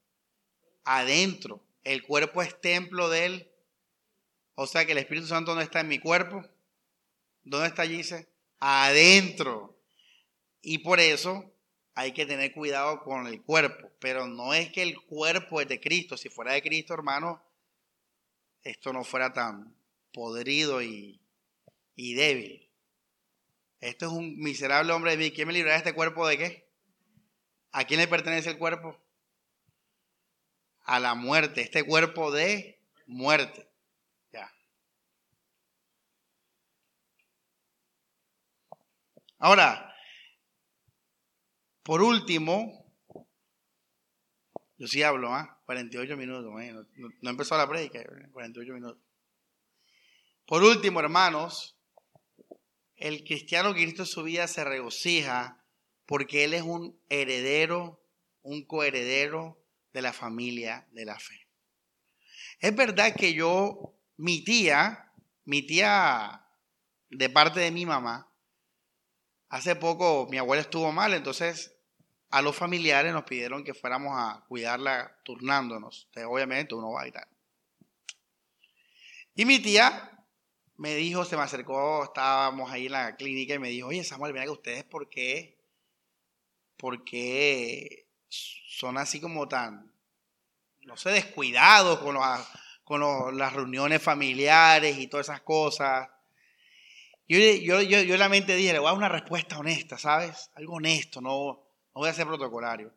adentro. 0.84 1.64
El 1.84 2.04
cuerpo 2.04 2.42
es 2.42 2.60
templo 2.62 3.10
de 3.10 3.26
Él. 3.26 3.52
O 4.56 4.68
sea 4.68 4.86
que 4.86 4.92
el 4.92 4.98
Espíritu 4.98 5.28
Santo 5.28 5.56
no 5.56 5.62
está 5.62 5.80
en 5.80 5.88
mi 5.88 6.00
cuerpo. 6.00 6.44
¿Dónde 7.44 7.68
está 7.68 7.84
allí? 7.84 8.02
Adentro. 8.60 9.78
Y 10.62 10.80
por 10.80 11.00
eso 11.00 11.54
hay 11.96 12.12
que 12.12 12.26
tener 12.26 12.54
cuidado 12.54 13.04
con 13.04 13.28
el 13.28 13.42
cuerpo. 13.42 13.90
Pero 14.00 14.28
no 14.28 14.54
es 14.54 14.72
que 14.72 14.84
el 14.84 15.00
cuerpo 15.02 15.62
es 15.62 15.68
de 15.68 15.80
Cristo. 15.80 16.18
Si 16.18 16.30
fuera 16.30 16.54
de 16.54 16.62
Cristo, 16.62 16.94
hermano, 16.94 17.42
esto 18.64 18.92
no 18.92 19.04
fuera 19.04 19.32
tan 19.32 19.77
podrido 20.18 20.82
y, 20.82 21.22
y 21.96 22.16
débil. 22.16 22.72
Esto 23.82 24.08
es 24.08 24.12
un 24.12 24.40
miserable 24.40 24.92
hombre 24.92 25.12
de 25.12 25.18
mí. 25.18 25.32
¿Quién 25.32 25.48
me 25.48 25.54
librará 25.54 25.76
de 25.76 25.80
este 25.90 25.94
cuerpo 25.94 26.28
de 26.28 26.38
qué? 26.40 26.70
¿A 27.72 27.86
quién 27.86 28.00
le 28.00 28.08
pertenece 28.08 28.50
el 28.50 28.58
cuerpo? 28.58 29.00
a 30.88 31.02
la 31.02 31.16
muerte, 31.16 31.62
este 31.62 31.84
cuerpo 31.84 32.32
de 32.32 32.82
muerte. 33.06 33.70
Ya. 34.32 34.50
Ahora, 39.38 39.94
por 41.84 42.02
último, 42.02 42.90
yo 44.78 44.88
sí 44.88 45.04
hablo, 45.04 45.34
¿ah? 45.34 45.62
48 45.66 46.16
minutos, 46.16 46.54
¿eh? 46.62 46.74
no, 47.22 47.30
empezó 47.30 47.58
la 47.58 47.68
predica, 47.68 48.00
48 48.32 48.74
minutos. 48.74 49.07
Por 50.48 50.64
último, 50.64 51.02
hermanos, 51.02 51.78
el 52.96 53.26
cristiano 53.26 53.74
que 53.74 53.82
Cristo 53.82 54.04
en 54.04 54.08
su 54.08 54.24
vida 54.24 54.48
se 54.48 54.64
regocija 54.64 55.62
porque 56.06 56.46
él 56.46 56.54
es 56.54 56.62
un 56.62 56.98
heredero, 57.10 58.02
un 58.44 58.66
coheredero 58.66 59.62
de 59.92 60.02
la 60.02 60.14
familia 60.14 60.88
de 60.92 61.04
la 61.04 61.20
fe. 61.20 61.50
Es 62.62 62.74
verdad 62.74 63.14
que 63.14 63.34
yo, 63.34 64.00
mi 64.16 64.42
tía, 64.42 65.12
mi 65.44 65.64
tía 65.64 66.46
de 67.10 67.30
parte 67.30 67.60
de 67.60 67.72
mi 67.72 67.86
mamá, 67.86 68.32
hace 69.50 69.76
poco 69.76 70.28
mi 70.32 70.38
abuela 70.38 70.62
estuvo 70.62 70.94
mal, 70.94 71.14
entonces 71.14 71.76
a 72.30 72.42
los 72.42 72.56
familiares 72.56 73.12
nos 73.12 73.26
pidieron 73.26 73.66
que 73.66 73.74
fuéramos 73.74 74.14
a 74.16 74.46
cuidarla 74.48 75.14
turnándonos. 75.26 76.08
obviamente 76.26 76.74
uno 76.74 76.94
va 76.94 77.06
y 77.06 77.12
tal. 77.12 77.28
Y 79.36 79.44
mi 79.44 79.60
tía 79.60 80.14
me 80.78 80.96
dijo, 80.96 81.26
se 81.26 81.36
me 81.36 81.44
acercó, 81.44 82.04
estábamos 82.04 82.72
ahí 82.72 82.86
en 82.86 82.92
la 82.92 83.16
clínica 83.16 83.56
y 83.56 83.60
me 83.60 83.70
dijo, 83.70 83.88
oye 83.88 84.04
Samuel, 84.04 84.34
mira 84.34 84.46
que 84.46 84.52
ustedes 84.52 84.84
por 84.84 85.10
qué, 85.10 85.58
por 86.78 87.04
qué 87.04 88.08
son 88.30 88.98
así 88.98 89.20
como 89.20 89.48
tan, 89.48 89.92
no 90.82 90.96
sé, 90.96 91.10
descuidados 91.10 92.00
con, 92.00 92.16
con 92.84 93.38
las 93.38 93.54
reuniones 93.54 94.02
familiares 94.02 94.98
y 95.00 95.08
todas 95.08 95.28
esas 95.28 95.42
cosas. 95.42 96.10
Yo, 97.28 97.40
yo, 97.40 97.82
yo, 97.82 98.02
yo 98.04 98.16
la 98.18 98.30
mente 98.30 98.56
dije, 98.56 98.72
le 98.72 98.80
voy 98.80 98.88
a 98.88 98.92
dar 98.92 98.98
una 98.98 99.10
respuesta 99.10 99.58
honesta, 99.58 99.98
¿sabes? 99.98 100.52
Algo 100.56 100.76
honesto, 100.76 101.22
no, 101.22 101.30
no 101.30 101.94
voy 101.94 102.10
a 102.10 102.14
ser 102.14 102.28
protocolario. 102.28 102.94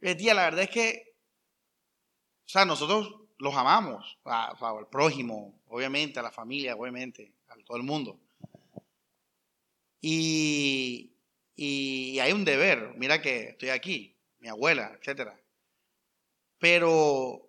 Yo 0.00 0.08
decía, 0.08 0.32
la 0.32 0.44
verdad 0.44 0.62
es 0.62 0.70
que, 0.70 1.14
o 2.46 2.48
sea, 2.48 2.64
nosotros 2.64 3.23
los 3.38 3.54
amamos, 3.54 4.18
al 4.24 4.88
prójimo, 4.88 5.60
obviamente, 5.68 6.20
a 6.20 6.22
la 6.22 6.30
familia, 6.30 6.76
obviamente, 6.76 7.32
a 7.48 7.56
todo 7.64 7.76
el 7.76 7.82
mundo. 7.82 8.20
Y, 10.00 11.16
y 11.56 12.18
hay 12.18 12.32
un 12.32 12.44
deber, 12.44 12.94
mira 12.96 13.22
que 13.22 13.50
estoy 13.50 13.70
aquí, 13.70 14.16
mi 14.38 14.48
abuela, 14.48 14.98
etc. 15.00 15.30
Pero 16.58 17.48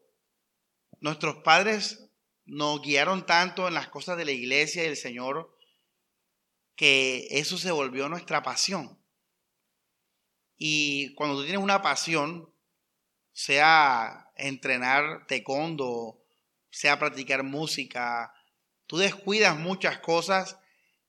nuestros 1.00 1.38
padres 1.38 2.10
nos 2.46 2.82
guiaron 2.82 3.26
tanto 3.26 3.68
en 3.68 3.74
las 3.74 3.90
cosas 3.90 4.18
de 4.18 4.26
la 4.26 4.32
iglesia 4.32 4.84
y 4.84 4.88
del 4.88 4.98
Señor 4.98 5.56
que 6.76 7.28
eso 7.32 7.58
se 7.58 7.72
volvió 7.72 8.10
nuestra 8.10 8.44
pasión. 8.44 9.00
Y 10.58 11.14
cuando 11.16 11.38
tú 11.38 11.44
tienes 11.44 11.62
una 11.62 11.82
pasión, 11.82 12.54
sea 13.34 14.25
entrenar 14.36 15.26
taekwondo, 15.28 16.22
sea 16.70 17.00
practicar 17.00 17.44
música, 17.44 18.34
tú 18.88 18.98
descuidas 18.98 19.58
muchas 19.58 20.00
cosas 20.00 20.58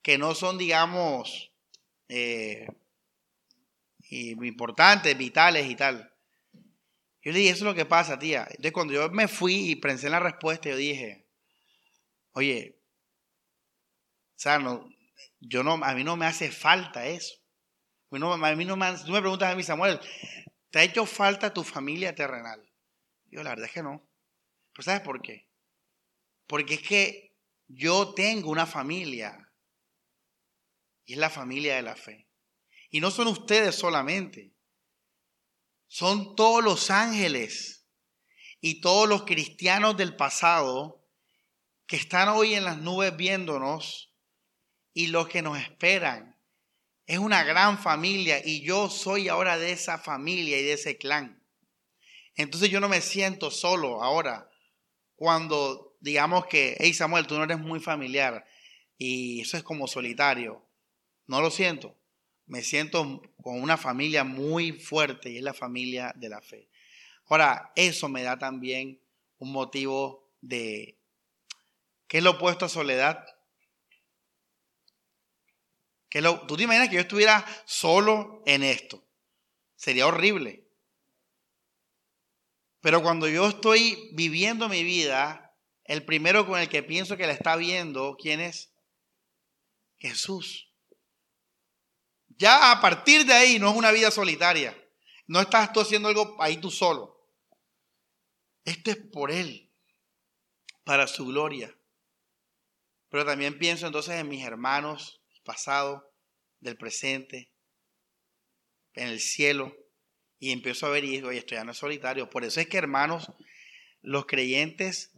que 0.02 0.18
no 0.18 0.34
son, 0.34 0.58
digamos, 0.58 1.50
eh, 2.08 2.66
importantes, 4.10 5.16
vitales 5.18 5.68
y 5.68 5.74
tal. 5.74 6.12
Yo 7.22 7.32
le 7.32 7.40
dije, 7.40 7.50
eso 7.50 7.64
es 7.64 7.70
lo 7.70 7.74
que 7.74 7.84
pasa, 7.86 8.18
tía. 8.18 8.46
Entonces 8.48 8.72
cuando 8.72 8.92
yo 8.94 9.08
me 9.10 9.26
fui 9.26 9.70
y 9.70 9.76
pensé 9.76 10.06
en 10.06 10.12
la 10.12 10.20
respuesta, 10.20 10.68
yo 10.68 10.76
dije, 10.76 11.26
oye, 12.32 12.78
o 14.36 14.38
sea, 14.38 14.58
no, 14.58 14.88
yo 15.40 15.62
no, 15.62 15.72
a 15.82 15.94
mí 15.94 16.04
no 16.04 16.16
me 16.16 16.26
hace 16.26 16.50
falta 16.52 17.06
eso. 17.06 17.34
A 18.10 18.14
mí 18.14 18.20
no, 18.20 18.76
me, 18.76 18.96
tú 18.98 19.10
me 19.10 19.20
preguntas 19.20 19.52
a 19.52 19.56
mí, 19.56 19.62
Samuel, 19.62 19.98
¿te 20.70 20.78
ha 20.78 20.84
hecho 20.84 21.04
falta 21.06 21.52
tu 21.52 21.64
familia 21.64 22.14
terrenal? 22.14 22.65
Yo 23.30 23.42
la 23.42 23.50
verdad 23.50 23.66
es 23.66 23.72
que 23.72 23.82
no. 23.82 24.08
Pero 24.72 24.84
¿sabes 24.84 25.02
por 25.02 25.22
qué? 25.22 25.48
Porque 26.46 26.74
es 26.74 26.82
que 26.82 27.36
yo 27.68 28.14
tengo 28.14 28.50
una 28.50 28.66
familia. 28.66 29.52
Y 31.04 31.14
es 31.14 31.18
la 31.18 31.30
familia 31.30 31.76
de 31.76 31.82
la 31.82 31.96
fe. 31.96 32.28
Y 32.90 33.00
no 33.00 33.10
son 33.10 33.28
ustedes 33.28 33.74
solamente. 33.74 34.54
Son 35.86 36.34
todos 36.34 36.62
los 36.62 36.90
ángeles 36.90 37.86
y 38.60 38.80
todos 38.80 39.08
los 39.08 39.24
cristianos 39.24 39.96
del 39.96 40.16
pasado 40.16 41.06
que 41.86 41.96
están 41.96 42.28
hoy 42.28 42.54
en 42.54 42.64
las 42.64 42.78
nubes 42.78 43.16
viéndonos 43.16 44.12
y 44.92 45.08
los 45.08 45.28
que 45.28 45.42
nos 45.42 45.58
esperan. 45.58 46.40
Es 47.06 47.18
una 47.18 47.44
gran 47.44 47.78
familia 47.78 48.42
y 48.44 48.62
yo 48.62 48.90
soy 48.90 49.28
ahora 49.28 49.58
de 49.58 49.70
esa 49.72 49.98
familia 49.98 50.58
y 50.58 50.64
de 50.64 50.72
ese 50.72 50.98
clan. 50.98 51.45
Entonces 52.36 52.70
yo 52.70 52.80
no 52.80 52.88
me 52.88 53.00
siento 53.00 53.50
solo 53.50 54.02
ahora 54.02 54.50
cuando 55.16 55.96
digamos 56.00 56.46
que, 56.46 56.76
hey 56.78 56.92
Samuel, 56.92 57.26
tú 57.26 57.36
no 57.36 57.44
eres 57.44 57.58
muy 57.58 57.80
familiar 57.80 58.46
y 58.98 59.40
eso 59.40 59.56
es 59.56 59.62
como 59.62 59.88
solitario. 59.88 60.62
No 61.26 61.40
lo 61.40 61.50
siento. 61.50 61.96
Me 62.46 62.62
siento 62.62 63.22
con 63.42 63.60
una 63.60 63.76
familia 63.76 64.22
muy 64.22 64.72
fuerte 64.72 65.30
y 65.30 65.38
es 65.38 65.42
la 65.42 65.54
familia 65.54 66.12
de 66.14 66.28
la 66.28 66.40
fe. 66.40 66.68
Ahora, 67.28 67.72
eso 67.74 68.08
me 68.08 68.22
da 68.22 68.38
también 68.38 69.00
un 69.38 69.50
motivo 69.50 70.30
de... 70.40 70.96
¿Qué 72.06 72.18
es 72.18 72.24
lo 72.24 72.32
opuesto 72.32 72.66
a 72.66 72.68
soledad? 72.68 73.26
¿Qué 76.08 76.20
lo, 76.20 76.46
¿Tú 76.46 76.56
te 76.56 76.62
imaginas 76.62 76.88
que 76.88 76.94
yo 76.94 77.00
estuviera 77.00 77.44
solo 77.64 78.44
en 78.46 78.62
esto? 78.62 79.02
Sería 79.74 80.06
horrible. 80.06 80.65
Pero 82.86 83.02
cuando 83.02 83.26
yo 83.26 83.48
estoy 83.48 84.10
viviendo 84.12 84.68
mi 84.68 84.84
vida, 84.84 85.52
el 85.82 86.04
primero 86.04 86.46
con 86.46 86.60
el 86.60 86.68
que 86.68 86.84
pienso 86.84 87.16
que 87.16 87.26
la 87.26 87.32
está 87.32 87.56
viendo, 87.56 88.16
¿quién 88.16 88.40
es? 88.40 88.72
Jesús. 89.98 90.72
Ya 92.28 92.70
a 92.70 92.80
partir 92.80 93.26
de 93.26 93.32
ahí 93.32 93.58
no 93.58 93.70
es 93.70 93.76
una 93.76 93.90
vida 93.90 94.12
solitaria. 94.12 94.80
No 95.26 95.40
estás 95.40 95.72
tú 95.72 95.80
haciendo 95.80 96.06
algo 96.08 96.40
ahí 96.40 96.58
tú 96.58 96.70
solo. 96.70 97.28
Esto 98.62 98.92
es 98.92 98.98
por 99.12 99.32
Él, 99.32 99.74
para 100.84 101.08
su 101.08 101.26
gloria. 101.26 101.76
Pero 103.08 103.24
también 103.24 103.58
pienso 103.58 103.88
entonces 103.88 104.14
en 104.14 104.28
mis 104.28 104.44
hermanos 104.44 105.20
pasado, 105.42 106.14
del 106.60 106.76
presente, 106.76 107.52
en 108.92 109.08
el 109.08 109.18
cielo. 109.18 109.76
Y 110.38 110.52
empiezo 110.52 110.86
a 110.86 110.90
ver 110.90 111.04
y 111.04 111.10
digo, 111.10 111.28
oye, 111.28 111.38
esto 111.38 111.54
ya 111.54 111.64
no 111.64 111.72
es 111.72 111.78
solitario. 111.78 112.28
Por 112.28 112.44
eso 112.44 112.60
es 112.60 112.68
que, 112.68 112.78
hermanos, 112.78 113.32
los 114.02 114.26
creyentes 114.26 115.12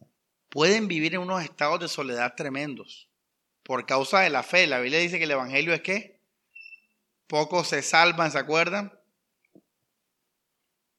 pueden 0.49 0.89
vivir 0.89 1.15
en 1.15 1.21
unos 1.21 1.43
estados 1.43 1.81
de 1.81 1.89
soledad 1.89 2.35
tremendos 2.37 3.09
por 3.63 3.85
causa 3.85 4.21
de 4.21 4.31
la 4.31 4.43
fe. 4.43 4.67
La 4.67 4.81
Biblia 4.81 4.99
dice 4.99 5.19
que 5.19 5.25
el 5.25 5.31
Evangelio 5.31 5.75
es 5.75 5.83
que 5.83 6.21
pocos 7.27 7.69
se 7.69 7.83
salvan, 7.83 8.33
¿se 8.33 8.39
acuerdan? 8.39 8.99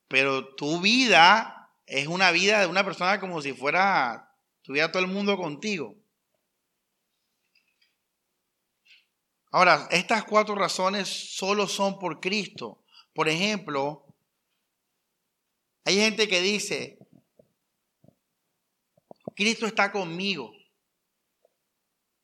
Pero 0.07 0.55
tu 0.55 0.81
vida 0.81 1.71
es 1.85 2.07
una 2.07 2.31
vida 2.31 2.59
de 2.59 2.67
una 2.67 2.83
persona 2.83 3.19
como 3.19 3.41
si 3.41 3.53
fuera, 3.53 4.35
tuviera 4.61 4.91
todo 4.91 5.01
el 5.01 5.09
mundo 5.09 5.37
contigo. 5.37 5.95
Ahora, 9.51 9.87
estas 9.89 10.23
cuatro 10.25 10.53
razones 10.53 11.07
solo 11.07 11.67
son 11.67 11.97
por 11.97 12.19
Cristo. 12.19 12.83
Por 13.13 13.27
ejemplo, 13.29 14.05
hay 15.89 15.95
gente 15.95 16.27
que 16.27 16.39
dice, 16.39 16.99
Cristo 19.35 19.65
está 19.65 19.91
conmigo 19.91 20.53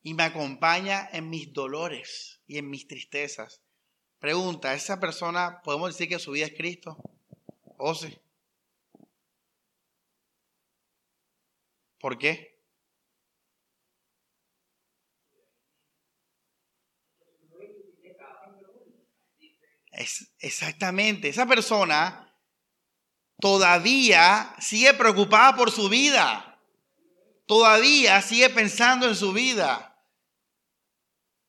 y 0.03 0.13
me 0.13 0.21
acompaña 0.21 1.09
en 1.11 1.31
mis 1.31 1.51
dolores 1.51 2.43
y 2.45 2.59
en 2.59 2.69
mis 2.69 2.87
tristezas. 2.87 3.63
Pregunta, 4.19 4.75
¿esa 4.75 4.99
persona 4.99 5.63
podemos 5.63 5.93
decir 5.93 6.07
que 6.07 6.19
su 6.19 6.33
vida 6.33 6.45
es 6.45 6.53
Cristo? 6.55 6.95
¿O 7.79 7.95
sí? 7.95 8.15
¿Por 11.99 12.19
qué? 12.19 12.61
Es, 19.91 20.31
exactamente, 20.37 21.29
esa 21.29 21.47
persona 21.47 22.24
todavía 23.39 24.55
sigue 24.59 24.93
preocupada 24.93 25.55
por 25.55 25.71
su 25.71 25.89
vida. 25.89 26.61
Todavía 27.45 28.21
sigue 28.21 28.49
pensando 28.49 29.07
en 29.07 29.15
su 29.15 29.33
vida. 29.33 30.01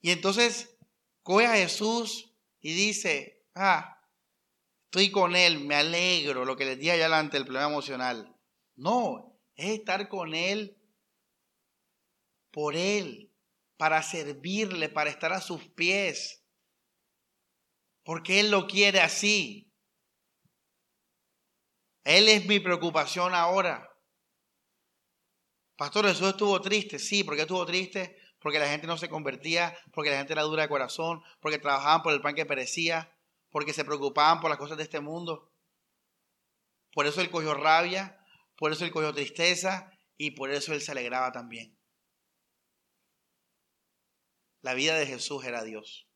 Y 0.01 0.11
entonces 0.11 0.76
coge 1.22 1.47
a 1.47 1.57
Jesús 1.57 2.32
y 2.61 2.74
dice, 2.74 3.45
ah, 3.55 4.01
estoy 4.84 5.11
con 5.11 5.34
Él, 5.34 5.61
me 5.61 5.74
alegro, 5.74 6.45
lo 6.45 6.57
que 6.57 6.64
les 6.64 6.78
dije 6.78 6.93
allá 6.93 7.07
adelante, 7.07 7.37
el 7.37 7.45
problema 7.45 7.68
emocional. 7.68 8.37
No, 8.76 9.39
es 9.55 9.78
estar 9.78 10.09
con 10.09 10.34
Él 10.34 10.76
por 12.51 12.76
Él, 12.76 13.34
para 13.76 14.03
servirle, 14.03 14.89
para 14.89 15.11
estar 15.11 15.32
a 15.32 15.41
sus 15.41 15.68
pies, 15.68 16.43
porque 18.03 18.41
Él 18.41 18.51
lo 18.51 18.66
quiere 18.66 19.01
así. 19.01 19.65
Él 22.07 22.28
es 22.28 22.46
mi 22.46 22.61
preocupación 22.61 23.34
ahora. 23.34 23.90
Pastor, 25.76 26.07
Jesús 26.07 26.28
estuvo 26.28 26.61
triste. 26.61 27.00
Sí, 27.00 27.24
¿por 27.24 27.34
qué 27.34 27.42
estuvo 27.42 27.66
triste? 27.66 28.16
Porque 28.38 28.61
la 28.61 28.68
gente 28.68 28.86
no 28.86 28.96
se 28.96 29.09
convertía, 29.09 29.76
porque 29.92 30.11
la 30.11 30.18
gente 30.18 30.32
era 30.32 30.42
dura 30.42 30.62
de 30.62 30.68
corazón, 30.68 31.20
porque 31.40 31.59
trabajaban 31.59 32.02
por 32.02 32.12
el 32.12 32.20
pan 32.20 32.36
que 32.36 32.46
perecía, 32.46 33.12
porque 33.50 33.72
se 33.72 33.84
preocupaban 33.84 34.40
por 34.40 34.50
las 34.50 34.59
cosas 34.59 34.76
de 34.76 34.84
este 34.84 35.00
mundo. 35.00 35.52
Por 36.92 37.07
eso 37.07 37.20
él 37.20 37.28
cogió 37.28 37.54
rabia, 37.54 38.24
por 38.57 38.70
eso 38.70 38.84
él 38.84 38.92
cogió 38.92 39.12
tristeza 39.12 39.90
y 40.16 40.30
por 40.30 40.52
eso 40.52 40.74
él 40.74 40.82
se 40.82 40.92
alegraba 40.92 41.32
también. 41.32 41.76
La 44.62 44.74
vida 44.74 44.96
de 44.96 45.07
Jesús 45.07 45.44
era 45.44 45.64
Dios. 45.64 46.07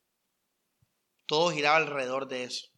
Todo 1.27 1.51
giraba 1.51 1.79
alrededor 1.79 2.29
de 2.29 2.45
eso. 2.45 2.70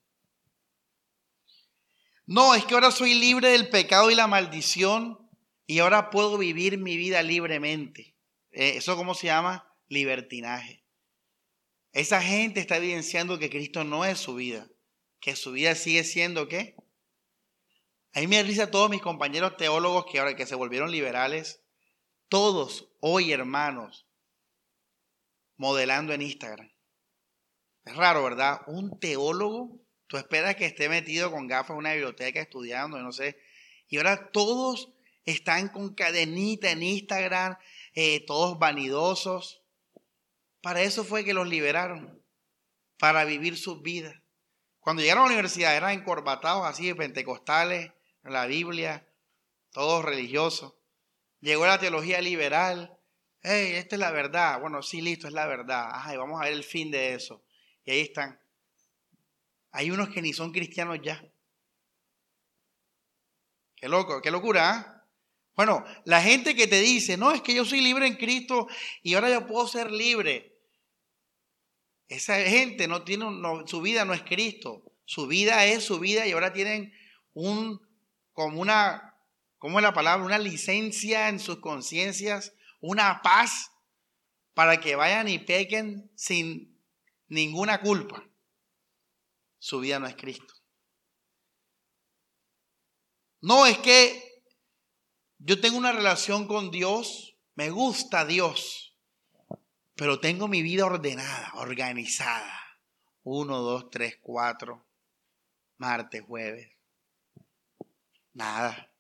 No, 2.26 2.54
es 2.54 2.64
que 2.64 2.74
ahora 2.74 2.90
soy 2.90 3.14
libre 3.14 3.50
del 3.50 3.68
pecado 3.68 4.10
y 4.10 4.14
la 4.14 4.26
maldición 4.26 5.18
y 5.66 5.80
ahora 5.80 6.10
puedo 6.10 6.38
vivir 6.38 6.78
mi 6.78 6.96
vida 6.96 7.22
libremente. 7.22 8.16
Eh, 8.50 8.76
¿Eso 8.76 8.96
cómo 8.96 9.14
se 9.14 9.26
llama? 9.26 9.74
Libertinaje. 9.88 10.84
Esa 11.92 12.22
gente 12.22 12.60
está 12.60 12.76
evidenciando 12.76 13.38
que 13.38 13.50
Cristo 13.50 13.84
no 13.84 14.04
es 14.04 14.18
su 14.18 14.34
vida, 14.34 14.68
que 15.20 15.36
su 15.36 15.52
vida 15.52 15.74
sigue 15.74 16.04
siendo 16.04 16.48
qué? 16.48 16.76
A 18.14 18.20
mí 18.20 18.26
me 18.26 18.42
risa 18.42 18.64
a 18.64 18.70
todos 18.70 18.90
mis 18.90 19.02
compañeros 19.02 19.56
teólogos 19.56 20.06
que 20.10 20.18
ahora 20.18 20.36
que 20.36 20.46
se 20.46 20.54
volvieron 20.54 20.90
liberales, 20.90 21.62
todos 22.28 22.90
hoy 23.00 23.32
hermanos, 23.32 24.06
modelando 25.56 26.12
en 26.12 26.22
Instagram. 26.22 26.70
Es 27.84 27.96
raro, 27.96 28.22
¿verdad? 28.22 28.60
Un 28.66 28.98
teólogo 29.00 29.81
Tú 30.12 30.18
esperas 30.18 30.56
que 30.56 30.66
esté 30.66 30.90
metido 30.90 31.30
con 31.30 31.46
gafas 31.46 31.70
en 31.70 31.78
una 31.78 31.92
biblioteca 31.94 32.38
estudiando, 32.38 32.98
no 32.98 33.12
sé. 33.12 33.38
Y 33.88 33.96
ahora 33.96 34.30
todos 34.30 34.92
están 35.24 35.70
con 35.70 35.94
cadenita 35.94 36.70
en 36.70 36.82
Instagram, 36.82 37.56
eh, 37.94 38.22
todos 38.26 38.58
vanidosos. 38.58 39.62
Para 40.60 40.82
eso 40.82 41.02
fue 41.02 41.24
que 41.24 41.32
los 41.32 41.48
liberaron, 41.48 42.22
para 42.98 43.24
vivir 43.24 43.56
sus 43.56 43.80
vidas. 43.80 44.14
Cuando 44.80 45.00
llegaron 45.00 45.22
a 45.22 45.26
la 45.28 45.32
universidad 45.32 45.74
eran 45.74 45.92
encorbatados 45.92 46.66
así, 46.66 46.92
pentecostales, 46.92 47.90
la 48.22 48.44
Biblia, 48.44 49.08
todos 49.70 50.04
religiosos. 50.04 50.74
Llegó 51.40 51.64
la 51.64 51.78
teología 51.78 52.20
liberal. 52.20 52.98
Hey, 53.40 53.76
esta 53.76 53.96
es 53.96 54.00
la 54.00 54.10
verdad. 54.10 54.60
Bueno, 54.60 54.82
sí, 54.82 55.00
listo, 55.00 55.26
es 55.26 55.32
la 55.32 55.46
verdad. 55.46 55.88
Ajá, 55.90 56.12
y 56.12 56.18
vamos 56.18 56.38
a 56.38 56.44
ver 56.44 56.52
el 56.52 56.64
fin 56.64 56.90
de 56.90 57.14
eso. 57.14 57.42
Y 57.86 57.92
ahí 57.92 58.00
están. 58.00 58.41
Hay 59.72 59.90
unos 59.90 60.10
que 60.10 60.20
ni 60.20 60.34
son 60.34 60.52
cristianos 60.52 60.98
ya. 61.02 61.24
Qué 63.74 63.88
loco, 63.88 64.20
qué 64.20 64.30
locura. 64.30 64.70
¿ah? 64.70 65.06
Bueno, 65.56 65.84
la 66.04 66.20
gente 66.22 66.54
que 66.54 66.66
te 66.66 66.80
dice, 66.80 67.16
no, 67.16 67.32
es 67.32 67.40
que 67.40 67.54
yo 67.54 67.64
soy 67.64 67.80
libre 67.80 68.06
en 68.06 68.16
Cristo 68.16 68.68
y 69.02 69.14
ahora 69.14 69.30
yo 69.30 69.46
puedo 69.46 69.66
ser 69.66 69.90
libre. 69.90 70.54
Esa 72.06 72.36
gente 72.42 72.86
no 72.86 73.02
tiene, 73.02 73.24
su 73.66 73.80
vida 73.80 74.04
no 74.04 74.12
es 74.12 74.22
Cristo. 74.22 74.82
Su 75.06 75.26
vida 75.26 75.64
es 75.64 75.84
su 75.84 75.98
vida 75.98 76.26
y 76.26 76.32
ahora 76.32 76.52
tienen 76.52 76.92
un, 77.32 77.80
como 78.32 78.60
una, 78.60 79.16
¿cómo 79.58 79.78
es 79.78 79.82
la 79.82 79.94
palabra? 79.94 80.24
Una 80.24 80.38
licencia 80.38 81.30
en 81.30 81.40
sus 81.40 81.60
conciencias, 81.60 82.52
una 82.80 83.22
paz 83.22 83.72
para 84.52 84.80
que 84.80 84.96
vayan 84.96 85.28
y 85.28 85.38
pequen 85.38 86.10
sin 86.14 86.78
ninguna 87.28 87.80
culpa 87.80 88.22
su 89.62 89.78
vida 89.78 90.00
no 90.00 90.08
es 90.08 90.16
Cristo. 90.16 90.54
No, 93.42 93.64
es 93.64 93.78
que 93.78 94.42
yo 95.38 95.60
tengo 95.60 95.78
una 95.78 95.92
relación 95.92 96.48
con 96.48 96.72
Dios 96.72 97.36
Me 97.54 97.70
gusta 97.70 98.24
Dios, 98.24 98.98
pero 99.94 100.18
tengo 100.18 100.48
mi 100.48 100.62
vida 100.62 100.86
ordenada, 100.86 101.52
organizada. 101.54 102.60
Uno, 103.22 103.58
dos, 103.58 103.88
tres, 103.90 104.18
cuatro, 104.20 104.84
martes, 105.76 106.22
jueves. 106.22 106.72
Nada. 108.32 108.90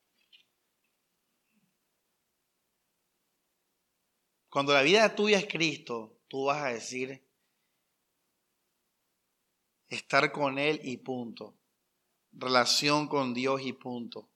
Cuando 4.48 4.74
la 4.74 4.82
vida 4.82 5.14
tuya 5.16 5.38
es 5.38 5.46
Cristo, 5.46 6.20
tú 6.28 6.44
vas 6.44 6.62
a 6.62 6.68
decir, 6.68 7.26
estar 9.94 10.32
con 10.32 10.58
Él 10.58 10.80
y 10.82 10.96
punto. 10.98 11.54
Relación 12.32 13.08
con 13.08 13.34
Dios 13.34 13.60
y 13.62 13.74
punto. 13.74 14.30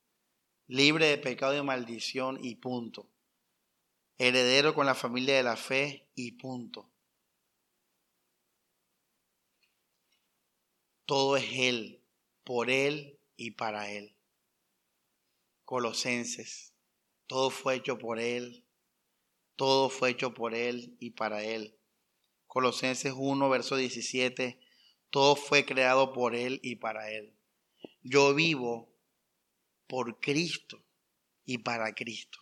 Libre 0.67 1.07
de 1.07 1.17
pecado 1.17 1.57
y 1.57 1.63
maldición 1.63 2.37
y 2.43 2.55
punto. 2.55 3.09
Heredero 4.19 4.75
con 4.75 4.85
la 4.85 4.95
familia 4.95 5.35
de 5.35 5.43
la 5.43 5.55
fe 5.55 6.07
y 6.13 6.33
punto. 6.33 6.91
Todo 11.05 11.37
es 11.37 11.45
Él, 11.53 12.03
por 12.43 12.69
Él 12.69 13.19
y 13.35 13.51
para 13.51 13.89
Él. 13.89 14.15
Colosenses, 15.63 16.73
todo 17.25 17.49
fue 17.49 17.75
hecho 17.75 17.97
por 17.97 18.19
Él, 18.19 18.65
todo 19.55 19.89
fue 19.89 20.11
hecho 20.11 20.33
por 20.33 20.53
Él 20.53 20.97
y 20.99 21.11
para 21.11 21.43
Él. 21.43 21.79
Colosenses 22.45 23.13
1, 23.15 23.49
verso 23.49 23.75
17. 23.75 24.66
Todo 25.17 25.35
fue 25.35 25.65
creado 25.65 26.13
por 26.13 26.35
Él 26.35 26.59
y 26.61 26.75
para 26.75 27.09
Él. 27.09 27.35
Yo 28.03 28.35
vivo 28.35 28.95
por 29.87 30.19
Cristo 30.19 30.85
y 31.43 31.57
para 31.57 31.91
Cristo. 31.95 32.37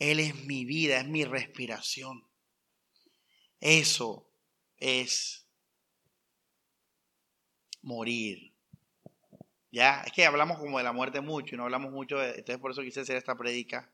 Él 0.00 0.18
es 0.18 0.34
mi 0.46 0.64
vida, 0.64 0.98
es 0.98 1.06
mi 1.06 1.24
respiración. 1.24 2.28
Eso 3.60 4.28
es 4.78 5.46
morir. 7.82 8.52
Ya, 9.70 10.02
es 10.04 10.12
que 10.12 10.26
hablamos 10.26 10.58
como 10.58 10.78
de 10.78 10.82
la 10.82 10.92
muerte 10.92 11.20
mucho 11.20 11.54
y 11.54 11.58
no 11.58 11.62
hablamos 11.66 11.92
mucho, 11.92 12.18
de, 12.18 12.30
entonces 12.30 12.58
por 12.58 12.72
eso 12.72 12.82
quise 12.82 13.02
hacer 13.02 13.16
esta 13.16 13.36
predica 13.36 13.88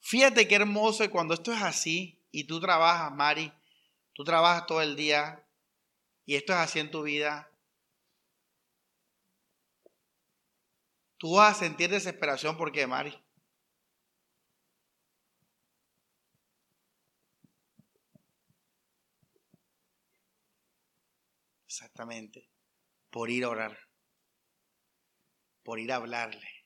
Fíjate 0.00 0.48
qué 0.48 0.54
hermoso 0.54 1.04
y 1.04 1.08
cuando 1.08 1.34
esto 1.34 1.52
es 1.52 1.60
así 1.60 2.24
y 2.30 2.44
tú 2.44 2.58
trabajas, 2.58 3.12
Mari, 3.12 3.52
tú 4.14 4.24
trabajas 4.24 4.64
todo 4.64 4.80
el 4.80 4.96
día 4.96 5.44
y 6.28 6.36
esto 6.36 6.52
es 6.52 6.58
así 6.58 6.78
en 6.78 6.90
tu 6.90 7.04
vida, 7.04 7.50
tú 11.16 11.36
vas 11.36 11.56
a 11.56 11.58
sentir 11.60 11.88
desesperación 11.88 12.58
porque, 12.58 12.86
Mari. 12.86 13.14
Exactamente, 21.66 22.50
por 23.10 23.30
ir 23.30 23.44
a 23.44 23.48
orar, 23.48 23.78
por 25.62 25.78
ir 25.78 25.92
a 25.92 25.96
hablarle 25.96 26.58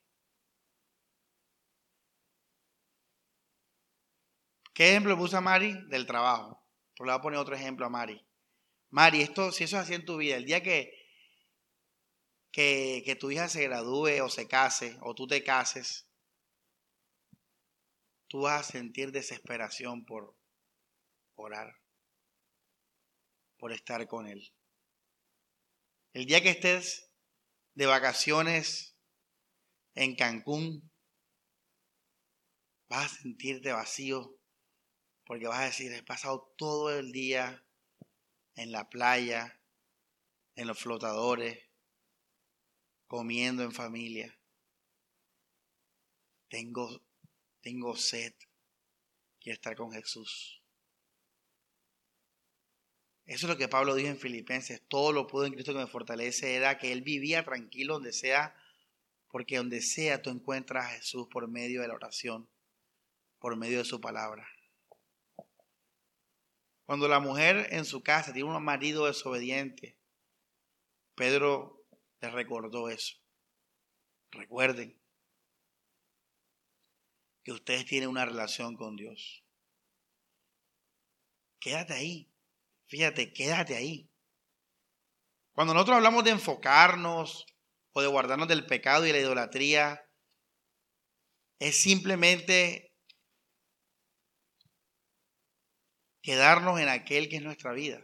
¿Qué 4.75 4.91
ejemplo 4.91 5.17
puso 5.17 5.41
Mari? 5.41 5.75
Del 5.89 6.07
trabajo. 6.07 6.67
Pero 6.97 7.07
le 7.07 7.13
voy 7.13 7.19
a 7.19 7.23
poner 7.23 7.39
otro 7.39 7.55
ejemplo 7.55 7.87
a 7.87 7.91
Mari. 7.91 8.21
Mari, 8.93 9.23
esto, 9.23 9.51
si 9.53 9.65
eso 9.65 9.79
es 9.79 9.85
así 9.85 9.95
en 9.95 10.05
tu 10.05 10.19
vida, 10.19 10.37
el 10.37 10.45
día 10.45 10.63
que, 10.63 10.93
que, 12.53 13.03
que 13.07 13.17
tu 13.17 13.31
hija 13.31 13.49
se 13.49 13.63
gradúe 13.63 14.23
o 14.23 14.29
se 14.29 14.47
case, 14.47 14.99
o 15.01 15.15
tú 15.15 15.27
te 15.27 15.43
cases, 15.43 16.07
tú 18.29 18.43
vas 18.43 18.69
a 18.69 18.71
sentir 18.71 19.11
desesperación 19.11 20.05
por 20.05 20.37
orar, 21.37 21.75
por 23.57 23.73
estar 23.73 24.07
con 24.07 24.27
Él. 24.27 24.55
El 26.13 26.27
día 26.27 26.43
que 26.43 26.51
estés 26.51 27.11
de 27.73 27.87
vacaciones 27.87 28.95
en 29.95 30.17
Cancún, 30.17 30.93
vas 32.91 33.11
a 33.11 33.23
sentirte 33.23 33.73
vacío 33.73 34.37
porque 35.25 35.47
vas 35.47 35.61
a 35.61 35.65
decir, 35.65 35.91
he 35.95 36.03
pasado 36.03 36.53
todo 36.59 36.95
el 36.95 37.11
día 37.11 37.65
en 38.55 38.73
la 38.73 38.89
playa, 38.89 39.61
en 40.55 40.67
los 40.67 40.79
flotadores, 40.79 41.59
comiendo 43.07 43.63
en 43.63 43.73
familia. 43.73 44.39
Tengo, 46.49 47.03
tengo 47.61 47.97
sed. 47.97 48.35
Quiero 49.41 49.55
estar 49.55 49.77
con 49.77 49.93
Jesús. 49.93 50.63
Eso 53.25 53.47
es 53.47 53.51
lo 53.51 53.57
que 53.57 53.69
Pablo 53.69 53.95
dijo 53.95 54.09
en 54.09 54.19
Filipenses. 54.19 54.83
Todo 54.89 55.13
lo 55.13 55.27
puedo 55.27 55.47
en 55.47 55.53
Cristo 55.55 55.73
que 55.73 55.79
me 55.79 55.87
fortalece. 55.87 56.55
Era 56.55 56.79
que 56.79 56.93
él 56.93 57.03
vivía 57.03 57.45
tranquilo 57.45 57.95
donde 57.95 58.13
sea, 58.13 58.55
porque 59.31 59.57
donde 59.57 59.81
sea 59.81 60.21
tú 60.21 60.31
encuentras 60.31 60.87
a 60.87 60.97
Jesús 60.97 61.29
por 61.31 61.49
medio 61.49 61.81
de 61.81 61.89
la 61.89 61.95
oración, 61.95 62.49
por 63.39 63.57
medio 63.57 63.79
de 63.79 63.85
su 63.85 64.01
palabra. 64.01 64.47
Cuando 66.85 67.09
la 67.09 67.21
mujer 67.21 67.69
en 67.71 67.85
su 67.85 68.03
casa 68.03 68.33
tiene 68.33 68.51
un 68.55 68.65
marido 68.65 69.07
desobediente, 69.07 69.99
Pedro 71.15 71.87
le 72.21 72.31
recordó 72.31 72.89
eso. 72.89 73.17
Recuerden 74.31 75.01
que 77.45 77.53
ustedes 77.53 77.87
tienen 77.87 78.09
una 78.09 78.25
relación 78.25 78.77
con 78.77 78.97
Dios. 78.97 79.45
Quédate 81.61 81.93
ahí. 81.93 82.33
Fíjate, 82.87 83.33
quédate 83.33 83.77
ahí. 83.77 84.11
Cuando 85.53 85.75
nosotros 85.75 85.97
hablamos 85.97 86.25
de 86.25 86.31
enfocarnos 86.31 87.47
o 87.93 88.01
de 88.03 88.09
guardarnos 88.09 88.49
del 88.49 88.67
pecado 88.67 89.07
y 89.07 89.13
la 89.13 89.19
idolatría, 89.19 90.03
es 91.59 91.81
simplemente 91.81 92.92
quedarnos 96.23 96.81
en 96.81 96.89
aquel 96.89 97.29
que 97.29 97.37
es 97.37 97.43
nuestra 97.43 97.73
vida. 97.73 98.01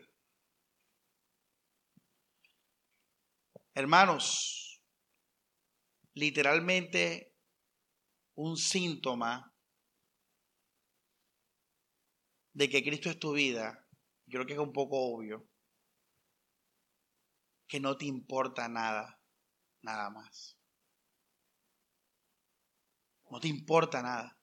Hermanos, 3.75 4.83
literalmente 6.15 7.33
un 8.35 8.57
síntoma 8.57 9.55
de 12.53 12.69
que 12.69 12.83
Cristo 12.83 13.09
es 13.09 13.19
tu 13.21 13.33
vida, 13.33 13.87
creo 14.29 14.45
que 14.45 14.55
es 14.55 14.59
un 14.59 14.73
poco 14.73 14.99
obvio, 14.99 15.49
que 17.69 17.79
no 17.79 17.97
te 17.97 18.07
importa 18.07 18.69
nada, 18.69 19.21
nada 19.83 20.11
más. 20.11 20.59
No 23.31 23.39
te 23.39 23.47
importa 23.47 24.03
nada. 24.03 24.37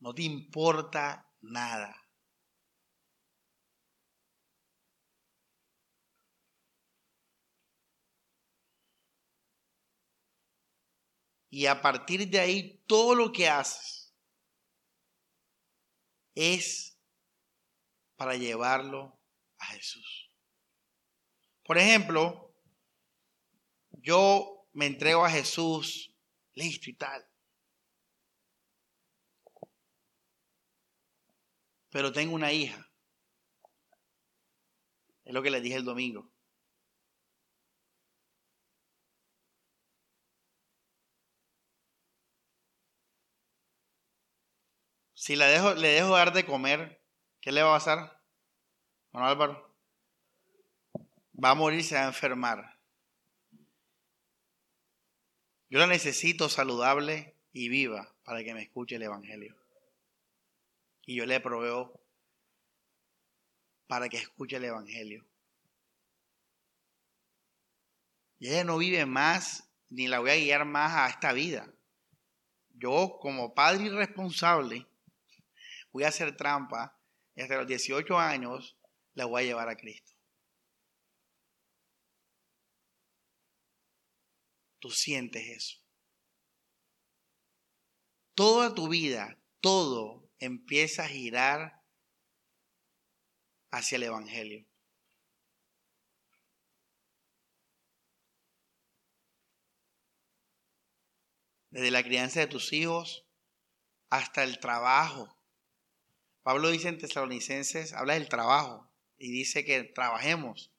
No 0.00 0.14
te 0.14 0.22
importa 0.22 1.31
nada. 1.42 1.94
Y 11.50 11.66
a 11.66 11.82
partir 11.82 12.30
de 12.30 12.40
ahí, 12.40 12.82
todo 12.86 13.14
lo 13.14 13.30
que 13.30 13.46
haces 13.46 14.14
es 16.34 16.98
para 18.16 18.36
llevarlo 18.36 19.20
a 19.58 19.66
Jesús. 19.66 20.30
Por 21.62 21.76
ejemplo, 21.76 22.54
yo 23.90 24.66
me 24.72 24.86
entrego 24.86 25.24
a 25.24 25.30
Jesús, 25.30 26.14
listo 26.54 26.88
y 26.88 26.94
tal. 26.94 27.31
Pero 31.92 32.10
tengo 32.10 32.34
una 32.34 32.52
hija. 32.52 32.90
Es 35.24 35.34
lo 35.34 35.42
que 35.42 35.50
le 35.50 35.60
dije 35.60 35.76
el 35.76 35.84
domingo. 35.84 36.32
Si 45.12 45.36
la 45.36 45.46
dejo, 45.46 45.74
le 45.74 45.88
dejo 45.88 46.16
dar 46.16 46.32
de 46.32 46.46
comer, 46.46 47.04
¿qué 47.40 47.52
le 47.52 47.62
va 47.62 47.76
a 47.76 47.78
pasar? 47.78 48.20
Bueno, 49.12 49.28
Álvaro, 49.28 49.76
va 51.32 51.50
a 51.50 51.54
morir, 51.54 51.84
se 51.84 51.94
va 51.94 52.04
a 52.04 52.06
enfermar. 52.06 52.80
Yo 55.68 55.78
la 55.78 55.86
necesito 55.86 56.48
saludable 56.48 57.36
y 57.52 57.68
viva 57.68 58.16
para 58.24 58.42
que 58.42 58.54
me 58.54 58.62
escuche 58.62 58.96
el 58.96 59.02
Evangelio 59.02 59.62
y 61.06 61.16
yo 61.16 61.26
le 61.26 61.40
proveo 61.40 62.00
para 63.86 64.08
que 64.08 64.18
escuche 64.18 64.56
el 64.56 64.64
Evangelio. 64.64 65.26
Y 68.38 68.48
ella 68.48 68.64
no 68.64 68.78
vive 68.78 69.06
más, 69.06 69.70
ni 69.88 70.08
la 70.08 70.20
voy 70.20 70.30
a 70.30 70.36
guiar 70.36 70.64
más 70.64 70.92
a 70.92 71.08
esta 71.08 71.32
vida. 71.32 71.72
yo 72.74 73.18
como 73.20 73.54
padre 73.54 73.84
irresponsable 73.84 74.88
voy 75.92 76.04
a 76.04 76.08
hacer 76.08 76.36
trampa 76.36 76.98
y 77.36 77.42
hasta 77.42 77.56
los 77.56 77.66
18 77.66 78.18
años 78.18 78.76
la 79.14 79.26
voy 79.26 79.42
a 79.42 79.46
llevar 79.46 79.68
a 79.68 79.76
Cristo. 79.76 80.12
Tú 84.80 84.90
sientes 84.90 85.46
eso. 85.46 85.78
Toda 88.34 88.74
tu 88.74 88.88
vida, 88.88 89.38
todo 89.60 90.21
empieza 90.42 91.04
a 91.04 91.08
girar 91.08 91.80
hacia 93.70 93.94
el 93.94 94.02
Evangelio. 94.02 94.66
Desde 101.70 101.92
la 101.92 102.02
crianza 102.02 102.40
de 102.40 102.48
tus 102.48 102.72
hijos 102.72 103.24
hasta 104.10 104.42
el 104.42 104.58
trabajo. 104.58 105.38
Pablo 106.42 106.70
dice 106.70 106.88
en 106.88 106.98
Tesalonicenses, 106.98 107.92
habla 107.92 108.14
del 108.14 108.28
trabajo 108.28 108.92
y 109.16 109.30
dice 109.30 109.64
que 109.64 109.84
trabajemos, 109.84 110.74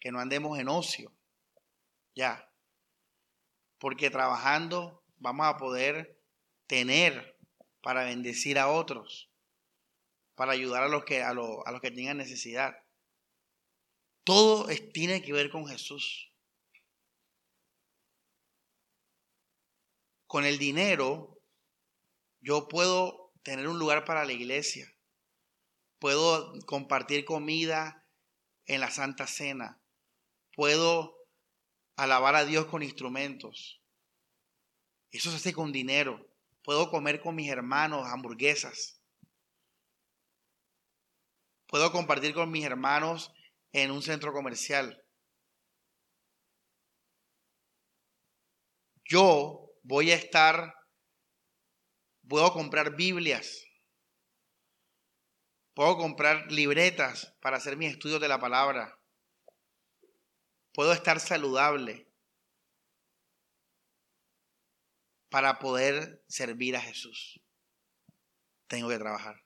que 0.00 0.10
no 0.10 0.18
andemos 0.18 0.58
en 0.58 0.68
ocio. 0.68 1.16
Ya. 2.16 2.52
Porque 3.78 4.10
trabajando 4.10 5.04
vamos 5.16 5.46
a 5.46 5.56
poder 5.58 6.20
tener 6.66 7.35
para 7.86 8.02
bendecir 8.02 8.58
a 8.58 8.66
otros, 8.66 9.30
para 10.34 10.50
ayudar 10.50 10.82
a 10.82 10.88
los 10.88 11.04
que, 11.04 11.22
a, 11.22 11.32
los 11.32 11.80
que 11.80 11.92
tengan 11.92 12.16
necesidad. 12.16 12.76
Todo 14.24 14.66
tiene 14.92 15.22
que 15.22 15.32
ver 15.32 15.50
con 15.50 15.68
Jesús. 15.68 16.34
Con 20.26 20.44
el 20.44 20.58
dinero, 20.58 21.40
yo 22.40 22.66
puedo 22.66 23.32
tener 23.44 23.68
un 23.68 23.78
lugar 23.78 24.04
para 24.04 24.24
la 24.24 24.32
iglesia. 24.32 24.92
Puedo 26.00 26.58
compartir 26.66 27.24
comida 27.24 28.04
en 28.64 28.80
la 28.80 28.90
Santa 28.90 29.28
Cena. 29.28 29.80
Puedo 30.56 31.18
alabar 31.94 32.34
a 32.34 32.44
Dios 32.44 32.66
con 32.66 32.82
instrumentos. 32.82 33.80
Eso 35.12 35.30
se 35.30 35.36
hace 35.36 35.52
con 35.52 35.70
dinero. 35.70 36.25
Puedo 36.66 36.90
comer 36.90 37.20
con 37.20 37.36
mis 37.36 37.48
hermanos 37.48 38.08
hamburguesas. 38.08 39.00
Puedo 41.68 41.92
compartir 41.92 42.34
con 42.34 42.50
mis 42.50 42.64
hermanos 42.64 43.32
en 43.70 43.92
un 43.92 44.02
centro 44.02 44.32
comercial. 44.32 45.00
Yo 49.04 49.70
voy 49.84 50.10
a 50.10 50.16
estar, 50.16 50.74
puedo 52.28 52.52
comprar 52.52 52.96
Biblias, 52.96 53.64
puedo 55.72 55.96
comprar 55.96 56.50
libretas 56.50 57.32
para 57.40 57.58
hacer 57.58 57.76
mis 57.76 57.92
estudios 57.92 58.20
de 58.20 58.26
la 58.26 58.40
palabra, 58.40 58.98
puedo 60.74 60.92
estar 60.92 61.20
saludable, 61.20 62.05
para 65.28 65.58
poder 65.58 66.24
servir 66.28 66.76
a 66.76 66.80
Jesús. 66.80 67.40
Tengo 68.68 68.88
que 68.88 68.98
trabajar. 68.98 69.42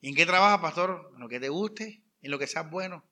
¿Y 0.00 0.08
en 0.08 0.14
qué 0.14 0.26
trabaja, 0.26 0.60
pastor? 0.60 1.10
En 1.14 1.20
lo 1.20 1.28
que 1.28 1.40
te 1.40 1.48
guste, 1.48 2.04
en 2.20 2.30
lo 2.30 2.38
que 2.38 2.46
sea 2.46 2.62
bueno. 2.62 3.08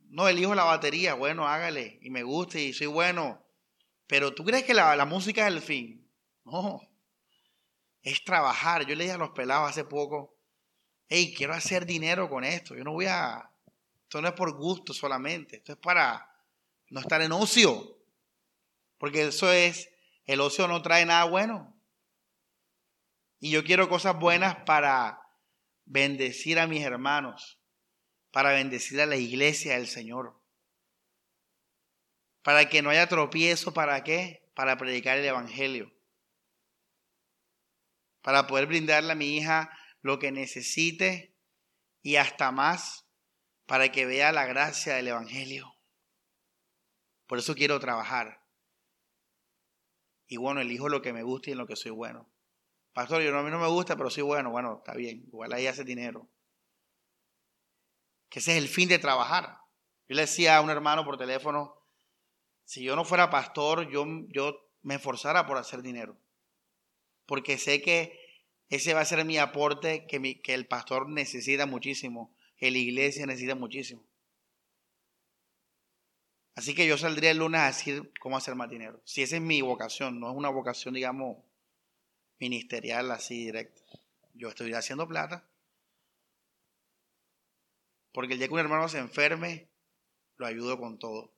No, 0.00 0.28
elijo 0.28 0.54
la 0.54 0.64
batería, 0.64 1.14
bueno, 1.14 1.48
hágale, 1.48 1.98
y 2.02 2.10
me 2.10 2.22
gusta 2.22 2.58
y 2.58 2.72
soy 2.72 2.86
bueno. 2.86 3.46
Pero 4.06 4.34
¿tú 4.34 4.44
crees 4.44 4.64
que 4.64 4.74
la, 4.74 4.94
la 4.94 5.06
música 5.06 5.46
es 5.46 5.54
el 5.54 5.62
fin? 5.62 6.12
No, 6.44 6.80
es 8.02 8.22
trabajar. 8.24 8.86
Yo 8.86 8.94
le 8.94 9.04
dije 9.04 9.14
a 9.14 9.18
los 9.18 9.30
pelados 9.30 9.70
hace 9.70 9.84
poco, 9.84 10.36
hey, 11.08 11.32
quiero 11.36 11.54
hacer 11.54 11.86
dinero 11.86 12.28
con 12.28 12.44
esto. 12.44 12.74
Yo 12.74 12.84
no 12.84 12.92
voy 12.92 13.06
a, 13.06 13.51
esto 14.12 14.20
no 14.20 14.28
es 14.28 14.34
por 14.34 14.52
gusto 14.52 14.92
solamente, 14.92 15.56
esto 15.56 15.72
es 15.72 15.78
para 15.78 16.30
no 16.90 17.00
estar 17.00 17.22
en 17.22 17.32
ocio. 17.32 17.96
Porque 18.98 19.22
eso 19.22 19.50
es, 19.50 19.88
el 20.26 20.42
ocio 20.42 20.68
no 20.68 20.82
trae 20.82 21.06
nada 21.06 21.24
bueno. 21.24 21.74
Y 23.40 23.50
yo 23.50 23.64
quiero 23.64 23.88
cosas 23.88 24.18
buenas 24.18 24.54
para 24.66 25.18
bendecir 25.86 26.58
a 26.58 26.66
mis 26.66 26.82
hermanos, 26.82 27.58
para 28.30 28.52
bendecir 28.52 29.00
a 29.00 29.06
la 29.06 29.16
iglesia 29.16 29.76
del 29.76 29.88
Señor. 29.88 30.38
Para 32.42 32.68
que 32.68 32.82
no 32.82 32.90
haya 32.90 33.08
tropiezo, 33.08 33.72
¿para 33.72 34.04
qué? 34.04 34.46
Para 34.54 34.76
predicar 34.76 35.16
el 35.16 35.24
Evangelio. 35.24 35.90
Para 38.20 38.46
poder 38.46 38.66
brindarle 38.66 39.12
a 39.12 39.16
mi 39.16 39.38
hija 39.38 39.74
lo 40.02 40.18
que 40.18 40.32
necesite 40.32 41.34
y 42.02 42.16
hasta 42.16 42.50
más 42.50 43.06
para 43.66 43.90
que 43.90 44.06
vea 44.06 44.32
la 44.32 44.46
gracia 44.46 44.94
del 44.94 45.08
Evangelio. 45.08 45.74
Por 47.26 47.38
eso 47.38 47.54
quiero 47.54 47.80
trabajar. 47.80 48.42
Y 50.26 50.36
bueno, 50.36 50.60
elijo 50.60 50.88
lo 50.88 51.02
que 51.02 51.12
me 51.12 51.22
gusta 51.22 51.50
y 51.50 51.52
en 51.52 51.58
lo 51.58 51.66
que 51.66 51.76
soy 51.76 51.90
bueno. 51.90 52.30
Pastor, 52.92 53.22
yo 53.22 53.32
no, 53.32 53.38
a 53.38 53.42
mí 53.42 53.50
no 53.50 53.58
me 53.58 53.68
gusta, 53.68 53.96
pero 53.96 54.10
soy 54.10 54.22
bueno. 54.22 54.50
Bueno, 54.50 54.78
está 54.78 54.94
bien. 54.94 55.24
Igual 55.28 55.52
ahí 55.52 55.66
hace 55.66 55.84
dinero. 55.84 56.28
Que 58.28 58.40
ese 58.40 58.52
es 58.52 58.58
el 58.62 58.68
fin 58.68 58.88
de 58.88 58.98
trabajar. 58.98 59.58
Yo 60.08 60.16
le 60.16 60.22
decía 60.22 60.56
a 60.56 60.60
un 60.60 60.70
hermano 60.70 61.04
por 61.04 61.16
teléfono, 61.16 61.74
si 62.64 62.82
yo 62.82 62.96
no 62.96 63.04
fuera 63.04 63.30
pastor, 63.30 63.88
yo, 63.90 64.06
yo 64.28 64.58
me 64.82 64.96
esforzara 64.96 65.46
por 65.46 65.56
hacer 65.56 65.82
dinero. 65.82 66.18
Porque 67.26 67.56
sé 67.56 67.80
que 67.80 68.18
ese 68.68 68.94
va 68.94 69.00
a 69.00 69.06
ser 69.06 69.24
mi 69.24 69.38
aporte 69.38 70.06
que, 70.06 70.40
que 70.42 70.54
el 70.54 70.66
pastor 70.66 71.08
necesita 71.08 71.66
muchísimo 71.66 72.34
que 72.62 72.70
la 72.70 72.78
iglesia 72.78 73.26
necesita 73.26 73.56
muchísimo. 73.56 74.04
Así 76.54 76.76
que 76.76 76.86
yo 76.86 76.96
saldría 76.96 77.32
el 77.32 77.38
lunes 77.38 77.60
a 77.60 77.66
decir 77.66 78.12
cómo 78.20 78.36
hacer 78.36 78.54
más 78.54 78.70
dinero. 78.70 79.02
Si 79.04 79.20
esa 79.20 79.34
es 79.34 79.42
mi 79.42 79.62
vocación, 79.62 80.20
no 80.20 80.30
es 80.30 80.36
una 80.36 80.48
vocación, 80.48 80.94
digamos, 80.94 81.38
ministerial 82.38 83.10
así 83.10 83.46
directa. 83.46 83.82
Yo 84.34 84.48
estoy 84.48 84.72
haciendo 84.74 85.08
plata. 85.08 85.44
Porque 88.12 88.34
el 88.34 88.38
día 88.38 88.46
que 88.46 88.54
un 88.54 88.60
hermano 88.60 88.88
se 88.88 88.98
enferme, 88.98 89.68
lo 90.36 90.46
ayudo 90.46 90.78
con 90.78 91.00
todo. 91.00 91.32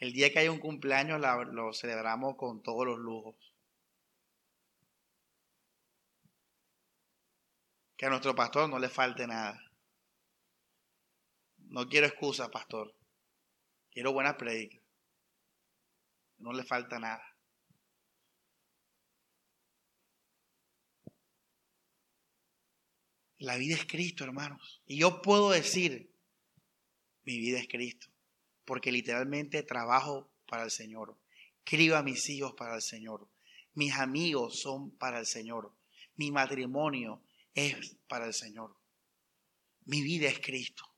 El 0.00 0.12
día 0.12 0.32
que 0.32 0.40
haya 0.40 0.50
un 0.50 0.58
cumpleaños, 0.58 1.20
lo 1.20 1.72
celebramos 1.74 2.34
con 2.34 2.60
todos 2.60 2.84
los 2.84 2.98
lujos. 2.98 3.36
Que 7.96 8.06
a 8.06 8.10
nuestro 8.10 8.34
pastor 8.34 8.68
no 8.68 8.80
le 8.80 8.88
falte 8.88 9.28
nada. 9.28 9.62
No 11.72 11.88
quiero 11.88 12.06
excusas, 12.06 12.50
pastor. 12.50 12.94
Quiero 13.90 14.12
buenas 14.12 14.34
predicas. 14.34 14.82
No 16.36 16.52
le 16.52 16.64
falta 16.64 16.98
nada. 16.98 17.24
La 23.38 23.56
vida 23.56 23.74
es 23.74 23.86
Cristo, 23.86 24.24
hermanos. 24.24 24.82
Y 24.84 24.98
yo 24.98 25.22
puedo 25.22 25.50
decir, 25.50 26.14
mi 27.24 27.38
vida 27.38 27.58
es 27.58 27.68
Cristo. 27.68 28.08
Porque 28.66 28.92
literalmente 28.92 29.62
trabajo 29.62 30.30
para 30.46 30.64
el 30.64 30.70
Señor. 30.70 31.18
Crío 31.64 31.96
a 31.96 32.02
mis 32.02 32.28
hijos 32.28 32.52
para 32.52 32.74
el 32.74 32.82
Señor. 32.82 33.30
Mis 33.72 33.94
amigos 33.94 34.60
son 34.60 34.90
para 34.98 35.20
el 35.20 35.26
Señor. 35.26 35.74
Mi 36.16 36.30
matrimonio 36.30 37.24
es 37.54 37.96
para 38.08 38.26
el 38.26 38.34
Señor. 38.34 38.76
Mi 39.86 40.02
vida 40.02 40.28
es 40.28 40.38
Cristo. 40.38 40.91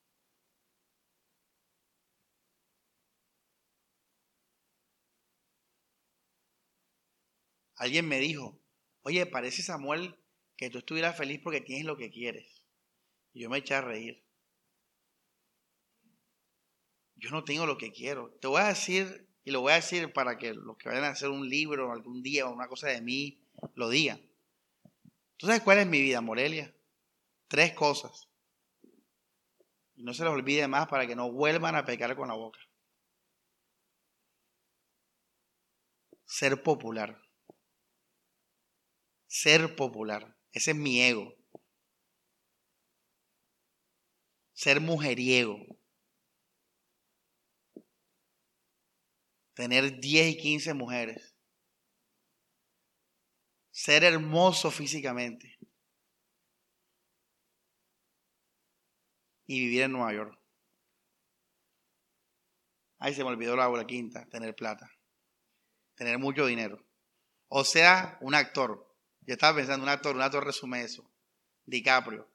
Alguien 7.76 8.06
me 8.06 8.18
dijo, 8.18 8.60
oye, 9.02 9.26
parece 9.26 9.62
Samuel 9.62 10.16
que 10.56 10.70
tú 10.70 10.78
estuvieras 10.78 11.16
feliz 11.16 11.40
porque 11.42 11.60
tienes 11.60 11.84
lo 11.84 11.96
que 11.96 12.10
quieres. 12.10 12.62
Y 13.32 13.42
yo 13.42 13.50
me 13.50 13.58
eché 13.58 13.74
a 13.74 13.80
reír. 13.80 14.24
Yo 17.16 17.30
no 17.30 17.42
tengo 17.44 17.66
lo 17.66 17.78
que 17.78 17.92
quiero. 17.92 18.30
Te 18.40 18.46
voy 18.46 18.60
a 18.60 18.68
decir, 18.68 19.28
y 19.44 19.50
lo 19.50 19.60
voy 19.60 19.72
a 19.72 19.76
decir 19.76 20.12
para 20.12 20.38
que 20.38 20.54
los 20.54 20.76
que 20.76 20.88
vayan 20.88 21.04
a 21.04 21.08
hacer 21.08 21.30
un 21.30 21.48
libro 21.48 21.92
algún 21.92 22.22
día 22.22 22.46
o 22.46 22.52
una 22.52 22.68
cosa 22.68 22.88
de 22.88 23.00
mí, 23.00 23.40
lo 23.74 23.88
digan. 23.88 24.20
¿Tú 25.36 25.46
sabes 25.46 25.62
cuál 25.62 25.78
es 25.78 25.86
mi 25.86 26.00
vida, 26.00 26.20
Morelia? 26.20 26.74
Tres 27.48 27.72
cosas. 27.72 28.28
Y 29.96 30.02
no 30.02 30.14
se 30.14 30.22
les 30.24 30.32
olvide 30.32 30.68
más 30.68 30.86
para 30.88 31.06
que 31.06 31.16
no 31.16 31.30
vuelvan 31.32 31.76
a 31.76 31.84
pecar 31.84 32.14
con 32.14 32.28
la 32.28 32.34
boca. 32.34 32.58
Ser 36.26 36.62
popular 36.62 37.23
ser 39.34 39.74
popular. 39.74 40.36
Ese 40.52 40.70
es 40.70 40.76
mi 40.76 41.00
ego. 41.02 41.34
Ser 44.52 44.80
mujeriego. 44.80 45.56
tener 49.54 50.00
10 50.00 50.34
y 50.34 50.36
15 50.36 50.74
mujeres, 50.74 51.36
ser 53.70 54.04
hermoso 54.04 54.70
físicamente 54.70 55.56
y 59.46 59.60
vivir 59.60 59.82
en 59.82 59.92
Nueva 59.92 60.12
York. 60.12 60.38
Ay, 62.98 63.14
se 63.14 63.22
me 63.22 63.30
olvidó 63.30 63.54
la 63.54 63.68
bola 63.68 63.86
quinta, 63.86 64.26
tener 64.26 64.54
plata, 64.54 64.90
tener 65.94 66.18
mucho 66.18 66.46
dinero. 66.46 66.84
O 67.48 67.64
sea, 67.64 68.18
un 68.20 68.34
actor. 68.34 68.93
Yo 69.26 69.34
estaba 69.34 69.56
pensando, 69.56 69.84
un 69.84 69.88
actor, 69.88 70.14
un 70.14 70.22
actor 70.22 70.44
resume 70.44 70.82
eso. 70.82 71.10
DiCaprio, 71.66 72.28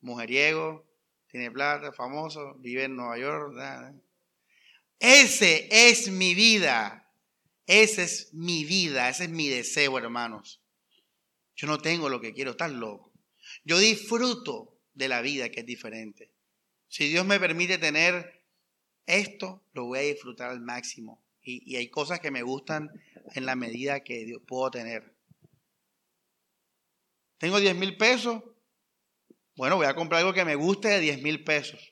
mujeriego, 0.00 0.86
tiene 1.28 1.50
plata, 1.50 1.92
famoso, 1.92 2.54
vive 2.58 2.84
en 2.84 2.96
Nueva 2.96 3.18
York. 3.18 3.54
Ese 4.98 5.68
es 5.70 6.08
mi 6.10 6.34
vida. 6.34 7.06
Esa 7.66 8.02
es 8.02 8.32
mi 8.32 8.64
vida, 8.64 9.08
ese 9.08 9.24
es 9.24 9.30
mi 9.30 9.48
deseo, 9.48 9.98
hermanos. 9.98 10.62
Yo 11.56 11.66
no 11.66 11.78
tengo 11.78 12.08
lo 12.08 12.20
que 12.20 12.32
quiero, 12.32 12.52
estás 12.52 12.70
loco. 12.70 13.12
Yo 13.64 13.78
disfruto 13.78 14.78
de 14.94 15.08
la 15.08 15.20
vida 15.20 15.50
que 15.50 15.60
es 15.60 15.66
diferente. 15.66 16.30
Si 16.88 17.08
Dios 17.08 17.26
me 17.26 17.40
permite 17.40 17.78
tener 17.78 18.44
esto, 19.06 19.64
lo 19.72 19.86
voy 19.86 19.98
a 19.98 20.02
disfrutar 20.02 20.50
al 20.50 20.60
máximo. 20.60 21.24
Y, 21.42 21.62
y 21.70 21.76
hay 21.76 21.88
cosas 21.90 22.20
que 22.20 22.30
me 22.30 22.42
gustan 22.42 22.90
en 23.34 23.46
la 23.46 23.56
medida 23.56 24.00
que 24.00 24.36
puedo 24.46 24.70
tener. 24.70 25.15
Tengo 27.38 27.60
10 27.60 27.76
mil 27.76 27.96
pesos. 27.96 28.42
Bueno, 29.56 29.76
voy 29.76 29.86
a 29.86 29.94
comprar 29.94 30.20
algo 30.20 30.32
que 30.32 30.44
me 30.44 30.54
guste 30.54 30.88
de 30.88 31.00
10 31.00 31.22
mil 31.22 31.44
pesos. 31.44 31.90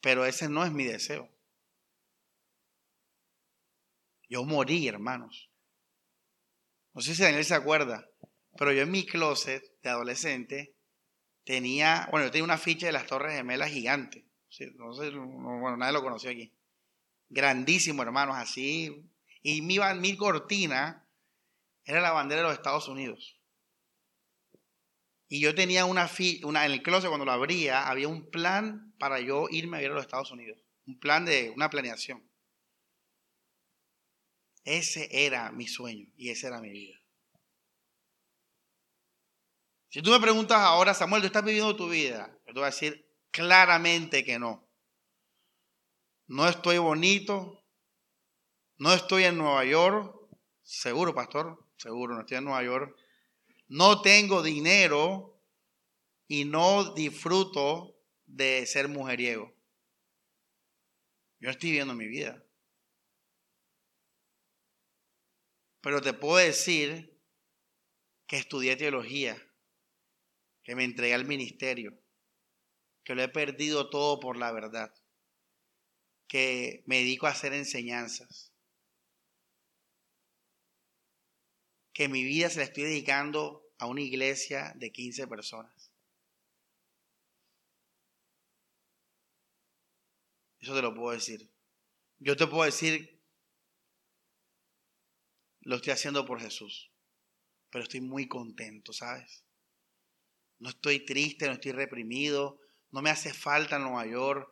Pero 0.00 0.24
ese 0.24 0.48
no 0.48 0.64
es 0.64 0.72
mi 0.72 0.84
deseo. 0.84 1.28
Yo 4.28 4.44
morí, 4.44 4.88
hermanos. 4.88 5.50
No 6.94 7.00
sé 7.00 7.14
si 7.14 7.22
Daniel 7.22 7.44
se 7.44 7.54
acuerda, 7.54 8.08
pero 8.58 8.72
yo 8.72 8.82
en 8.82 8.90
mi 8.90 9.06
closet 9.06 9.62
de 9.82 9.90
adolescente 9.90 10.74
tenía, 11.44 12.08
bueno, 12.10 12.26
yo 12.26 12.32
tenía 12.32 12.44
una 12.44 12.58
ficha 12.58 12.86
de 12.86 12.92
las 12.92 13.06
Torres 13.06 13.34
Gemelas 13.34 13.70
gigante. 13.70 14.26
No 14.76 14.92
sé, 14.92 15.10
bueno, 15.10 15.76
nadie 15.76 15.92
lo 15.92 16.02
conoció 16.02 16.30
aquí. 16.30 16.52
Grandísimo, 17.30 18.02
hermanos, 18.02 18.36
así. 18.36 19.10
Y 19.42 19.62
mi, 19.62 19.78
mi 20.00 20.16
cortina 20.16 21.06
era 21.84 22.00
la 22.00 22.12
bandera 22.12 22.42
de 22.42 22.48
los 22.48 22.56
Estados 22.56 22.88
Unidos. 22.88 23.41
Y 25.32 25.40
yo 25.40 25.54
tenía 25.54 25.86
una, 25.86 26.10
una, 26.42 26.66
en 26.66 26.72
el 26.72 26.82
closet 26.82 27.08
cuando 27.08 27.24
lo 27.24 27.32
abría, 27.32 27.88
había 27.88 28.06
un 28.06 28.28
plan 28.28 28.94
para 28.98 29.18
yo 29.18 29.46
irme 29.48 29.78
a 29.78 29.82
ir 29.82 29.90
a 29.90 29.94
los 29.94 30.04
Estados 30.04 30.30
Unidos. 30.30 30.58
Un 30.84 31.00
plan 31.00 31.24
de 31.24 31.48
una 31.56 31.70
planeación. 31.70 32.22
Ese 34.62 35.08
era 35.10 35.50
mi 35.50 35.66
sueño 35.66 36.06
y 36.18 36.28
esa 36.28 36.48
era 36.48 36.60
mi 36.60 36.68
vida. 36.68 37.00
Si 39.88 40.02
tú 40.02 40.10
me 40.10 40.20
preguntas 40.20 40.58
ahora, 40.58 40.92
Samuel, 40.92 41.22
¿tú 41.22 41.28
estás 41.28 41.46
viviendo 41.46 41.74
tu 41.76 41.88
vida? 41.88 42.30
Yo 42.46 42.52
te 42.52 42.60
voy 42.60 42.64
a 42.64 42.66
decir 42.66 43.10
claramente 43.30 44.24
que 44.24 44.38
no. 44.38 44.68
No 46.26 46.46
estoy 46.46 46.76
bonito. 46.76 47.64
No 48.76 48.92
estoy 48.92 49.24
en 49.24 49.38
Nueva 49.38 49.64
York. 49.64 50.14
Seguro, 50.60 51.14
pastor. 51.14 51.70
Seguro, 51.78 52.16
no 52.16 52.20
estoy 52.20 52.36
en 52.36 52.44
Nueva 52.44 52.62
York 52.62 53.01
no 53.72 54.02
tengo 54.02 54.42
dinero 54.42 55.42
y 56.28 56.44
no 56.44 56.92
disfruto 56.92 57.98
de 58.26 58.66
ser 58.66 58.88
mujeriego. 58.88 59.56
Yo 61.40 61.48
estoy 61.48 61.70
viviendo 61.70 61.94
mi 61.94 62.06
vida. 62.06 62.44
Pero 65.80 66.02
te 66.02 66.12
puedo 66.12 66.36
decir 66.36 67.18
que 68.26 68.36
estudié 68.36 68.76
teología, 68.76 69.42
que 70.64 70.76
me 70.76 70.84
entregué 70.84 71.14
al 71.14 71.24
ministerio, 71.24 71.98
que 73.04 73.14
lo 73.14 73.22
he 73.22 73.28
perdido 73.28 73.88
todo 73.88 74.20
por 74.20 74.36
la 74.36 74.52
verdad, 74.52 74.92
que 76.28 76.84
me 76.86 76.98
dedico 76.98 77.26
a 77.26 77.30
hacer 77.30 77.54
enseñanzas, 77.54 78.52
que 81.94 82.10
mi 82.10 82.22
vida 82.22 82.50
se 82.50 82.58
la 82.58 82.64
estoy 82.64 82.84
dedicando 82.84 83.61
a 83.82 83.86
una 83.86 84.00
iglesia 84.00 84.72
de 84.76 84.92
15 84.92 85.26
personas. 85.26 85.90
Eso 90.60 90.72
te 90.72 90.82
lo 90.82 90.94
puedo 90.94 91.10
decir. 91.10 91.50
Yo 92.20 92.36
te 92.36 92.46
puedo 92.46 92.62
decir, 92.62 93.20
lo 95.62 95.74
estoy 95.74 95.94
haciendo 95.94 96.24
por 96.24 96.40
Jesús, 96.40 96.92
pero 97.70 97.82
estoy 97.82 98.00
muy 98.00 98.28
contento, 98.28 98.92
¿sabes? 98.92 99.42
No 100.60 100.68
estoy 100.68 101.04
triste, 101.04 101.48
no 101.48 101.54
estoy 101.54 101.72
reprimido, 101.72 102.60
no 102.92 103.02
me 103.02 103.10
hace 103.10 103.34
falta 103.34 103.80
Nueva 103.80 104.06
York. 104.06 104.48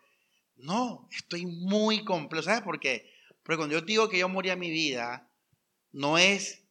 No, 0.57 1.09
estoy 1.13 1.47
muy 1.47 2.05
completo. 2.05 2.43
¿Sabes 2.43 2.63
por 2.63 2.81
qué? 2.81 3.13
Porque 3.45 3.59
cuando 3.59 3.79
yo 3.79 3.83
digo 3.83 4.09
que 4.09 4.19
yo 4.19 4.29
moría 4.29 4.57
mi 4.57 4.73
vida, 4.73 5.33
no 5.93 6.19
es 6.19 6.65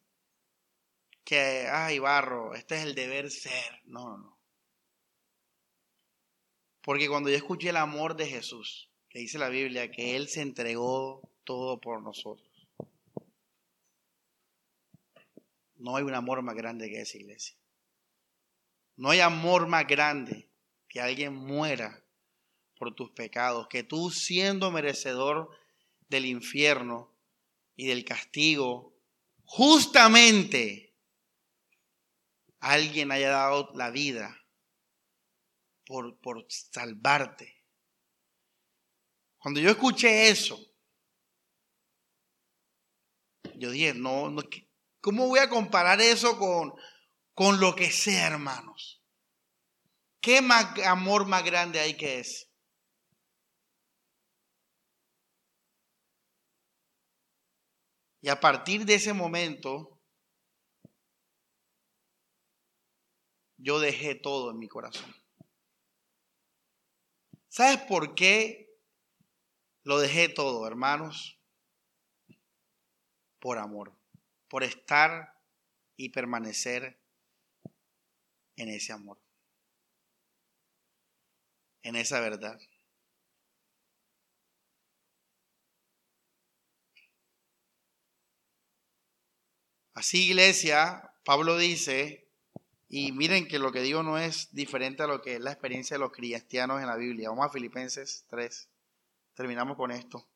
que, 1.24 1.66
ay, 1.70 1.98
barro, 1.98 2.54
este 2.54 2.76
es 2.76 2.82
el 2.82 2.94
deber 2.94 3.30
ser. 3.30 3.80
No, 3.84 4.08
no, 4.08 4.18
no. 4.18 4.38
Porque 6.82 7.08
cuando 7.08 7.30
yo 7.30 7.36
escuché 7.36 7.70
el 7.70 7.76
amor 7.76 8.16
de 8.16 8.26
Jesús, 8.26 8.90
que 9.08 9.18
dice 9.18 9.38
la 9.38 9.48
Biblia, 9.48 9.90
que 9.90 10.16
Él 10.16 10.28
se 10.28 10.40
entregó 10.40 11.28
todo 11.44 11.80
por 11.80 12.02
nosotros. 12.02 12.48
No 15.76 15.96
hay 15.96 16.04
un 16.04 16.14
amor 16.14 16.42
más 16.42 16.54
grande 16.54 16.88
que 16.88 17.00
esa 17.00 17.18
iglesia. 17.18 17.56
No 18.96 19.10
hay 19.10 19.20
amor 19.20 19.66
más 19.66 19.86
grande 19.86 20.48
que 20.88 21.00
alguien 21.00 21.34
muera 21.34 22.04
por 22.76 22.94
tus 22.94 23.10
pecados, 23.12 23.68
que 23.68 23.82
tú 23.82 24.10
siendo 24.10 24.70
merecedor 24.70 25.50
del 26.08 26.26
infierno 26.26 27.10
y 27.76 27.86
del 27.86 28.04
castigo, 28.04 28.94
justamente 29.44 30.89
alguien 32.60 33.10
haya 33.10 33.30
dado 33.30 33.70
la 33.74 33.90
vida 33.90 34.36
por, 35.86 36.18
por 36.20 36.46
salvarte. 36.48 37.56
Cuando 39.38 39.60
yo 39.60 39.70
escuché 39.70 40.28
eso, 40.28 40.58
yo 43.56 43.70
dije, 43.70 43.94
no, 43.94 44.30
no, 44.30 44.42
¿cómo 45.00 45.26
voy 45.26 45.40
a 45.40 45.48
comparar 45.48 46.00
eso 46.00 46.38
con, 46.38 46.74
con 47.34 47.58
lo 47.58 47.74
que 47.74 47.90
sea, 47.90 48.28
hermanos? 48.28 49.02
¿Qué 50.20 50.40
amor 50.86 51.26
más 51.26 51.42
grande 51.42 51.80
hay 51.80 51.96
que 51.96 52.20
ese? 52.20 52.50
Y 58.22 58.28
a 58.28 58.38
partir 58.38 58.84
de 58.84 58.94
ese 58.94 59.14
momento, 59.14 59.99
yo 63.62 63.78
dejé 63.78 64.14
todo 64.14 64.50
en 64.50 64.58
mi 64.58 64.68
corazón. 64.68 65.14
¿Sabes 67.48 67.78
por 67.82 68.14
qué 68.14 68.70
lo 69.82 69.98
dejé 69.98 70.28
todo, 70.28 70.66
hermanos? 70.66 71.38
Por 73.38 73.58
amor, 73.58 73.92
por 74.48 74.62
estar 74.62 75.34
y 75.96 76.10
permanecer 76.10 77.00
en 78.56 78.68
ese 78.68 78.92
amor, 78.92 79.20
en 81.82 81.96
esa 81.96 82.20
verdad. 82.20 82.58
Así, 89.94 90.28
iglesia, 90.28 91.14
Pablo 91.24 91.58
dice 91.58 92.19
y 92.92 93.12
miren 93.12 93.46
que 93.46 93.60
lo 93.60 93.70
que 93.72 93.82
digo 93.82 94.02
no 94.02 94.18
es 94.18 94.52
diferente 94.52 95.04
a 95.04 95.06
lo 95.06 95.22
que 95.22 95.36
es 95.36 95.40
la 95.40 95.52
experiencia 95.52 95.94
de 95.94 96.00
los 96.00 96.10
cristianos 96.12 96.80
en 96.80 96.88
la 96.88 96.96
Biblia. 96.96 97.30
Vamos 97.30 97.46
a 97.46 97.50
Filipenses 97.50 98.26
3. 98.28 98.68
Terminamos 99.34 99.76
con 99.76 99.92
esto. 99.92 100.26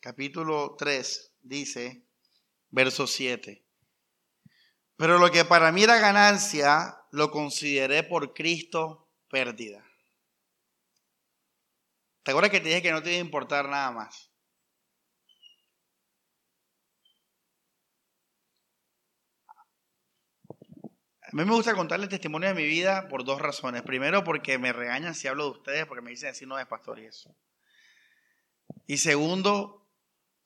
Capítulo 0.00 0.76
3 0.78 1.35
dice, 1.48 2.04
verso 2.70 3.06
7, 3.06 3.64
pero 4.96 5.18
lo 5.18 5.30
que 5.30 5.44
para 5.44 5.72
mí 5.72 5.82
era 5.82 5.98
ganancia, 5.98 6.96
lo 7.10 7.30
consideré 7.30 8.02
por 8.02 8.32
Cristo 8.32 9.10
pérdida. 9.28 9.84
¿Te 12.22 12.30
acuerdas 12.30 12.50
que 12.50 12.60
te 12.60 12.68
dije 12.68 12.82
que 12.82 12.92
no 12.92 13.02
te 13.02 13.10
iba 13.10 13.18
a 13.18 13.24
importar 13.24 13.68
nada 13.68 13.90
más? 13.92 14.30
A 21.22 21.28
mí 21.32 21.44
me 21.44 21.52
gusta 21.52 21.74
contarle 21.74 22.04
el 22.04 22.10
testimonio 22.10 22.48
de 22.48 22.54
mi 22.54 22.64
vida 22.64 23.08
por 23.08 23.24
dos 23.24 23.40
razones. 23.40 23.82
Primero, 23.82 24.24
porque 24.24 24.58
me 24.58 24.72
regañan 24.72 25.14
si 25.14 25.28
hablo 25.28 25.44
de 25.44 25.50
ustedes, 25.58 25.86
porque 25.86 26.02
me 26.02 26.10
dicen 26.10 26.30
así 26.30 26.46
no 26.46 26.58
es 26.58 26.66
pastor 26.66 26.98
y 26.98 27.06
eso. 27.06 27.36
Y 28.86 28.96
segundo, 28.98 29.85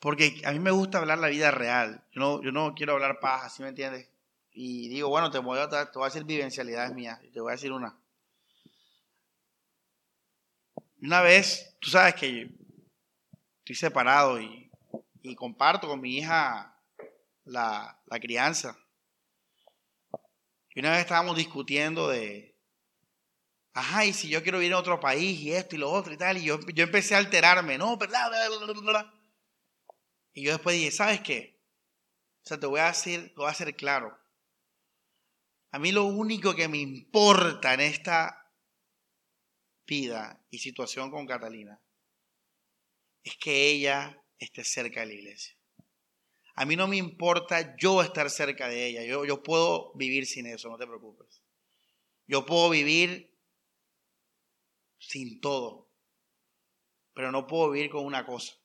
porque 0.01 0.41
a 0.47 0.53
mí 0.53 0.59
me 0.59 0.71
gusta 0.71 0.99
hablar 0.99 1.19
la 1.19 1.29
vida 1.29 1.51
real. 1.51 2.03
Yo 2.13 2.41
no, 2.41 2.75
quiero 2.75 2.95
hablar 2.95 3.21
paja, 3.21 3.51
¿sí 3.51 3.63
me 3.63 3.69
entiendes? 3.69 4.09
Y 4.51 4.89
digo, 4.89 5.11
bueno, 5.11 5.31
te 5.31 5.39
voy, 5.39 5.59
a, 5.59 5.69
te 5.69 5.77
voy 5.99 6.05
a 6.05 6.07
decir 6.07 6.25
vivencialidades 6.25 6.95
mías. 6.95 7.21
Te 7.33 7.41
voy 7.41 7.51
a 7.51 7.57
decir 7.57 7.71
una. 7.71 7.97
Una 11.03 11.21
vez, 11.21 11.77
tú 11.81 11.91
sabes 11.91 12.15
que 12.15 12.51
estoy 13.59 13.77
separado 13.77 14.41
y, 14.41 14.69
comparto 15.37 15.87
con 15.87 16.01
mi 16.01 16.17
hija 16.17 16.75
la, 17.45 18.03
la 18.07 18.21
crianza. 18.21 18.77
Y 20.75 20.81
una 20.81 20.93
vez 20.93 21.01
estábamos 21.01 21.37
discutiendo 21.37 22.09
de, 22.09 22.59
ajá, 23.75 24.07
y 24.07 24.15
si 24.15 24.29
yo 24.29 24.43
quiero 24.43 24.59
vivir 24.59 24.73
en 24.73 24.79
otro 24.79 24.99
país 24.99 25.39
y 25.41 25.53
esto 25.53 25.77
y 25.77 25.79
lo 25.79 25.91
otro 25.91 26.13
y 26.13 26.17
tal, 26.17 26.39
y 26.39 26.45
yo, 26.45 26.59
yo 26.75 26.85
empecé 26.85 27.15
a 27.15 27.19
alterarme, 27.19 27.77
no, 27.77 27.99
¿verdad? 27.99 28.31
Y 30.33 30.45
yo 30.45 30.53
después 30.53 30.77
dije, 30.77 30.91
¿sabes 30.91 31.21
qué? 31.21 31.61
O 32.45 32.49
sea, 32.49 32.59
te 32.59 32.67
voy 32.67 32.81
a 32.81 32.87
decir, 32.87 33.29
te 33.29 33.35
voy 33.35 33.47
a 33.47 33.51
hacer 33.51 33.75
claro. 33.77 34.17
A 35.73 35.79
mí 35.79 35.93
lo 35.93 36.05
único 36.05 36.55
que 36.55 36.69
me 36.69 36.79
importa 36.79 37.75
en 37.75 37.81
esta 37.81 38.53
vida 39.87 40.45
y 40.51 40.59
situación 40.59 41.11
con 41.11 41.27
Catalina 41.27 41.81
es 43.23 43.37
que 43.37 43.71
ella 43.71 44.23
esté 44.39 44.65
cerca 44.65 45.01
de 45.01 45.07
la 45.07 45.13
iglesia. 45.15 45.57
A 46.55 46.65
mí 46.65 46.77
no 46.77 46.89
me 46.89 46.97
importa 46.97 47.77
yo 47.77 48.03
estar 48.03 48.29
cerca 48.31 48.69
de 48.69 48.87
ella. 48.87 49.05
Yo, 49.05 49.25
yo 49.25 49.43
puedo 49.43 49.93
vivir 49.95 50.27
sin 50.27 50.47
eso, 50.47 50.69
no 50.69 50.77
te 50.77 50.87
preocupes. 50.87 51.43
Yo 52.27 52.45
puedo 52.45 52.71
vivir 52.71 53.37
sin 54.99 55.41
todo. 55.41 55.89
Pero 57.15 57.33
no 57.33 57.47
puedo 57.47 57.71
vivir 57.71 57.91
con 57.91 58.05
una 58.05 58.27
cosa. 58.27 58.60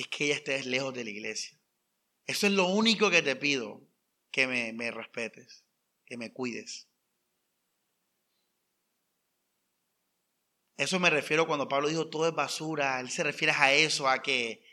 Es 0.00 0.08
que 0.08 0.24
ella 0.24 0.36
esté 0.36 0.64
lejos 0.64 0.94
de 0.94 1.04
la 1.04 1.10
iglesia. 1.10 1.58
Eso 2.26 2.46
es 2.46 2.54
lo 2.54 2.68
único 2.68 3.10
que 3.10 3.20
te 3.20 3.36
pido, 3.36 3.82
que 4.30 4.46
me, 4.46 4.72
me 4.72 4.90
respetes, 4.90 5.62
que 6.06 6.16
me 6.16 6.32
cuides. 6.32 6.88
Eso 10.78 10.98
me 10.98 11.10
refiero 11.10 11.46
cuando 11.46 11.68
Pablo 11.68 11.88
dijo 11.88 12.08
todo 12.08 12.26
es 12.26 12.34
basura. 12.34 12.98
Él 12.98 13.10
se 13.10 13.22
refiere 13.24 13.52
a 13.54 13.74
eso, 13.74 14.08
a 14.08 14.22
que 14.22 14.64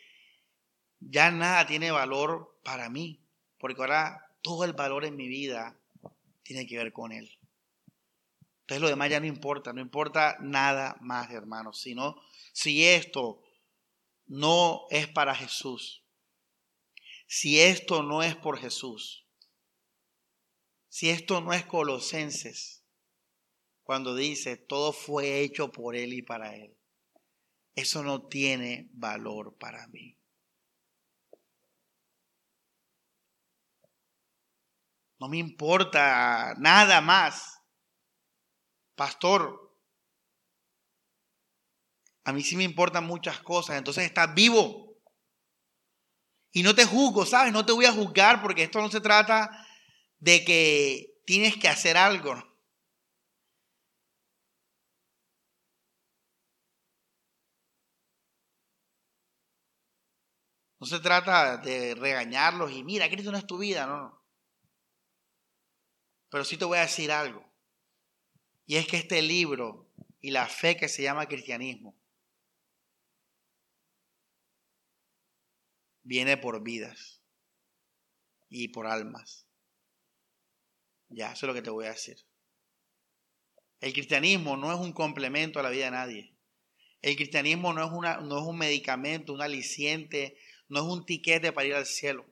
ya 1.02 1.30
nada 1.30 1.68
tiene 1.68 1.92
valor 1.92 2.58
para 2.64 2.90
mí, 2.90 3.20
porque 3.58 3.82
ahora 3.82 4.34
todo 4.42 4.64
el 4.64 4.72
valor 4.72 5.04
en 5.04 5.18
mi 5.18 5.28
vida 5.28 5.78
tiene 6.44 6.66
que 6.66 6.78
ver 6.78 6.94
con 6.94 7.12
Él. 7.12 7.38
Entonces 8.62 8.82
lo 8.82 8.88
demás 8.88 9.10
ya 9.10 9.20
no 9.20 9.26
importa, 9.26 9.74
no 9.74 9.82
importa 9.82 10.38
nada 10.40 10.96
más, 11.02 11.30
hermanos, 11.32 11.82
sino 11.82 12.16
si 12.54 12.86
esto 12.86 13.44
no 14.28 14.86
es 14.90 15.08
para 15.08 15.34
Jesús, 15.36 16.04
si 17.28 17.60
esto 17.60 18.04
no 18.04 18.24
es 18.24 18.36
por 18.36 18.58
Jesús, 18.58 19.26
si 20.90 21.10
esto 21.10 21.42
no 21.42 21.54
es 21.54 21.66
Colosenses, 21.66 22.84
cuando 23.84 24.16
dice 24.16 24.58
todo 24.58 24.92
fue 24.92 25.42
hecho 25.42 25.72
por 25.72 25.96
Él 25.96 26.14
y 26.14 26.22
para 26.22 26.56
Él, 26.56 26.78
eso 27.76 28.04
no 28.04 28.28
tiene 28.28 28.90
valor 28.92 29.58
para 29.58 29.88
mí. 29.88 30.18
No 35.20 35.28
me 35.30 35.38
importa 35.38 36.54
nada 36.58 37.02
más. 37.02 37.62
Pastor, 38.96 39.67
a 42.28 42.34
mí 42.34 42.44
sí 42.44 42.58
me 42.58 42.66
importan 42.66 43.06
muchas 43.06 43.40
cosas. 43.40 43.78
Entonces 43.78 44.04
estás 44.04 44.36
vivo. 44.36 45.00
Y 46.52 46.62
no 46.62 46.76
te 46.76 46.84
juzgo, 46.84 47.26
¿sabes? 47.26 47.54
No 47.54 47.66
te 47.66 47.72
voy 47.72 47.86
a 47.86 47.94
juzgar 47.94 48.42
porque 48.42 48.64
esto 48.64 48.82
no 48.82 48.90
se 48.92 49.00
trata 49.00 49.66
de 50.20 50.44
que 50.44 51.22
tienes 51.26 51.56
que 51.56 51.70
hacer 51.70 51.96
algo. 51.96 52.36
No 60.82 60.86
se 60.86 61.00
trata 61.00 61.56
de 61.56 61.96
regañarlos 61.96 62.74
y 62.74 62.84
mira, 62.84 63.10
Cristo 63.10 63.32
no 63.32 63.38
es 63.38 63.48
tu 63.48 63.58
vida, 63.58 63.88
no. 63.88 64.22
Pero 66.30 66.44
sí 66.44 66.58
te 66.58 66.66
voy 66.66 66.78
a 66.78 66.82
decir 66.82 67.10
algo. 67.10 67.50
Y 68.66 68.76
es 68.76 68.86
que 68.86 68.98
este 68.98 69.22
libro 69.22 69.90
y 70.20 70.32
la 70.32 70.46
fe 70.48 70.76
que 70.76 70.90
se 70.90 71.04
llama 71.04 71.26
cristianismo 71.28 71.97
viene 76.08 76.38
por 76.38 76.64
vidas 76.64 77.22
y 78.50 78.70
por 78.70 78.88
almas. 78.88 79.46
Ya, 81.10 81.34
eso 81.34 81.46
es 81.46 81.48
lo 81.48 81.54
que 81.54 81.62
te 81.62 81.70
voy 81.70 81.86
a 81.86 81.92
decir. 81.92 82.18
El 83.82 83.92
cristianismo 83.92 84.56
no 84.56 84.74
es 84.74 84.80
un 84.80 84.94
complemento 84.94 85.60
a 85.60 85.64
la 85.64 85.70
vida 85.70 85.86
de 85.86 85.92
nadie. 85.92 86.34
El 87.02 87.18
cristianismo 87.18 87.74
no 87.74 87.86
es, 87.86 87.92
una, 87.92 88.22
no 88.22 88.38
es 88.40 88.44
un 88.48 88.58
medicamento, 88.58 89.34
un 89.34 89.42
aliciente, 89.42 90.38
no 90.70 90.80
es 90.80 90.86
un 90.86 91.06
tiquete 91.06 91.52
para 91.52 91.68
ir 91.68 91.76
al 91.76 91.86
cielo. 91.86 92.26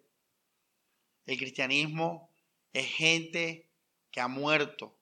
El 1.25 1.37
cristianismo 1.37 2.33
es 2.71 2.87
gente 2.87 3.69
que 4.09 4.21
ha 4.21 4.29
muerto 4.29 4.97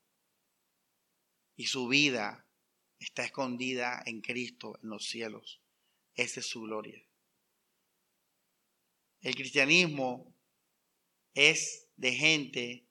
y 1.55 1.67
su 1.67 1.87
vida 1.87 2.47
está 2.97 3.23
escondida 3.23 4.01
en 4.07 4.21
Cristo 4.21 4.79
en 4.81 4.89
los 4.89 5.05
cielos. 5.05 5.61
Esa 6.15 6.39
es 6.39 6.47
su 6.47 6.61
gloria. 6.61 7.03
El 9.23 9.35
cristianismo 9.35 10.35
es 11.33 11.89
de 11.95 12.11
gente 12.11 12.85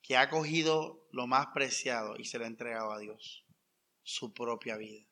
que 0.00 0.16
ha 0.16 0.30
cogido 0.30 1.06
lo 1.12 1.26
más 1.26 1.48
preciado 1.48 2.16
y 2.18 2.24
se 2.24 2.38
lo 2.38 2.44
ha 2.44 2.48
entregado 2.48 2.92
a 2.92 2.98
Dios, 2.98 3.44
su 4.02 4.32
propia 4.32 4.78
vida. 4.78 5.06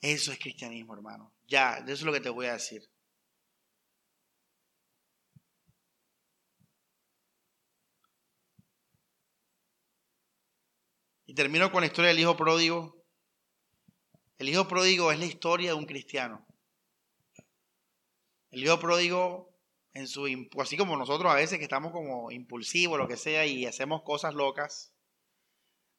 Eso 0.00 0.32
es 0.32 0.38
cristianismo, 0.38 0.94
hermano. 0.94 1.34
Ya, 1.46 1.76
eso 1.76 1.92
es 1.92 2.02
lo 2.02 2.12
que 2.12 2.20
te 2.20 2.30
voy 2.30 2.46
a 2.46 2.54
decir. 2.54 2.90
Y 11.26 11.34
termino 11.34 11.70
con 11.70 11.82
la 11.82 11.88
historia 11.88 12.08
del 12.08 12.20
hijo 12.20 12.36
pródigo. 12.36 12.99
El 14.40 14.48
hijo 14.48 14.66
pródigo 14.66 15.12
es 15.12 15.18
la 15.18 15.26
historia 15.26 15.72
de 15.72 15.76
un 15.76 15.84
cristiano. 15.84 16.46
El 18.50 18.64
hijo 18.64 18.80
pródigo, 18.80 19.54
en 19.92 20.08
su, 20.08 20.24
así 20.58 20.78
como 20.78 20.96
nosotros 20.96 21.30
a 21.30 21.34
veces 21.34 21.58
que 21.58 21.64
estamos 21.64 21.92
como 21.92 22.30
impulsivos, 22.30 22.98
lo 22.98 23.06
que 23.06 23.18
sea, 23.18 23.44
y 23.44 23.66
hacemos 23.66 24.02
cosas 24.02 24.32
locas, 24.32 24.94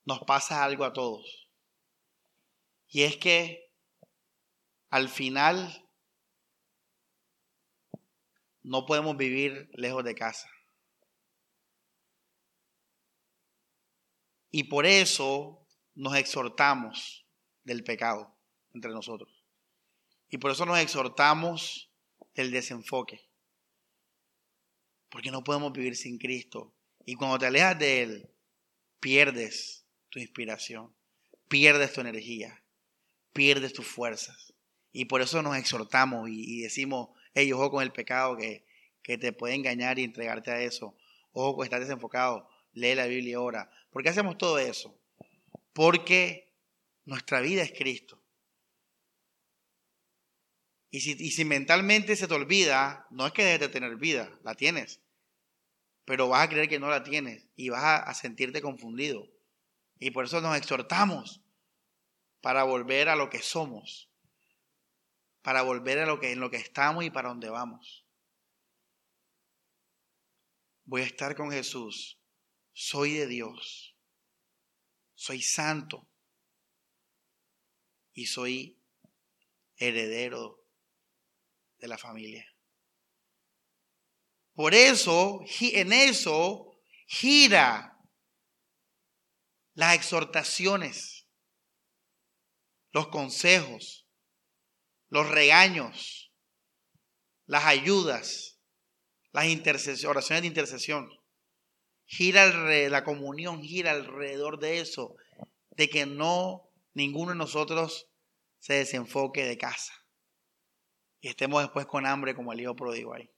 nos 0.06 0.22
pasa 0.22 0.64
algo 0.64 0.86
a 0.86 0.92
todos. 0.92 1.52
Y 2.88 3.04
es 3.04 3.16
que 3.16 3.72
al 4.90 5.08
final 5.08 5.88
no 8.64 8.88
podemos 8.88 9.18
vivir 9.18 9.70
lejos 9.74 10.04
de 10.04 10.16
casa. 10.16 10.50
Y 14.50 14.64
por 14.64 14.88
eso 14.88 15.68
nos 15.94 16.16
exhortamos 16.16 17.22
del 17.64 17.84
pecado 17.84 18.36
entre 18.74 18.92
nosotros. 18.92 19.44
Y 20.30 20.38
por 20.38 20.52
eso 20.52 20.66
nos 20.66 20.80
exhortamos 20.80 21.90
del 22.36 22.52
desenfoque. 22.52 23.22
Porque 25.10 25.32
no 25.32 25.44
podemos 25.44 25.74
vivir 25.74 25.96
sin 25.96 26.18
Cristo. 26.18 26.74
Y 27.06 27.16
cuando 27.16 27.40
te 27.40 27.48
alejas 27.48 27.78
de 27.78 28.02
Él, 28.02 28.30
pierdes 29.00 29.86
tu 30.10 30.20
inspiración, 30.20 30.94
pierdes 31.48 31.92
tu 31.94 32.02
energía, 32.02 32.64
pierdes 33.34 33.74
tus 33.74 33.88
fuerzas. 33.88 34.54
Y 34.94 35.06
por 35.06 35.22
eso 35.22 35.42
nos 35.42 35.58
exhortamos 35.58 36.30
y, 36.30 36.62
decimos, 36.62 37.10
hey, 37.34 37.52
ojo 37.52 37.72
con 37.72 37.84
el 37.84 37.92
pecado 37.92 38.38
que, 38.38 38.66
que 39.04 39.18
te 39.18 39.34
puede 39.34 39.56
engañar 39.56 40.00
y 40.00 40.04
entregarte 40.04 40.52
a 40.52 40.62
eso. 40.62 40.96
Ojo 41.34 41.58
con 41.58 41.64
estar 41.66 41.80
desenfocado. 41.80 42.48
Lee 42.74 42.96
la 42.96 43.08
Biblia 43.08 43.38
ahora. 43.38 43.70
¿Por 43.90 44.04
qué 44.04 44.10
hacemos 44.10 44.38
todo 44.38 44.60
eso? 44.60 44.98
Porque 45.74 46.51
nuestra 47.12 47.42
vida 47.42 47.62
es 47.62 47.74
Cristo. 47.74 48.24
Y 50.90 51.02
si, 51.02 51.30
si 51.30 51.44
mentalmente 51.44 52.16
se 52.16 52.26
te 52.26 52.34
olvida, 52.34 53.06
no 53.10 53.28
es 53.28 53.34
que 53.34 53.44
dejes 53.44 53.60
de 53.60 53.68
tener 53.68 53.98
vida, 53.98 54.32
la 54.44 54.56
tienes. 54.56 55.02
pero 56.06 56.30
vas 56.30 56.46
a 56.46 56.50
creer 56.50 56.70
que 56.70 56.80
no 56.80 56.90
la 56.90 57.04
tienes 57.04 57.48
y 57.56 57.70
vas 57.70 57.84
a, 58.08 58.14
sentirte 58.14 58.62
confundido. 58.62 59.30
Y 60.00 60.12
por 60.12 60.26
eso 60.26 60.40
nos 60.40 60.58
exhortamos 60.58 61.42
para 62.40 62.64
volver 62.64 63.10
a 63.10 63.16
lo 63.16 63.30
que 63.30 63.42
somos, 63.42 64.10
para 65.42 65.62
volver 65.64 66.00
a 66.00 66.06
lo 66.06 66.20
que 66.20 66.32
en 66.32 66.40
lo 66.40 66.50
que 66.50 66.58
estamos 66.58 67.04
y 67.04 67.10
para 67.10 67.30
donde 67.30 67.50
vamos. 67.50 68.06
Voy 70.86 71.02
a 71.02 71.06
estar 71.06 71.36
con 71.36 71.52
Jesús. 71.52 72.18
Soy 72.72 73.14
de 73.14 73.28
Dios. 73.28 73.96
Soy 75.14 75.42
santo. 75.42 76.11
Y 78.22 78.28
soy 78.28 78.80
heredero 79.78 80.64
de 81.80 81.88
la 81.88 81.98
familia. 81.98 82.46
Por 84.54 84.76
eso, 84.76 85.40
en 85.60 85.92
eso 85.92 86.78
gira 87.08 87.98
las 89.74 89.96
exhortaciones, 89.96 91.26
los 92.92 93.08
consejos, 93.08 94.06
los 95.10 95.28
regaños, 95.28 96.32
las 97.48 97.66
ayudas, 97.66 98.60
las 99.32 100.06
oraciones 100.06 100.44
de 100.44 100.48
intercesión. 100.48 101.10
Gira 102.06 102.46
la 102.88 103.04
comunión, 103.04 103.64
gira 103.64 103.94
alrededor 103.94 104.60
de 104.60 104.80
eso, 104.80 105.16
de 105.72 105.90
que 105.90 106.06
no 106.06 106.72
ninguno 106.94 107.32
de 107.32 107.38
nosotros 107.38 108.11
se 108.62 108.76
desenfoque 108.76 109.44
de 109.44 109.58
casa 109.58 109.92
y 111.20 111.28
estemos 111.28 111.62
después 111.62 111.86
con 111.88 112.06
hambre 112.06 112.36
como 112.36 112.54
el 112.54 112.62
hijo 112.62 112.76
pródigo 112.76 113.14
ahí. 113.14 113.30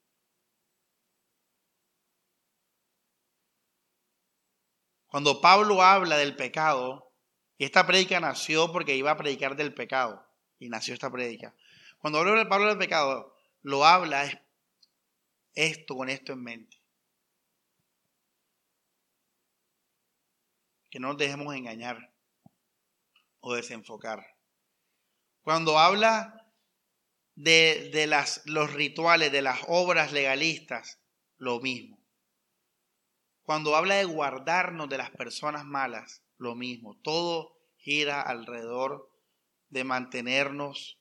Cuando 5.08 5.42
Pablo 5.42 5.82
habla 5.82 6.18
del 6.18 6.36
pecado, 6.36 7.12
y 7.58 7.66
esta 7.66 7.86
prédica 7.86 8.20
nació 8.20 8.72
porque 8.72 8.96
iba 8.96 9.12
a 9.12 9.18
predicar 9.18 9.56
del 9.56 9.74
pecado, 9.74 10.26
y 10.60 10.70
nació 10.70 10.94
esta 10.94 11.12
prédica. 11.12 11.56
Cuando 12.00 12.20
habla 12.20 12.50
Pablo 12.50 12.70
del 12.70 12.80
pecado, 12.80 13.36
lo 13.62 13.86
habla 13.86 14.44
esto 15.54 15.96
con 15.96 16.10
esto 16.10 16.34
en 16.34 16.44
mente. 16.44 16.82
Que 20.90 21.00
no 21.00 21.10
nos 21.10 21.18
dejemos 21.18 21.54
engañar 21.56 22.12
o 23.40 23.54
desenfocar. 23.54 24.33
Cuando 25.44 25.78
habla 25.78 26.48
de, 27.36 27.90
de 27.94 28.08
las, 28.08 28.42
los 28.46 28.74
rituales, 28.74 29.32
de 29.32 29.42
las 29.42 29.60
obras 29.68 30.12
legalistas, 30.12 31.00
lo 31.38 31.60
mismo. 31.60 32.00
Cuando 33.44 33.76
habla 33.76 33.96
de 33.96 34.06
guardarnos 34.06 34.90
de 34.90 34.98
las 34.98 35.12
personas 35.12 35.66
malas, 35.66 36.24
lo 36.38 36.56
mismo. 36.56 36.98
Todo 37.02 37.58
gira 37.78 38.22
alrededor 38.22 39.10
de 39.70 39.84
mantenernos 39.84 41.00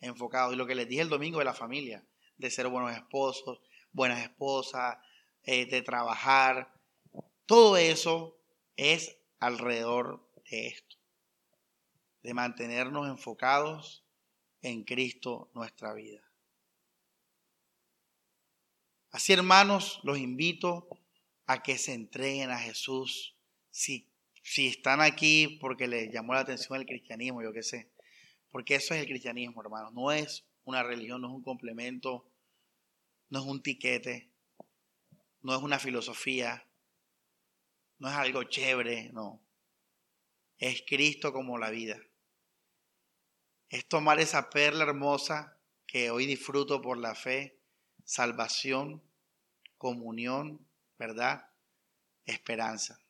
enfocados. 0.00 0.54
Y 0.54 0.56
lo 0.56 0.66
que 0.66 0.74
les 0.74 0.88
dije 0.88 1.02
el 1.02 1.08
domingo 1.08 1.38
de 1.38 1.44
la 1.44 1.54
familia, 1.54 2.04
de 2.38 2.50
ser 2.50 2.68
buenos 2.68 2.92
esposos, 2.96 3.60
buenas 3.92 4.22
esposas, 4.22 4.96
eh, 5.42 5.66
de 5.66 5.82
trabajar, 5.82 6.72
todo 7.46 7.76
eso 7.76 8.38
es 8.76 9.18
alrededor 9.38 10.26
de 10.50 10.68
esto, 10.68 10.89
de 12.22 12.34
mantenernos 12.34 13.08
enfocados 13.08 14.04
en 14.62 14.84
Cristo 14.84 15.50
nuestra 15.54 15.92
vida. 15.94 16.22
Así 19.10 19.32
hermanos, 19.32 20.00
los 20.04 20.18
invito 20.18 20.88
a 21.46 21.62
que 21.62 21.78
se 21.78 21.94
entreguen 21.94 22.50
a 22.50 22.58
Jesús. 22.58 23.36
Si, 23.70 24.08
si 24.42 24.68
están 24.68 25.00
aquí 25.00 25.58
porque 25.60 25.88
les 25.88 26.12
llamó 26.12 26.34
la 26.34 26.40
atención 26.40 26.78
el 26.78 26.86
cristianismo, 26.86 27.42
yo 27.42 27.52
qué 27.52 27.62
sé. 27.62 27.90
Porque 28.50 28.76
eso 28.76 28.94
es 28.94 29.00
el 29.00 29.06
cristianismo, 29.06 29.62
hermanos. 29.62 29.92
No 29.92 30.12
es 30.12 30.44
una 30.64 30.82
religión, 30.82 31.22
no 31.22 31.28
es 31.28 31.34
un 31.34 31.42
complemento, 31.42 32.30
no 33.30 33.40
es 33.40 33.44
un 33.44 33.62
tiquete, 33.62 34.30
no 35.42 35.56
es 35.56 35.62
una 35.62 35.78
filosofía, 35.78 36.66
no 37.98 38.08
es 38.08 38.14
algo 38.14 38.44
chévere, 38.44 39.10
no. 39.12 39.40
Es 40.58 40.82
Cristo 40.86 41.32
como 41.32 41.58
la 41.58 41.70
vida. 41.70 41.98
Es 43.70 43.86
tomar 43.86 44.18
esa 44.20 44.50
perla 44.50 44.82
hermosa 44.84 45.56
que 45.86 46.10
hoy 46.10 46.26
disfruto 46.26 46.82
por 46.82 46.98
la 46.98 47.14
fe, 47.14 47.60
salvación, 48.04 49.02
comunión, 49.78 50.66
¿verdad? 50.98 51.48
Esperanza. 52.26 53.00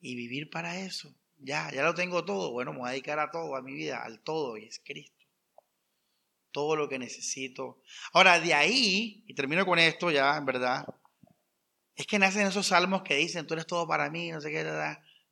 Y 0.00 0.16
vivir 0.16 0.50
para 0.50 0.80
eso. 0.80 1.14
Ya, 1.38 1.70
ya 1.72 1.82
lo 1.82 1.94
tengo 1.94 2.24
todo. 2.24 2.52
Bueno, 2.52 2.72
me 2.72 2.80
voy 2.80 2.88
a 2.88 2.92
dedicar 2.92 3.18
a 3.18 3.30
todo, 3.30 3.54
a 3.54 3.62
mi 3.62 3.74
vida, 3.74 4.02
al 4.02 4.20
todo, 4.20 4.56
y 4.56 4.64
es 4.64 4.80
Cristo. 4.82 5.26
Todo 6.50 6.74
lo 6.74 6.88
que 6.88 6.98
necesito. 6.98 7.82
Ahora, 8.12 8.40
de 8.40 8.54
ahí, 8.54 9.24
y 9.26 9.34
termino 9.34 9.66
con 9.66 9.78
esto 9.78 10.10
ya, 10.10 10.36
en 10.36 10.46
verdad, 10.46 10.86
es 11.94 12.06
que 12.06 12.18
nacen 12.18 12.46
esos 12.46 12.68
salmos 12.68 13.02
que 13.02 13.16
dicen, 13.16 13.46
tú 13.46 13.54
eres 13.54 13.66
todo 13.66 13.86
para 13.86 14.08
mí, 14.10 14.30
no 14.30 14.40
sé 14.40 14.50
qué, 14.50 14.64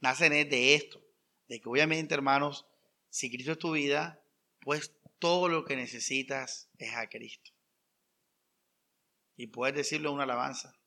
nacen 0.01 0.33
de 0.33 0.75
esto, 0.75 1.03
de 1.49 1.61
que 1.61 1.69
obviamente, 1.69 2.15
hermanos, 2.15 2.67
si 3.11 3.31
Cristo 3.31 3.53
es 3.53 3.59
tu 3.59 3.73
vida, 3.73 4.23
pues 4.61 4.97
todo 5.19 5.49
lo 5.49 5.65
que 5.65 5.77
necesitas 5.77 6.71
es 6.79 6.95
a 6.95 7.09
Cristo. 7.09 7.51
Y 9.37 9.49
puedes 9.49 9.75
decirlo 9.75 10.11
en 10.11 10.15
una 10.17 10.25
alabanza. 10.25 10.81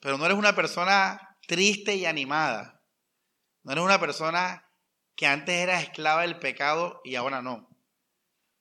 Pero 0.00 0.18
no 0.18 0.26
eres 0.26 0.36
una 0.36 0.54
persona 0.54 1.38
triste 1.46 1.94
y 1.94 2.06
animada. 2.06 2.82
No 3.62 3.72
eres 3.72 3.84
una 3.84 4.00
persona 4.00 4.68
que 5.14 5.26
antes 5.26 5.54
era 5.54 5.80
esclava 5.80 6.22
del 6.22 6.40
pecado 6.40 7.00
y 7.04 7.14
ahora 7.14 7.40
no. 7.40 7.68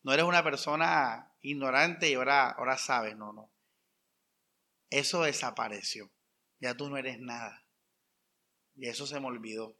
No 0.03 0.13
eres 0.13 0.25
una 0.25 0.43
persona 0.43 1.33
ignorante 1.41 2.09
y 2.09 2.13
ahora, 2.13 2.49
ahora 2.49 2.77
sabes, 2.77 3.15
no, 3.15 3.33
no. 3.33 3.51
Eso 4.91 5.23
desapareció. 5.23 6.11
Ya 6.59 6.75
tú 6.75 6.89
no 6.89 6.97
eres 6.97 7.19
nada. 7.19 7.60
Y 8.81 8.87
eso 8.87 9.05
se 9.05 9.19
me 9.19 9.27
olvidó. 9.27 9.77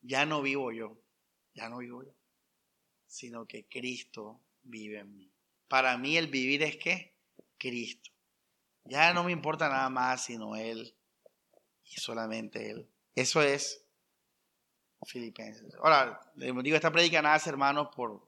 Ya 0.00 0.24
no 0.24 0.40
vivo 0.40 0.72
yo, 0.72 0.98
ya 1.52 1.68
no 1.68 1.76
vivo 1.76 2.02
yo, 2.02 2.14
sino 3.06 3.44
que 3.44 3.68
Cristo 3.68 4.40
vive 4.62 5.00
en 5.00 5.14
mí. 5.14 5.30
Para 5.68 5.98
mí 5.98 6.16
el 6.16 6.28
vivir 6.28 6.62
es 6.62 6.78
que 6.78 7.18
Cristo. 7.58 8.10
Ya 8.84 9.12
no 9.12 9.24
me 9.24 9.32
importa 9.32 9.68
nada 9.68 9.90
más 9.90 10.24
sino 10.24 10.56
Él 10.56 10.96
y 11.84 12.00
solamente 12.00 12.70
Él. 12.70 12.88
Eso 13.14 13.42
es 13.42 13.86
Filipenses. 15.04 15.74
Ahora, 15.82 16.18
les 16.36 16.56
digo, 16.62 16.76
esta 16.76 16.90
predica 16.90 17.20
nada, 17.20 17.38
hermanos, 17.44 17.88
por... 17.94 18.24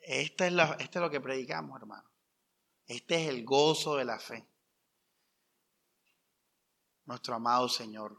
Esta 0.00 0.46
es, 0.46 0.54
la, 0.54 0.72
este 0.80 0.98
es 0.98 1.02
lo 1.02 1.10
que 1.10 1.20
predicamos, 1.20 1.78
hermanos. 1.78 2.07
Este 2.88 3.22
es 3.22 3.28
el 3.28 3.44
gozo 3.44 3.96
de 3.96 4.06
la 4.06 4.18
fe. 4.18 4.48
Nuestro 7.04 7.34
amado 7.34 7.68
Señor. 7.68 8.18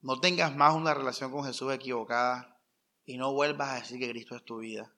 No 0.00 0.20
tengas 0.20 0.54
más 0.56 0.74
una 0.74 0.94
relación 0.94 1.30
con 1.30 1.44
Jesús 1.44 1.72
equivocada 1.72 2.58
y 3.04 3.18
no 3.18 3.32
vuelvas 3.34 3.68
a 3.68 3.74
decir 3.80 3.98
que 3.98 4.08
Cristo 4.08 4.36
es 4.36 4.44
tu 4.44 4.58
vida 4.58 4.90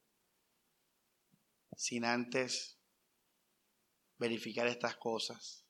sin 1.76 2.04
antes 2.04 2.78
verificar 4.18 4.66
estas 4.66 4.96
cosas. 4.96 5.64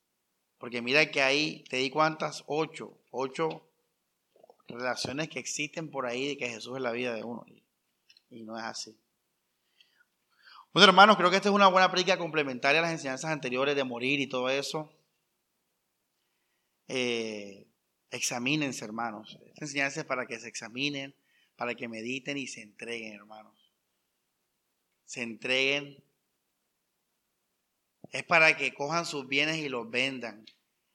Porque 0.57 0.81
mira 0.81 1.09
que 1.09 1.21
ahí 1.21 1.63
te 1.69 1.77
di 1.77 1.89
cuántas, 1.89 2.43
ocho, 2.47 2.99
ocho 3.11 3.69
relaciones 4.67 5.29
que 5.29 5.39
existen 5.39 5.89
por 5.89 6.05
ahí 6.05 6.27
de 6.27 6.37
que 6.37 6.49
Jesús 6.49 6.75
es 6.77 6.83
la 6.83 6.91
vida 6.91 7.13
de 7.13 7.23
uno. 7.23 7.45
Y 8.29 8.43
no 8.43 8.57
es 8.57 8.63
así. 8.63 9.02
Bueno, 10.73 10.87
hermanos, 10.87 11.17
creo 11.17 11.29
que 11.29 11.35
esta 11.35 11.49
es 11.49 11.55
una 11.55 11.67
buena 11.67 11.91
práctica 11.91 12.17
complementaria 12.17 12.79
a 12.79 12.81
las 12.81 12.91
enseñanzas 12.91 13.29
anteriores 13.29 13.75
de 13.75 13.83
morir 13.83 14.19
y 14.19 14.25
todo 14.25 14.49
eso. 14.49 14.91
Eh, 16.87 17.67
examínense, 18.09 18.83
hermanos. 18.83 19.37
Esta 19.45 19.65
enseñanza 19.65 19.99
es 19.99 20.05
para 20.07 20.25
que 20.25 20.39
se 20.39 20.47
examinen, 20.47 21.13
para 21.55 21.75
que 21.75 21.87
mediten 21.87 22.39
y 22.39 22.47
se 22.47 22.63
entreguen, 22.63 23.13
hermanos. 23.13 23.71
Se 25.05 25.21
entreguen. 25.21 26.03
Es 28.09 28.23
para 28.23 28.57
que 28.57 28.73
cojan 28.73 29.05
sus 29.05 29.27
bienes 29.27 29.57
y 29.57 29.69
los 29.69 29.91
vendan. 29.91 30.43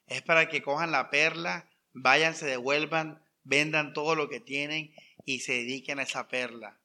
Es 0.08 0.22
para 0.22 0.48
que 0.48 0.60
cojan 0.60 0.90
la 0.90 1.08
perla, 1.08 1.70
vayan, 1.92 2.34
se 2.34 2.46
devuelvan, 2.46 3.22
vendan 3.44 3.92
todo 3.92 4.16
lo 4.16 4.28
que 4.28 4.40
tienen 4.40 4.92
y 5.24 5.38
se 5.38 5.52
dediquen 5.52 6.00
a 6.00 6.02
esa 6.02 6.26
perla. 6.26 6.80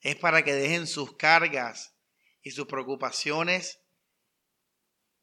Es 0.00 0.16
para 0.16 0.44
que 0.44 0.54
dejen 0.54 0.86
sus 0.86 1.16
cargas 1.16 1.94
y 2.42 2.50
sus 2.50 2.66
preocupaciones 2.66 3.80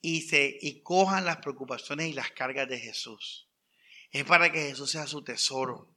y, 0.02 0.22
se, 0.24 0.58
y 0.62 0.82
cojan 0.82 1.26
las 1.26 1.38
preocupaciones 1.38 2.08
y 2.08 2.14
las 2.14 2.32
cargas 2.32 2.68
de 2.68 2.80
Jesús. 2.80 3.50
Es 4.12 4.26
para 4.26 4.52
que 4.52 4.60
Jesús 4.60 4.92
sea 4.92 5.08
su 5.08 5.24
tesoro. 5.24 5.96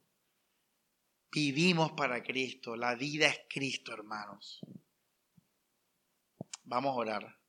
Vivimos 1.31 1.91
para 1.91 2.23
Cristo. 2.23 2.75
La 2.75 2.95
vida 2.95 3.27
es 3.27 3.41
Cristo, 3.49 3.93
hermanos. 3.93 4.61
Vamos 6.63 6.91
a 6.91 6.99
orar. 6.99 7.39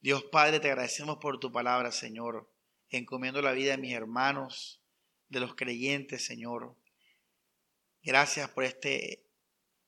Dios 0.00 0.24
Padre, 0.24 0.60
te 0.60 0.70
agradecemos 0.70 1.18
por 1.18 1.38
tu 1.38 1.52
palabra, 1.52 1.92
Señor. 1.92 2.50
Encomiendo 2.88 3.42
la 3.42 3.52
vida 3.52 3.72
de 3.72 3.78
mis 3.78 3.92
hermanos, 3.92 4.82
de 5.28 5.40
los 5.40 5.54
creyentes, 5.54 6.24
Señor. 6.24 6.76
Gracias 8.02 8.48
por 8.50 8.64
este, 8.64 9.25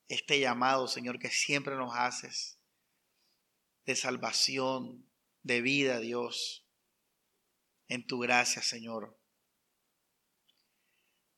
este 0.08 0.40
llamado, 0.40 0.88
Señor, 0.88 1.18
que 1.18 1.30
siempre 1.30 1.76
nos 1.76 1.94
haces 1.94 2.58
de 3.84 3.94
salvación, 3.94 5.06
de 5.42 5.60
vida, 5.60 6.00
Dios, 6.00 6.66
en 7.88 8.06
tu 8.06 8.18
gracia, 8.18 8.62
Señor. 8.62 9.18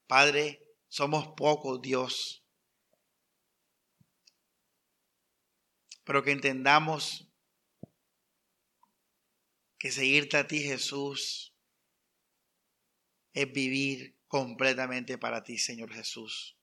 Padre, 0.07 0.61
somos 0.89 1.29
pocos, 1.37 1.81
Dios, 1.81 2.45
pero 6.05 6.25
que 6.25 6.33
entendamos 6.33 7.29
que 9.79 9.93
seguirte 9.93 10.37
a 10.37 10.47
ti, 10.47 10.61
Jesús, 10.61 11.55
es 13.33 13.53
vivir 13.53 14.19
completamente 14.27 15.17
para 15.19 15.43
ti, 15.43 15.57
Señor 15.57 15.93
Jesús. 15.93 16.60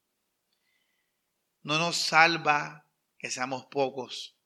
No 1.64 1.78
nos 1.80 1.98
salva 1.98 2.86
que 3.18 3.30
seamos 3.30 3.66
pocos. 3.66 4.38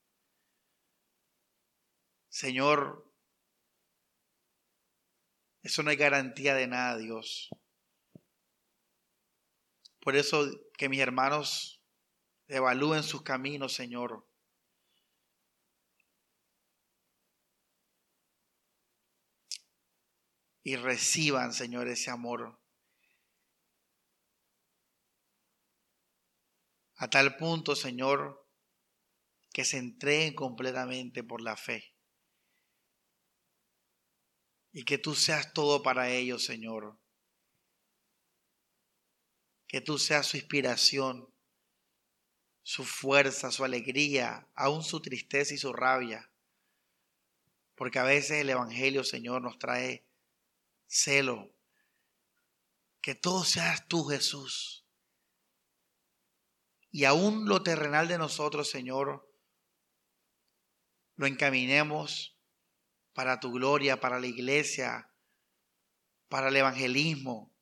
Señor, 2.29 3.11
eso 5.61 5.83
no 5.83 5.89
hay 5.89 5.97
garantía 5.97 6.55
de 6.55 6.67
nada, 6.67 6.97
Dios. 6.97 7.49
Por 9.99 10.15
eso 10.15 10.49
que 10.77 10.89
mis 10.89 10.99
hermanos 10.99 11.83
evalúen 12.47 13.03
sus 13.03 13.21
caminos, 13.21 13.73
Señor. 13.73 14.25
Y 20.63 20.75
reciban, 20.75 21.53
Señor, 21.53 21.87
ese 21.87 22.09
amor. 22.09 22.60
A 27.01 27.09
tal 27.09 27.35
punto, 27.35 27.75
Señor, 27.75 28.47
que 29.51 29.65
se 29.65 29.79
entreguen 29.79 30.35
completamente 30.35 31.23
por 31.23 31.41
la 31.41 31.57
fe. 31.57 31.95
Y 34.71 34.83
que 34.83 34.99
tú 34.99 35.15
seas 35.15 35.51
todo 35.51 35.81
para 35.81 36.11
ellos, 36.11 36.45
Señor. 36.45 36.99
Que 39.67 39.81
tú 39.81 39.97
seas 39.97 40.27
su 40.27 40.37
inspiración, 40.37 41.33
su 42.61 42.85
fuerza, 42.85 43.49
su 43.49 43.63
alegría, 43.63 44.47
aún 44.53 44.83
su 44.83 45.01
tristeza 45.01 45.55
y 45.55 45.57
su 45.57 45.73
rabia. 45.73 46.31
Porque 47.73 47.97
a 47.97 48.03
veces 48.03 48.41
el 48.41 48.51
Evangelio, 48.51 49.03
Señor, 49.03 49.41
nos 49.41 49.57
trae 49.57 50.05
celo. 50.85 51.51
Que 53.01 53.15
todo 53.15 53.43
seas 53.43 53.87
tú, 53.87 54.03
Jesús 54.03 54.80
y 56.91 57.05
aún 57.05 57.47
lo 57.47 57.63
terrenal 57.63 58.07
de 58.07 58.17
nosotros, 58.17 58.69
Señor, 58.69 59.27
lo 61.15 61.25
encaminemos 61.25 62.37
para 63.13 63.39
tu 63.39 63.51
gloria, 63.51 63.99
para 63.99 64.19
la 64.19 64.27
iglesia, 64.27 65.09
para 66.27 66.49
el 66.49 66.55
evangelismo, 66.55 67.55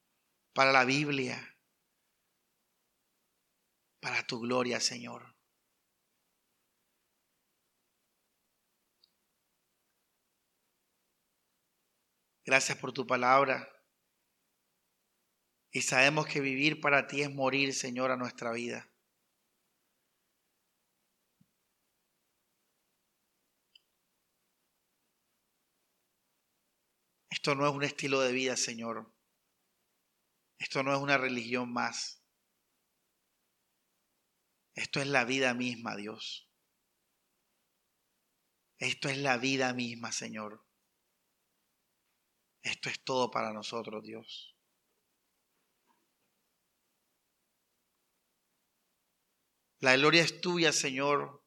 para 0.53 0.71
la 0.71 0.83
Biblia, 0.83 1.57
para 3.99 4.25
tu 4.25 4.39
gloria, 4.39 4.79
Señor. 4.79 5.35
Gracias 12.45 12.79
por 12.79 12.93
tu 12.93 13.05
palabra. 13.05 13.69
Y 15.71 15.83
sabemos 15.83 16.25
que 16.25 16.39
vivir 16.39 16.81
para 16.81 17.05
ti 17.05 17.21
es 17.21 17.31
morir, 17.31 17.75
Señor, 17.75 18.09
a 18.09 18.17
nuestra 18.17 18.51
vida. 18.51 18.89
Esto 27.39 27.55
no 27.55 27.65
es 27.65 27.73
un 27.73 27.83
estilo 27.83 28.19
de 28.19 28.33
vida, 28.33 28.57
Señor. 28.57 29.09
Esto 30.57 30.83
no 30.83 30.93
es 30.93 30.99
una 30.99 31.17
religión 31.17 31.71
más. 31.71 32.21
Esto 34.73 34.99
es 34.99 35.07
la 35.07 35.23
vida 35.23 35.53
misma, 35.53 35.95
Dios. 35.95 36.49
Esto 38.77 39.07
es 39.07 39.19
la 39.19 39.37
vida 39.37 39.71
misma, 39.71 40.11
Señor. 40.11 40.65
Esto 42.61 42.89
es 42.89 42.99
todo 43.05 43.31
para 43.31 43.53
nosotros, 43.53 44.03
Dios. 44.03 44.53
La 49.79 49.95
gloria 49.95 50.23
es 50.23 50.41
tuya, 50.41 50.73
Señor, 50.73 51.41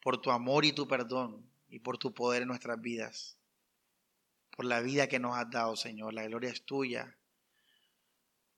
por 0.00 0.20
tu 0.20 0.30
amor 0.30 0.64
y 0.64 0.72
tu 0.72 0.86
perdón 0.86 1.50
y 1.66 1.80
por 1.80 1.98
tu 1.98 2.14
poder 2.14 2.42
en 2.42 2.48
nuestras 2.48 2.80
vidas 2.80 3.40
por 4.56 4.66
la 4.66 4.80
vida 4.80 5.08
que 5.08 5.18
nos 5.18 5.36
has 5.36 5.50
dado, 5.50 5.76
Señor. 5.76 6.14
La 6.14 6.24
gloria 6.24 6.50
es 6.50 6.64
tuya, 6.64 7.18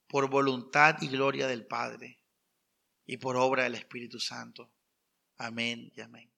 por 0.06 0.28
voluntad 0.28 0.96
y 1.00 1.08
gloria 1.08 1.46
del 1.46 1.66
Padre 1.66 2.20
y 3.06 3.16
por 3.16 3.36
obra 3.36 3.64
del 3.64 3.74
Espíritu 3.74 4.20
Santo. 4.20 4.72
Amén 5.38 5.90
y 5.94 6.00
amén. 6.00 6.35